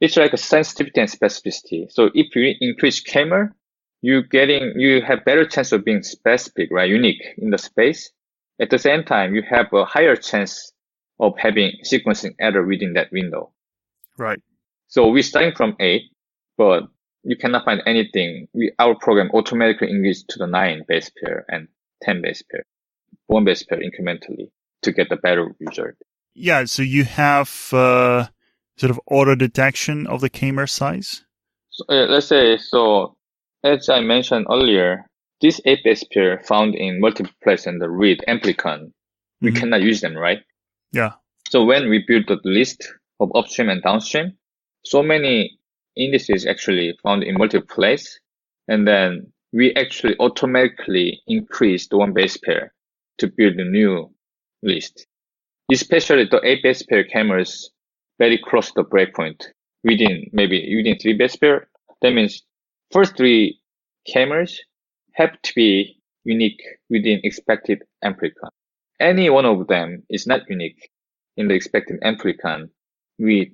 it's 0.00 0.16
like 0.16 0.32
a 0.32 0.36
sensitivity 0.36 1.00
and 1.00 1.10
specificity. 1.10 1.90
So 1.90 2.10
if 2.14 2.36
you 2.36 2.54
increase 2.60 3.02
KMER, 3.02 3.52
you 4.02 4.22
getting 4.22 4.78
you 4.78 5.00
have 5.02 5.24
better 5.24 5.46
chance 5.46 5.72
of 5.72 5.84
being 5.84 6.02
specific, 6.02 6.70
right? 6.70 6.88
Unique 6.88 7.22
in 7.38 7.50
the 7.50 7.58
space. 7.58 8.10
At 8.60 8.70
the 8.70 8.78
same 8.78 9.04
time, 9.04 9.34
you 9.34 9.42
have 9.48 9.72
a 9.72 9.84
higher 9.84 10.16
chance 10.16 10.72
of 11.20 11.34
having 11.38 11.72
sequencing 11.84 12.34
error 12.40 12.64
within 12.64 12.94
that 12.94 13.12
window. 13.12 13.52
Right. 14.18 14.40
So 14.88 15.08
we're 15.08 15.22
starting 15.22 15.54
from 15.54 15.76
eight, 15.80 16.02
but 16.56 16.84
you 17.22 17.36
cannot 17.36 17.64
find 17.64 17.82
anything. 17.86 18.48
We, 18.54 18.72
our 18.78 18.94
program 18.94 19.30
automatically 19.34 19.90
increases 19.90 20.24
to 20.28 20.38
the 20.38 20.46
nine 20.46 20.84
base 20.86 21.10
pair 21.22 21.44
and 21.48 21.68
10 22.02 22.22
base 22.22 22.42
pair, 22.50 22.64
one 23.26 23.44
base 23.44 23.62
pair 23.62 23.78
incrementally 23.78 24.50
to 24.82 24.92
get 24.92 25.08
the 25.08 25.16
better 25.16 25.54
result. 25.60 25.94
Yeah. 26.34 26.64
So 26.64 26.82
you 26.82 27.04
have, 27.04 27.72
uh, 27.72 28.28
sort 28.76 28.90
of 28.90 29.00
auto 29.10 29.34
detection 29.34 30.06
of 30.06 30.20
the 30.20 30.30
KMER 30.30 30.68
size. 30.68 31.24
So, 31.70 31.84
uh, 31.88 32.06
let's 32.08 32.26
say, 32.26 32.58
so 32.58 33.16
as 33.64 33.88
I 33.88 34.00
mentioned 34.00 34.46
earlier, 34.50 35.06
this 35.40 35.60
eight 35.64 35.84
base 35.84 36.04
pair 36.12 36.42
found 36.44 36.74
in 36.74 37.00
multiplex 37.00 37.66
and 37.66 37.80
the 37.80 37.88
read 37.90 38.22
amplicon, 38.28 38.92
we 39.40 39.50
Mhm. 39.50 39.56
cannot 39.56 39.82
use 39.82 40.00
them, 40.00 40.16
right? 40.16 40.42
Yeah. 40.92 41.12
So 41.48 41.64
when 41.64 41.88
we 41.88 42.04
build 42.06 42.26
the 42.26 42.40
list 42.44 42.88
of 43.20 43.30
upstream 43.34 43.68
and 43.68 43.82
downstream, 43.82 44.36
so 44.84 45.02
many 45.02 45.58
indices 45.96 46.46
actually 46.46 46.96
found 47.02 47.22
in 47.22 47.36
multiplex, 47.38 48.18
and 48.68 48.86
then 48.86 49.32
we 49.52 49.74
actually 49.74 50.16
automatically 50.18 51.22
increase 51.26 51.88
the 51.88 51.96
one 51.96 52.12
base 52.12 52.36
pair 52.36 52.72
to 53.18 53.28
build 53.28 53.54
a 53.58 53.64
new 53.64 54.12
list. 54.62 55.06
Especially 55.72 56.24
the 56.24 56.40
eight 56.44 56.62
base 56.62 56.82
pair 56.82 57.04
cameras 57.04 57.70
very 58.18 58.38
close 58.38 58.68
to 58.68 58.82
the 58.82 58.84
breakpoint 58.84 59.42
within 59.84 60.28
maybe 60.32 60.74
within 60.76 60.98
three 60.98 61.12
base 61.14 61.36
pair. 61.36 61.68
That 62.02 62.12
means 62.12 62.42
first 62.92 63.16
three 63.16 63.60
cameras 64.06 64.60
have 65.16 65.40
to 65.42 65.52
be 65.54 65.96
unique 66.24 66.62
within 66.90 67.20
expected 67.24 67.82
amplicon. 68.04 68.50
Any 69.00 69.30
one 69.30 69.44
of 69.46 69.66
them 69.66 70.02
is 70.08 70.26
not 70.26 70.42
unique 70.48 70.90
in 71.36 71.48
the 71.48 71.54
expected 71.54 72.00
amplicon. 72.02 72.70
We 73.18 73.52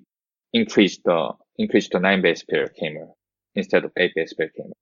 increase 0.52 0.98
the 1.04 1.32
increase 1.58 1.88
the 1.88 2.00
nine 2.00 2.22
base 2.22 2.42
pair 2.44 2.68
camera 2.68 3.08
instead 3.54 3.84
of 3.84 3.92
eight 3.96 4.12
base 4.14 4.32
pair 4.32 4.50
camera. 4.56 4.72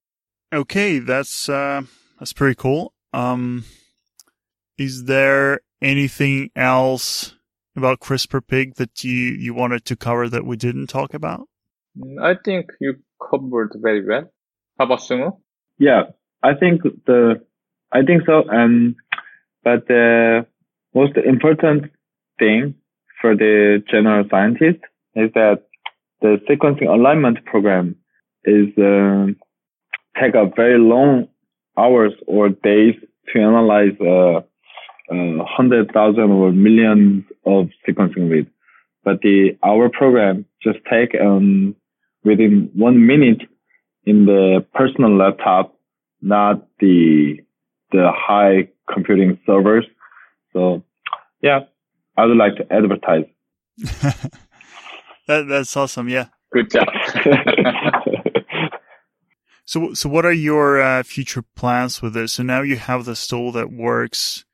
Okay. 0.52 0.98
That's, 0.98 1.48
uh, 1.48 1.82
that's 2.18 2.32
pretty 2.32 2.54
cool. 2.54 2.92
Um, 3.12 3.64
is 4.78 5.04
there 5.04 5.60
anything 5.82 6.50
else 6.56 7.34
about 7.76 8.00
CRISPR 8.00 8.46
pig 8.46 8.74
that 8.76 9.04
you, 9.04 9.12
you 9.12 9.54
wanted 9.54 9.84
to 9.86 9.96
cover 9.96 10.28
that 10.28 10.46
we 10.46 10.56
didn't 10.56 10.88
talk 10.88 11.14
about? 11.14 11.48
I 12.22 12.34
think 12.44 12.70
you 12.80 12.96
covered 13.30 13.72
very 13.76 14.06
well. 14.06 14.32
How 14.78 14.86
about 14.86 15.00
Sumo? 15.00 15.40
Yeah, 15.78 16.04
I 16.42 16.54
think 16.54 16.82
the, 17.06 17.42
I 17.92 18.02
think 18.02 18.22
so. 18.26 18.44
And, 18.48 18.96
but 19.62 19.86
the 19.88 20.46
most 20.94 21.16
important 21.16 21.90
thing 22.38 22.74
for 23.20 23.36
the 23.36 23.82
general 23.90 24.24
scientist 24.30 24.80
is 25.14 25.30
that 25.34 25.64
the 26.22 26.40
sequencing 26.48 26.88
alignment 26.88 27.44
program 27.44 27.96
is, 28.44 28.68
uh, 28.78 29.26
take 30.20 30.34
a 30.34 30.50
very 30.56 30.78
long 30.78 31.28
hours 31.78 32.12
or 32.26 32.48
days 32.48 32.94
to 33.32 33.40
analyze, 33.40 33.96
uh, 34.00 34.40
uh, 35.12 35.44
hundred 35.44 35.92
thousand 35.92 36.30
or 36.30 36.52
millions 36.52 37.24
of 37.44 37.68
sequencing 37.86 38.30
reads. 38.30 38.48
But 39.04 39.20
the, 39.22 39.56
our 39.62 39.88
program 39.88 40.46
just 40.62 40.78
take, 40.90 41.14
um, 41.20 41.74
within 42.24 42.70
one 42.74 43.06
minute 43.06 43.42
in 44.04 44.26
the 44.26 44.64
personal 44.74 45.16
laptop, 45.16 45.74
not 46.20 46.66
the 46.78 47.38
the 47.92 48.10
high 48.14 48.68
computing 48.92 49.38
servers. 49.46 49.86
So 50.52 50.82
yeah, 51.42 51.60
I 52.16 52.26
would 52.26 52.36
like 52.36 52.56
to 52.56 52.72
advertise. 52.72 53.24
that, 55.26 55.46
that's 55.48 55.76
awesome. 55.76 56.08
Yeah. 56.08 56.26
Good 56.52 56.70
job. 56.70 56.88
So, 59.70 59.94
so 59.94 60.08
what 60.08 60.26
are 60.26 60.32
your 60.32 60.82
uh, 60.82 61.04
future 61.04 61.44
plans 61.54 62.02
with 62.02 62.12
this? 62.12 62.32
So 62.32 62.42
now 62.42 62.60
you 62.60 62.74
have 62.74 63.04
this 63.04 63.24
tool 63.24 63.52
that 63.52 63.70
works 63.70 64.44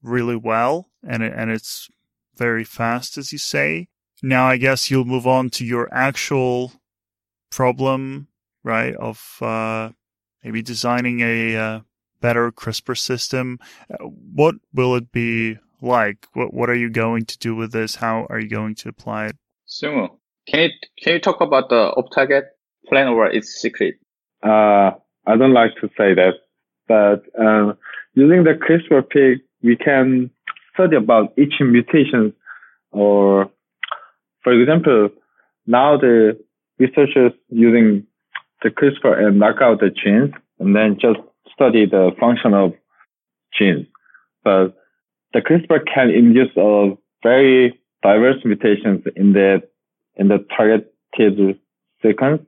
really 0.00 0.36
well 0.36 0.90
and 1.04 1.24
it, 1.24 1.32
and 1.34 1.50
it's 1.50 1.88
very 2.36 2.62
fast, 2.62 3.18
as 3.18 3.32
you 3.32 3.38
say. 3.38 3.88
Now, 4.22 4.46
I 4.46 4.58
guess 4.58 4.88
you'll 4.88 5.04
move 5.04 5.26
on 5.26 5.50
to 5.50 5.64
your 5.64 5.92
actual 5.92 6.70
problem, 7.50 8.28
right? 8.62 8.94
Of, 8.94 9.38
uh, 9.40 9.90
maybe 10.42 10.62
designing 10.62 11.20
a, 11.20 11.56
uh, 11.56 11.80
better 12.20 12.52
CRISPR 12.52 12.96
system. 12.96 13.58
Uh, 13.90 14.04
What 14.06 14.56
will 14.74 14.94
it 14.94 15.10
be 15.12 15.58
like? 15.80 16.26
What, 16.34 16.52
what 16.52 16.68
are 16.68 16.74
you 16.74 16.90
going 16.90 17.24
to 17.26 17.38
do 17.38 17.54
with 17.56 17.72
this? 17.72 17.96
How 17.96 18.26
are 18.28 18.38
you 18.38 18.48
going 18.48 18.74
to 18.76 18.88
apply 18.90 19.26
it? 19.26 19.36
Sumo, 19.66 20.18
can 20.46 20.60
you 20.64 20.70
can 21.02 21.12
you 21.14 21.20
talk 21.20 21.40
about 21.40 21.68
the 21.68 21.90
off-target 21.96 22.44
plan 22.88 23.08
or 23.08 23.26
it's 23.26 23.60
secret? 23.60 23.94
uh, 24.42 24.90
I 25.26 25.36
don't 25.36 25.52
like 25.52 25.74
to 25.80 25.88
say 25.98 26.14
that, 26.14 26.34
but 26.88 27.22
uh, 27.40 27.74
using 28.14 28.44
the 28.44 28.54
CRISPR 28.54 29.08
pig, 29.08 29.38
we 29.62 29.76
can 29.76 30.30
study 30.74 30.96
about 30.96 31.32
each 31.38 31.54
mutation 31.60 32.32
or, 32.90 33.50
for 34.42 34.52
example, 34.52 35.10
now 35.66 35.98
the 35.98 36.40
researchers 36.78 37.32
using 37.50 38.06
the 38.62 38.70
CRISPR 38.70 39.18
and 39.18 39.38
knock 39.38 39.56
out 39.60 39.80
the 39.80 39.90
genes 39.90 40.32
and 40.58 40.76
then 40.76 40.98
just 41.00 41.18
study 41.52 41.86
the 41.86 42.10
function 42.18 42.54
of 42.54 42.72
genes. 43.56 43.86
But 44.44 44.74
the 45.32 45.40
CRISPR 45.40 45.80
can 45.92 46.10
induce 46.10 46.54
a 46.56 46.96
very 47.22 47.78
diverse 48.02 48.44
mutations 48.44 49.04
in 49.16 49.32
the 49.32 49.62
in 50.16 50.28
the 50.28 50.44
targeted 50.56 51.58
sequence. 52.02 52.42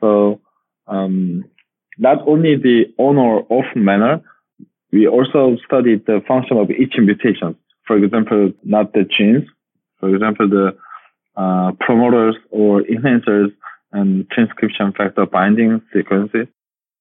So 0.00 0.40
um, 0.86 1.44
not 1.98 2.26
only 2.26 2.56
the 2.56 2.84
on 2.98 3.16
or 3.16 3.46
off 3.48 3.66
manner, 3.74 4.20
we 4.92 5.06
also 5.06 5.56
studied 5.66 6.06
the 6.06 6.22
function 6.26 6.56
of 6.58 6.70
each 6.70 6.94
mutation. 6.98 7.56
For 7.86 7.96
example, 7.96 8.52
not 8.62 8.92
the 8.92 9.04
genes. 9.04 9.44
For 10.00 10.14
example, 10.14 10.48
the 10.48 10.76
uh, 11.36 11.72
promoters 11.80 12.36
or 12.50 12.82
enhancers 12.82 13.52
and 13.92 14.28
transcription 14.30 14.92
factor 14.92 15.26
binding 15.26 15.82
sequences. 15.92 16.46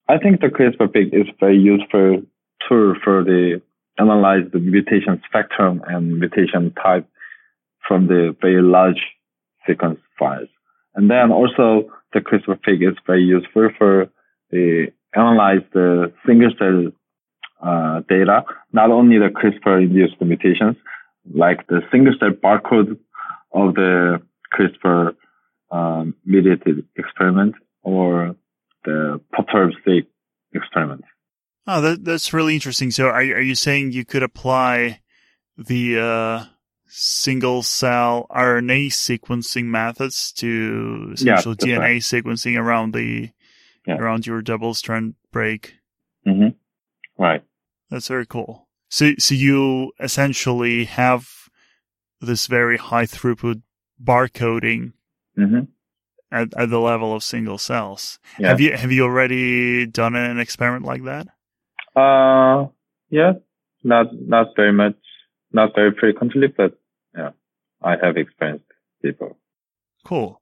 I 0.09 0.17
think 0.17 0.41
the 0.41 0.47
CRISPR-Pig 0.47 1.13
is 1.13 1.27
very 1.39 1.57
useful 1.57 2.23
tool 2.67 2.95
for 3.03 3.23
the 3.23 3.61
analyze 3.97 4.43
the 4.51 4.59
mutation 4.59 5.21
spectrum 5.27 5.81
and 5.87 6.19
mutation 6.19 6.73
type 6.73 7.07
from 7.87 8.07
the 8.07 8.35
very 8.41 8.61
large 8.61 9.01
sequence 9.67 9.99
files. 10.17 10.49
And 10.95 11.09
then 11.09 11.31
also 11.31 11.89
the 12.13 12.19
CRISPR-Pig 12.19 12.83
is 12.83 12.95
very 13.05 13.23
useful 13.23 13.69
for 13.77 14.09
the 14.49 14.87
analyze 15.15 15.61
the 15.73 16.11
single 16.25 16.51
cell 16.57 16.91
uh, 17.63 18.01
data, 18.09 18.43
not 18.73 18.89
only 18.91 19.17
the 19.17 19.29
CRISPR-induced 19.29 20.21
mutations, 20.21 20.75
like 21.33 21.67
the 21.67 21.81
single 21.91 22.13
cell 22.19 22.31
barcode 22.31 22.97
of 23.53 23.75
the 23.75 24.21
CRISPR 24.53 25.15
um, 25.71 26.15
mediated 26.25 26.85
experiment 26.97 27.55
or 27.83 28.35
the 28.85 29.21
perturbed 29.31 29.75
state 29.81 30.09
experiment. 30.53 31.03
Oh, 31.67 31.81
that, 31.81 32.03
that's 32.03 32.33
really 32.33 32.55
interesting. 32.55 32.91
So 32.91 33.07
are, 33.07 33.23
you- 33.23 33.35
are 33.35 33.41
you 33.41 33.55
saying 33.55 33.91
you 33.91 34.05
could 34.05 34.23
apply 34.23 35.01
the, 35.57 35.99
uh, 35.99 36.43
single 36.93 37.63
cell 37.63 38.27
RNA 38.29 38.87
sequencing 38.87 39.65
methods 39.65 40.33
to 40.33 41.13
Yeah, 41.17 41.35
DNA 41.37 41.79
right. 41.79 42.01
sequencing 42.01 42.57
around 42.59 42.93
the, 42.93 43.29
Yeah. 43.87 43.95
around 43.95 44.27
your 44.27 44.41
double 44.41 44.73
strand 44.73 45.15
break? 45.31 45.75
hmm 46.25 46.49
Right. 47.17 47.43
That's 47.89 48.07
very 48.09 48.25
cool. 48.25 48.67
So, 48.89 49.11
so 49.19 49.35
you 49.35 49.93
essentially 50.01 50.83
have 50.85 51.29
this 52.19 52.47
very 52.47 52.77
high 52.77 53.05
throughput 53.05 53.61
barcoding 54.03 54.91
hmm 55.47 55.61
at, 56.31 56.53
at 56.55 56.69
the 56.69 56.79
level 56.79 57.13
of 57.13 57.23
single 57.23 57.57
cells. 57.57 58.19
Yeah. 58.39 58.49
Have 58.49 58.61
you, 58.61 58.75
have 58.75 58.91
you 58.91 59.03
already 59.03 59.85
done 59.85 60.15
an 60.15 60.39
experiment 60.39 60.85
like 60.85 61.03
that? 61.03 61.27
Uh, 61.95 62.67
yeah, 63.09 63.33
not, 63.83 64.07
not 64.13 64.55
very 64.55 64.71
much, 64.71 64.95
not 65.51 65.75
very 65.75 65.91
frequently, 65.99 66.47
but 66.47 66.79
yeah, 67.15 67.31
I 67.81 67.95
have 68.01 68.15
experienced 68.15 68.65
people. 69.01 69.37
Cool. 70.05 70.41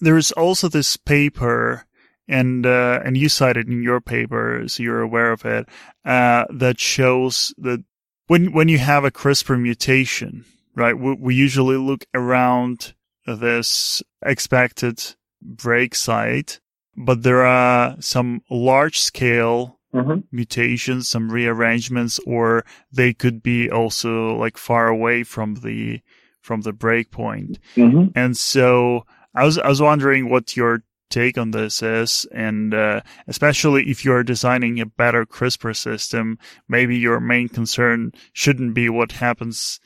there 0.00 0.16
is 0.16 0.30
also 0.32 0.68
this 0.68 0.96
paper 0.96 1.86
and 2.28 2.64
uh, 2.64 3.00
and 3.04 3.16
you 3.16 3.28
cited 3.28 3.66
in 3.66 3.82
your 3.82 4.00
paper, 4.00 4.62
so 4.68 4.84
you're 4.84 5.00
aware 5.00 5.32
of 5.32 5.44
it, 5.44 5.68
uh, 6.04 6.44
that 6.48 6.78
shows 6.78 7.52
that 7.58 7.82
when 8.28 8.52
when 8.52 8.68
you 8.68 8.78
have 8.78 9.04
a 9.04 9.10
CRISPR 9.10 9.60
mutation, 9.60 10.44
right, 10.76 10.96
we, 10.96 11.14
we 11.14 11.34
usually 11.34 11.76
look 11.76 12.04
around 12.14 12.94
this 13.36 14.02
expected 14.24 15.14
break 15.42 15.94
site, 15.94 16.60
but 16.96 17.22
there 17.22 17.44
are 17.44 17.96
some 18.00 18.42
large 18.50 18.98
scale 18.98 19.76
Mm-hmm. 19.92 20.20
mutations, 20.30 21.08
some 21.08 21.32
rearrangements, 21.32 22.20
or 22.24 22.64
they 22.92 23.12
could 23.12 23.42
be 23.42 23.68
also 23.68 24.36
like 24.36 24.56
far 24.56 24.86
away 24.86 25.24
from 25.24 25.56
the 25.64 26.00
from 26.40 26.60
the 26.60 26.72
break 26.72 27.10
point. 27.10 27.58
Mm-hmm. 27.74 28.16
And 28.16 28.36
so 28.36 29.04
I 29.34 29.44
was 29.44 29.58
I 29.58 29.66
was 29.66 29.82
wondering 29.82 30.30
what 30.30 30.56
your 30.56 30.84
take 31.10 31.36
on 31.36 31.50
this 31.50 31.82
is, 31.82 32.24
and 32.32 32.72
uh, 32.72 33.00
especially 33.26 33.90
if 33.90 34.04
you're 34.04 34.22
designing 34.22 34.80
a 34.80 34.86
better 34.86 35.26
CRISPR 35.26 35.76
system, 35.76 36.38
maybe 36.68 36.96
your 36.96 37.18
main 37.18 37.48
concern 37.48 38.12
shouldn't 38.32 38.74
be 38.74 38.88
what 38.88 39.12
happens 39.12 39.80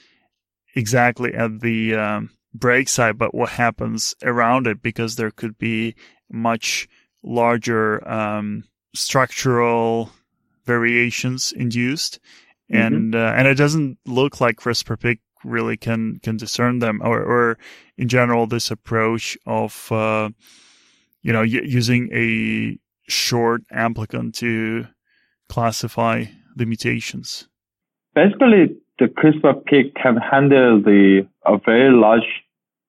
exactly 0.77 1.33
at 1.35 1.61
the 1.61 1.95
um, 1.95 2.31
break 2.55 2.89
site, 2.89 3.19
but 3.19 3.35
what 3.35 3.51
happens 3.51 4.15
around 4.23 4.67
it, 4.67 4.83
because 4.83 5.17
there 5.17 5.31
could 5.31 5.59
be 5.59 5.95
much 6.31 6.89
larger 7.23 8.07
um, 8.09 8.65
structural 8.95 10.11
variations 10.65 11.53
induced, 11.53 12.21
Mm-hmm. 12.73 12.95
and 12.95 13.15
uh, 13.15 13.35
and 13.37 13.47
it 13.47 13.57
doesn't 13.57 13.99
look 14.07 14.41
like 14.41 14.57
CRISPR 14.57 14.99
Pick 14.99 15.21
really 15.45 15.77
can 15.77 16.19
can 16.23 16.39
discern 16.39 16.79
them, 16.79 17.03
or 17.05 17.23
or 17.23 17.59
in 17.99 18.09
general 18.09 18.47
this 18.47 18.71
approach 18.71 19.37
of 19.45 19.93
uh, 19.93 20.31
you 21.21 21.31
know 21.31 21.41
y- 21.41 21.61
using 21.63 22.09
a 22.15 22.79
short 23.07 23.69
amplicon 23.71 24.33
to 24.37 24.87
classify 25.51 26.25
the 26.57 26.65
mutations. 26.65 27.49
Basically, 28.15 28.75
the 28.99 29.09
CRISPR 29.09 29.63
Pick 29.67 29.95
can 29.95 30.17
handle 30.17 30.81
the 30.81 31.29
a 31.45 31.59
very 31.59 31.93
large 31.93 32.44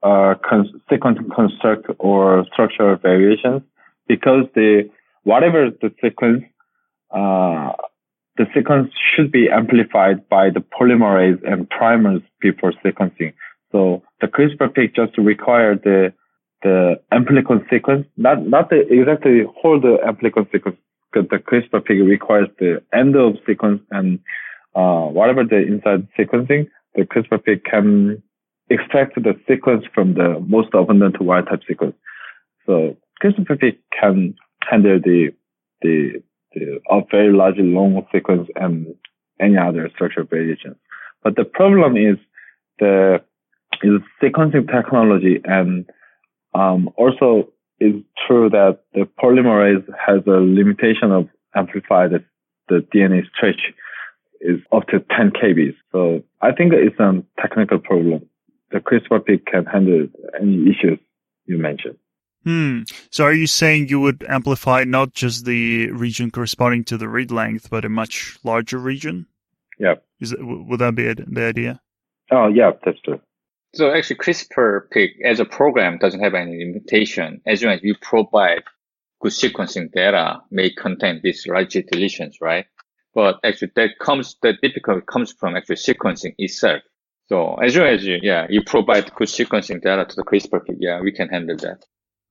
uh, 0.05 0.35
sequence 0.89 1.17
construct 1.35 1.87
or 1.97 2.45
structural 2.53 2.95
variations 2.95 3.63
because 4.07 4.43
the 4.53 4.87
whatever 5.23 5.71
the 5.81 5.91
sequence, 6.03 6.43
uh, 7.09 7.71
the 8.37 8.45
sequence 8.53 8.91
should 9.11 9.31
be 9.31 9.49
amplified 9.49 10.29
by 10.29 10.49
the 10.51 10.59
polymerase 10.59 11.41
and 11.51 11.67
primers 11.69 12.21
before 12.39 12.73
sequencing. 12.85 13.33
So 13.71 14.03
the 14.21 14.27
CRISPR 14.27 14.73
pick 14.75 14.95
just 14.95 15.17
require 15.17 15.75
the 15.75 16.13
the 16.61 16.99
amplicon 17.11 17.67
sequence, 17.69 18.05
not 18.15 18.45
not 18.45 18.69
the 18.69 18.81
exactly 18.87 19.43
whole 19.57 19.79
the 19.81 19.97
amplicon 20.05 20.45
sequence, 20.51 20.77
because 21.11 21.27
the 21.29 21.37
CRISPR 21.37 21.83
pick 21.83 21.97
requires 21.97 22.49
the 22.59 22.83
end 22.93 23.15
of 23.15 23.37
sequence 23.47 23.81
and 23.89 24.19
uh, 24.75 25.05
whatever 25.17 25.43
the 25.43 25.57
inside 25.57 26.07
sequencing, 26.17 26.67
the 26.93 27.03
CRISPR 27.03 27.43
pick 27.43 27.65
can 27.65 28.21
extract 28.69 29.15
the 29.15 29.33
sequence 29.47 29.85
from 29.93 30.15
the 30.15 30.39
most 30.47 30.69
abundant 30.73 31.21
wild 31.21 31.47
type 31.47 31.61
sequence. 31.67 31.95
So 32.65 32.97
CRISPR-Pig 33.23 33.77
can 33.99 34.35
handle 34.69 34.99
the 35.03 35.29
the 35.81 36.23
the 36.53 36.79
a 36.89 37.01
very 37.11 37.33
large 37.33 37.57
long 37.57 38.05
sequence 38.13 38.47
and 38.55 38.95
any 39.39 39.57
other 39.57 39.89
structural 39.93 40.25
variations. 40.25 40.77
But 41.23 41.35
the 41.35 41.45
problem 41.45 41.97
is 41.97 42.17
the 42.79 43.21
is 43.83 44.01
sequencing 44.21 44.71
technology 44.71 45.41
and 45.43 45.85
um, 46.53 46.89
also 46.97 47.49
it's 47.79 48.05
true 48.25 48.49
that 48.49 48.79
the 48.93 49.07
polymerase 49.21 49.85
has 50.05 50.21
a 50.27 50.39
limitation 50.39 51.11
of 51.11 51.27
amplify 51.55 52.07
the, 52.07 52.23
the 52.69 52.85
DNA 52.93 53.23
stretch 53.35 53.73
is 54.41 54.59
up 54.71 54.87
to 54.87 54.99
10 55.15 55.31
kbs. 55.31 55.75
So 55.91 56.21
I 56.41 56.51
think 56.51 56.73
it's 56.73 56.99
a 56.99 57.23
technical 57.41 57.79
problem. 57.79 58.29
The 58.75 58.81
CRISPR-Pig 58.81 59.45
can 59.45 59.65
handle 59.65 60.07
any 60.37 60.69
issues 60.69 60.99
you 61.45 61.57
mentioned. 61.57 61.95
Hmm. 62.43 62.81
So 63.09 63.23
are 63.23 63.31
you 63.31 63.47
saying 63.47 63.87
you 63.87 64.01
would 64.01 64.25
amplify 64.27 64.83
not 64.83 65.13
just 65.13 65.45
the 65.45 65.91
region 65.91 66.29
corresponding 66.29 66.83
to 66.85 66.97
the 66.97 67.07
read 67.07 67.31
length, 67.31 67.69
but 67.69 67.85
a 67.85 67.89
much 67.89 68.37
larger 68.43 68.77
region? 68.77 69.27
Yeah. 69.79 69.95
Is 70.19 70.33
it, 70.33 70.39
would 70.41 70.81
that 70.81 70.93
be 70.93 71.05
it, 71.05 71.33
the 71.33 71.45
idea? 71.45 71.79
Oh, 72.29 72.49
yeah, 72.49 72.71
that's 72.83 72.99
true. 72.99 73.21
So 73.75 73.93
actually 73.93 74.17
CRISPR-Pig 74.17 75.21
as 75.23 75.39
a 75.39 75.45
program 75.45 75.97
doesn't 75.97 76.19
have 76.19 76.33
any 76.33 76.65
limitation. 76.65 77.39
As 77.45 77.63
long 77.63 77.75
as 77.75 77.79
you 77.81 77.95
provide 78.01 78.63
good 79.21 79.31
sequencing 79.31 79.89
data 79.93 80.41
may 80.51 80.69
contain 80.69 81.21
these 81.23 81.47
large 81.47 81.75
deletions, 81.75 82.41
right? 82.41 82.65
But 83.13 83.39
actually 83.41 83.71
that 83.77 83.99
comes, 84.01 84.35
the 84.41 84.51
difficulty 84.61 85.05
comes 85.07 85.31
from 85.31 85.55
actually 85.55 85.77
sequencing 85.77 86.35
itself. 86.37 86.81
So 87.27 87.55
as 87.55 87.75
long 87.75 87.87
as 87.87 88.03
you, 88.03 88.19
yeah, 88.21 88.45
you 88.49 88.61
provide 88.63 89.13
good 89.15 89.27
sequencing 89.27 89.81
data 89.81 90.05
to 90.05 90.15
the 90.15 90.23
CRISPR-Pig, 90.23 90.77
yeah, 90.79 91.01
we 91.01 91.11
can 91.11 91.29
handle 91.29 91.57
that. 91.57 91.83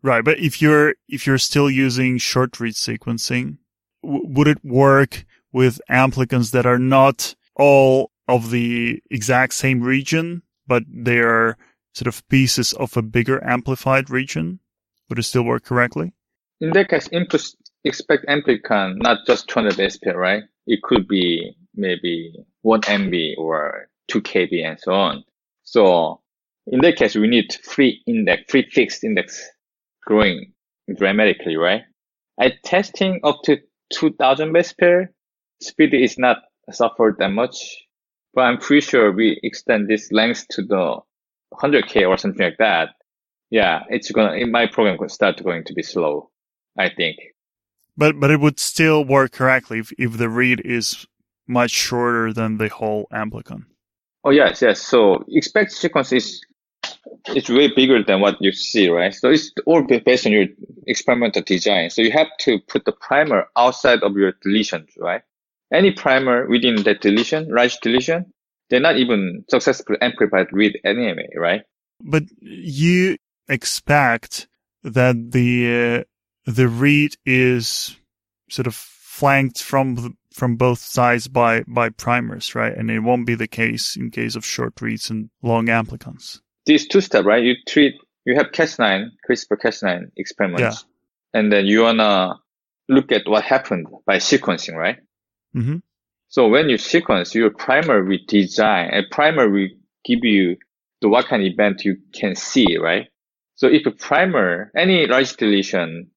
Right. 0.02 0.24
But 0.24 0.38
if 0.38 0.62
you're, 0.62 0.94
if 1.08 1.26
you're 1.26 1.38
still 1.38 1.70
using 1.70 2.18
short 2.18 2.60
read 2.60 2.74
sequencing, 2.74 3.58
w- 4.02 4.24
would 4.26 4.48
it 4.48 4.64
work 4.64 5.24
with 5.52 5.80
amplicons 5.90 6.52
that 6.52 6.66
are 6.66 6.78
not 6.78 7.34
all 7.56 8.10
of 8.28 8.50
the 8.50 9.02
exact 9.10 9.54
same 9.54 9.82
region, 9.82 10.42
but 10.66 10.84
they 10.88 11.18
are 11.18 11.56
sort 11.94 12.08
of 12.08 12.26
pieces 12.28 12.72
of 12.74 12.96
a 12.96 13.02
bigger 13.02 13.42
amplified 13.44 14.10
region? 14.10 14.60
Would 15.08 15.18
it 15.18 15.24
still 15.24 15.42
work 15.42 15.64
correctly? 15.64 16.12
In 16.60 16.70
that 16.70 16.88
case, 16.88 17.08
input 17.08 17.42
expect 17.84 18.26
amplicon 18.26 18.96
not 18.96 19.26
just 19.26 19.48
200 19.48 19.74
SPL, 19.74 20.14
right? 20.14 20.42
It 20.66 20.82
could 20.82 21.06
be 21.06 21.54
maybe 21.74 22.34
1 22.62 22.80
MB 22.82 23.34
or 23.36 23.88
2 24.08 24.20
KB 24.22 24.64
and 24.64 24.78
so 24.78 24.92
on. 24.92 25.24
So 25.62 26.20
in 26.66 26.80
that 26.80 26.96
case, 26.96 27.14
we 27.14 27.28
need 27.28 27.54
free 27.62 28.02
index, 28.06 28.42
free 28.48 28.68
fixed 28.70 29.04
index 29.04 29.42
growing 30.06 30.52
dramatically, 30.96 31.56
right? 31.56 31.82
At 32.40 32.62
testing 32.64 33.20
up 33.22 33.40
to 33.44 33.58
2000 33.92 34.52
base 34.52 34.72
pair, 34.72 35.12
speed 35.60 35.94
is 35.94 36.18
not 36.18 36.38
suffered 36.70 37.16
that 37.18 37.28
much, 37.28 37.56
but 38.32 38.42
I'm 38.42 38.58
pretty 38.58 38.80
sure 38.80 39.12
we 39.12 39.38
extend 39.42 39.88
this 39.88 40.10
length 40.10 40.46
to 40.50 40.62
the 40.62 40.98
100k 41.54 42.08
or 42.08 42.16
something 42.16 42.44
like 42.44 42.58
that. 42.58 42.90
Yeah, 43.50 43.82
it's 43.88 44.10
gonna, 44.10 44.32
in 44.32 44.50
my 44.50 44.66
program 44.66 44.98
could 44.98 45.10
start 45.10 45.42
going 45.42 45.64
to 45.64 45.74
be 45.74 45.82
slow, 45.82 46.30
I 46.78 46.88
think. 46.88 47.16
But, 47.96 48.18
but 48.18 48.30
it 48.30 48.40
would 48.40 48.58
still 48.58 49.04
work 49.04 49.32
correctly 49.32 49.78
if, 49.78 49.92
if 49.98 50.18
the 50.18 50.28
read 50.28 50.60
is 50.64 51.06
much 51.46 51.70
shorter 51.70 52.32
than 52.32 52.56
the 52.56 52.68
whole 52.68 53.06
amplicon. 53.12 53.66
Oh, 54.24 54.30
yes, 54.30 54.62
yes. 54.62 54.80
So 54.80 55.24
expect 55.28 55.72
sequence 55.72 56.12
is, 56.12 56.40
it's 57.26 57.50
way 57.50 57.68
bigger 57.74 58.02
than 58.02 58.20
what 58.20 58.36
you 58.40 58.52
see, 58.52 58.88
right? 58.88 59.14
So 59.14 59.30
it's 59.30 59.52
all 59.66 59.82
based 59.82 60.26
on 60.26 60.32
your 60.32 60.46
experimental 60.86 61.42
design. 61.42 61.90
So 61.90 62.00
you 62.00 62.10
have 62.12 62.28
to 62.40 62.58
put 62.60 62.86
the 62.86 62.92
primer 62.92 63.46
outside 63.56 64.02
of 64.02 64.16
your 64.16 64.32
deletions, 64.44 64.88
right? 64.98 65.22
Any 65.72 65.90
primer 65.90 66.48
within 66.48 66.82
that 66.84 67.02
deletion, 67.02 67.48
large 67.54 67.78
deletion, 67.80 68.32
they're 68.70 68.80
not 68.80 68.96
even 68.96 69.44
successfully 69.50 69.98
amplified 70.00 70.46
with 70.52 70.72
NMA, 70.86 71.36
right? 71.36 71.62
But 72.02 72.24
you 72.40 73.18
expect 73.48 74.48
that 74.82 75.32
the, 75.32 76.04
uh, 76.46 76.50
the 76.50 76.68
read 76.68 77.16
is 77.26 77.96
sort 78.48 78.66
of 78.66 78.74
flanked 78.74 79.62
from 79.62 79.94
the, 79.96 80.12
from 80.34 80.56
both 80.56 80.80
sides 80.80 81.28
by, 81.28 81.62
by 81.68 81.88
primers, 81.88 82.56
right? 82.56 82.76
And 82.76 82.90
it 82.90 83.00
won't 83.00 83.24
be 83.24 83.36
the 83.36 83.46
case 83.46 83.94
in 83.96 84.10
case 84.10 84.34
of 84.34 84.44
short 84.44 84.80
reads 84.80 85.08
and 85.08 85.30
long 85.42 85.66
amplicons. 85.66 86.40
These 86.66 86.88
two 86.88 87.00
step, 87.00 87.24
right? 87.24 87.42
You 87.42 87.54
treat, 87.68 87.94
you 88.26 88.34
have 88.34 88.46
Cas9, 88.46 89.10
CRISPR 89.28 89.58
Cas9 89.62 90.10
experiments, 90.16 90.84
and 91.32 91.52
then 91.52 91.66
you 91.66 91.82
wanna 91.82 92.34
look 92.88 93.12
at 93.12 93.22
what 93.28 93.44
happened 93.44 93.86
by 94.06 94.16
sequencing, 94.16 94.74
right? 94.74 94.98
Mm-hmm. 95.54 95.76
So 96.28 96.48
when 96.48 96.68
you 96.68 96.78
sequence, 96.78 97.32
your 97.32 97.50
primer 97.50 98.02
will 98.02 98.18
design, 98.26 98.92
a 98.92 99.02
primer 99.12 99.48
will 99.48 99.68
give 100.04 100.24
you 100.24 100.56
the 101.00 101.08
what 101.08 101.26
kind 101.26 101.42
of 101.42 101.52
event 101.52 101.84
you 101.84 101.96
can 102.12 102.34
see, 102.34 102.76
right? 102.76 103.06
So 103.54 103.68
if 103.68 103.86
a 103.86 103.92
primer, 103.92 104.72
any 104.76 105.06
large 105.06 105.36
deletion, 105.36 106.10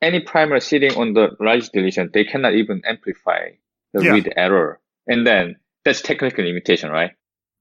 any 0.00 0.20
primer 0.20 0.60
sitting 0.60 0.92
on 0.96 1.12
the 1.12 1.36
large 1.40 1.68
deletion, 1.70 2.10
they 2.12 2.24
cannot 2.24 2.54
even 2.54 2.82
amplify 2.84 3.50
the 3.92 4.04
Yeah. 4.04 4.12
read 4.12 4.32
error. 4.36 4.80
And 5.06 5.26
then 5.26 5.56
that's 5.84 6.00
technical 6.02 6.44
limitation, 6.44 6.90
right? 6.90 7.12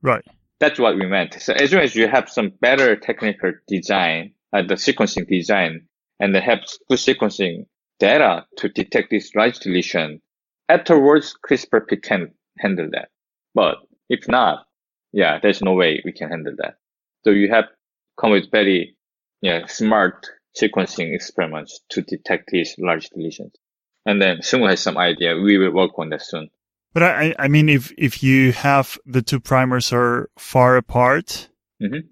Right. 0.02 0.24
That's 0.60 0.80
what 0.80 0.96
we 0.96 1.06
meant. 1.06 1.34
So 1.42 1.54
as 1.54 1.74
long 1.74 1.84
as 1.84 1.96
you 1.96 2.08
have 2.08 2.30
some 2.30 2.50
better 2.62 2.96
technical 2.96 3.54
design, 3.68 4.34
uh, 4.54 4.62
the 4.62 4.76
sequencing 4.76 5.28
design, 5.28 5.88
and 6.20 6.34
they 6.34 6.42
have 6.42 6.60
good 6.90 7.00
sequencing 7.00 7.66
data 8.00 8.46
to 8.58 8.70
detect 8.70 9.10
this 9.10 9.36
large 9.36 9.60
deletion, 9.60 10.22
afterwards 10.70 11.36
CRISPR 11.48 12.02
can 12.02 12.34
handle 12.60 12.90
that. 12.92 13.10
But 13.54 13.78
if 14.10 14.28
not, 14.28 14.66
yeah, 15.12 15.40
there's 15.42 15.62
no 15.62 15.74
way 15.74 16.02
we 16.06 16.12
can 16.12 16.30
handle 16.30 16.56
that. 16.58 16.76
So 17.24 17.32
you 17.32 17.50
have 17.50 17.66
come 18.20 18.32
with 18.32 18.50
very, 18.52 18.96
yeah, 19.42 19.66
smart 19.66 20.26
sequencing 20.60 21.14
experiments 21.14 21.82
to 21.90 22.02
detect 22.02 22.50
these 22.52 22.76
large 22.78 23.10
deletions. 23.10 23.52
And 24.06 24.22
then 24.22 24.38
Seungwoo 24.38 24.70
has 24.70 24.80
some 24.82 24.98
idea. 24.98 25.36
We 25.36 25.58
will 25.58 25.72
work 25.74 25.98
on 25.98 26.10
that 26.10 26.22
soon. 26.22 26.50
But 26.94 27.04
I, 27.04 27.36
I 27.38 27.48
mean, 27.48 27.68
if, 27.70 27.92
if 27.98 28.24
you 28.24 28.54
have 28.54 28.98
the 29.06 29.22
two 29.22 29.40
primers 29.40 29.92
are 29.92 30.30
far 30.38 30.78
apart 30.78 31.50
Mhm. 31.82 32.04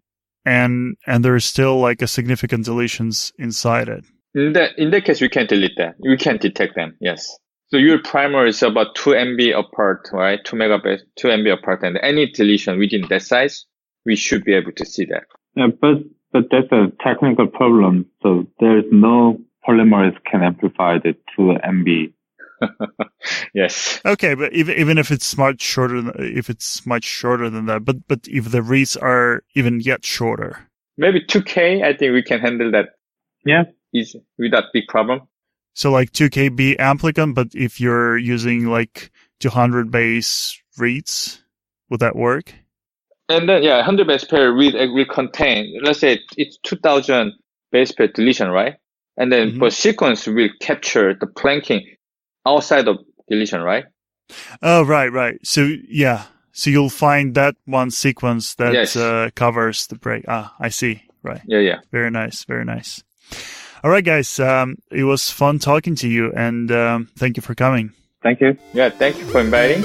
and, 0.46 0.98
and 1.08 1.24
there's 1.24 1.46
still 1.46 1.80
like 1.80 2.02
a 2.02 2.08
significant 2.08 2.66
deletions 2.66 3.32
inside 3.39 3.88
it. 3.88 4.04
In 4.36 4.54
that, 4.54 4.72
in 4.78 4.89
that 4.91 5.06
case, 5.06 5.22
we 5.22 5.30
can't 5.30 5.48
delete 5.48 5.78
that. 5.78 5.96
We 6.00 6.18
can't 6.18 6.41
detect 6.41 6.76
them. 6.76 6.98
Yes. 7.00 7.38
So 7.68 7.78
your 7.78 8.00
primer 8.04 8.46
is 8.46 8.62
about 8.62 8.96
2 8.96 9.12
MB 9.12 9.58
apart, 9.58 10.10
right? 10.12 10.39
2 10.44 10.56
megabase, 10.58 11.00
2 11.16 11.28
MB 11.30 11.54
apart. 11.54 11.84
And 11.84 11.98
any 12.02 12.30
deletion 12.32 12.78
within 12.78 13.06
that 13.10 13.22
size, 13.22 13.66
we 14.06 14.16
should 14.16 14.44
be 14.44 14.54
able 14.54 14.74
to 14.74 14.86
see 14.86 15.06
that. 15.06 15.24
Yeah, 15.56 15.68
but 15.80 16.00
but 16.34 16.46
that's 16.52 16.72
a 16.72 16.92
technical 17.04 17.48
problem. 17.48 18.08
So 18.22 18.48
there's 18.60 18.86
no 18.92 19.40
polymerase 19.68 20.18
can 20.30 20.44
amplify 20.44 20.98
the 20.98 21.16
2 21.38 21.58
MB. 21.64 22.14
yes. 23.54 24.02
Okay. 24.06 24.34
But 24.36 24.54
even, 24.54 24.78
even 24.78 24.98
if 24.98 25.12
it's 25.12 25.38
much 25.38 25.62
shorter, 25.62 26.02
than- 26.02 26.14
if 26.18 26.50
it's 26.50 26.86
much 26.86 27.04
shorter 27.06 27.50
than 27.50 27.68
that, 27.68 27.86
but, 27.86 28.08
but 28.08 28.22
if 28.28 28.52
the 28.52 28.62
reads 28.62 28.98
are 28.98 29.44
even 29.56 29.80
yet 29.80 30.04
shorter. 30.04 30.68
Maybe 30.98 31.22
2K, 31.26 31.84
I 31.84 31.94
think 31.96 32.14
we 32.14 32.22
can 32.24 32.40
handle 32.40 32.72
that 32.72 32.90
Yeah. 33.46 33.64
easy 33.94 34.24
without 34.38 34.66
big 34.74 34.88
problem. 34.88 35.22
So 35.76 35.92
like 35.92 36.12
2KB 36.12 36.78
amplicon, 36.78 37.34
but 37.34 37.48
if 37.56 37.80
you're 37.80 38.18
using 38.18 38.68
like 38.68 39.12
200 39.40 39.90
base 39.90 40.62
reads, 40.78 41.44
would 41.90 42.00
that 42.02 42.16
work? 42.16 42.54
And 43.34 43.50
then, 43.50 43.64
yeah, 43.64 43.78
100 43.78 44.06
base 44.08 44.24
pair 44.24 44.54
will, 44.54 44.72
will 44.94 45.06
contain, 45.06 45.80
let's 45.84 46.00
say 46.00 46.20
it's 46.38 46.58
2000 46.64 47.34
base 47.72 47.92
pair 47.92 48.08
deletion, 48.08 48.50
right? 48.50 48.76
And 49.18 49.32
then 49.32 49.52
Mhm. 49.52 49.60
for 49.60 49.70
sequence 49.70 50.28
will 50.28 50.50
capture 50.60 51.14
the 51.20 51.28
planking 51.28 51.86
outside 52.46 52.88
of 52.88 52.98
deletion, 53.30 53.62
right? 53.62 53.86
Oh, 54.62 54.84
right, 54.84 55.12
right. 55.12 55.36
So 55.44 55.70
yeah. 55.88 56.24
So 56.52 56.70
you'll 56.70 56.90
find 56.90 57.34
that 57.36 57.56
one 57.66 57.90
sequence 57.92 58.56
that 58.56 58.74
Yes. 58.74 58.96
uh, 58.96 59.30
covers 59.36 59.88
the 59.88 59.96
break. 59.96 60.24
Ah, 60.28 60.54
I 60.60 60.70
see. 60.70 61.02
Right. 61.24 61.42
Yeah, 61.48 61.60
yeah. 61.60 61.80
Very 61.92 62.12
nice. 62.12 62.44
Very 62.44 62.66
nice. 62.66 63.04
All 63.84 63.90
right, 63.90 64.06
guys. 64.06 64.40
Um, 64.40 64.78
it 64.92 65.04
was 65.06 65.32
fun 65.32 65.58
talking 65.60 65.96
to 65.96 66.08
you 66.08 66.32
and 66.36 66.72
um, 66.72 67.10
thank 67.18 67.38
you 67.38 67.42
for 67.42 67.56
coming. 67.56 67.92
Thank 68.22 68.40
you. 68.42 68.58
Yeah, 68.74 68.90
thank 68.90 69.18
you 69.18 69.26
for 69.26 69.42
inviting. 69.42 69.84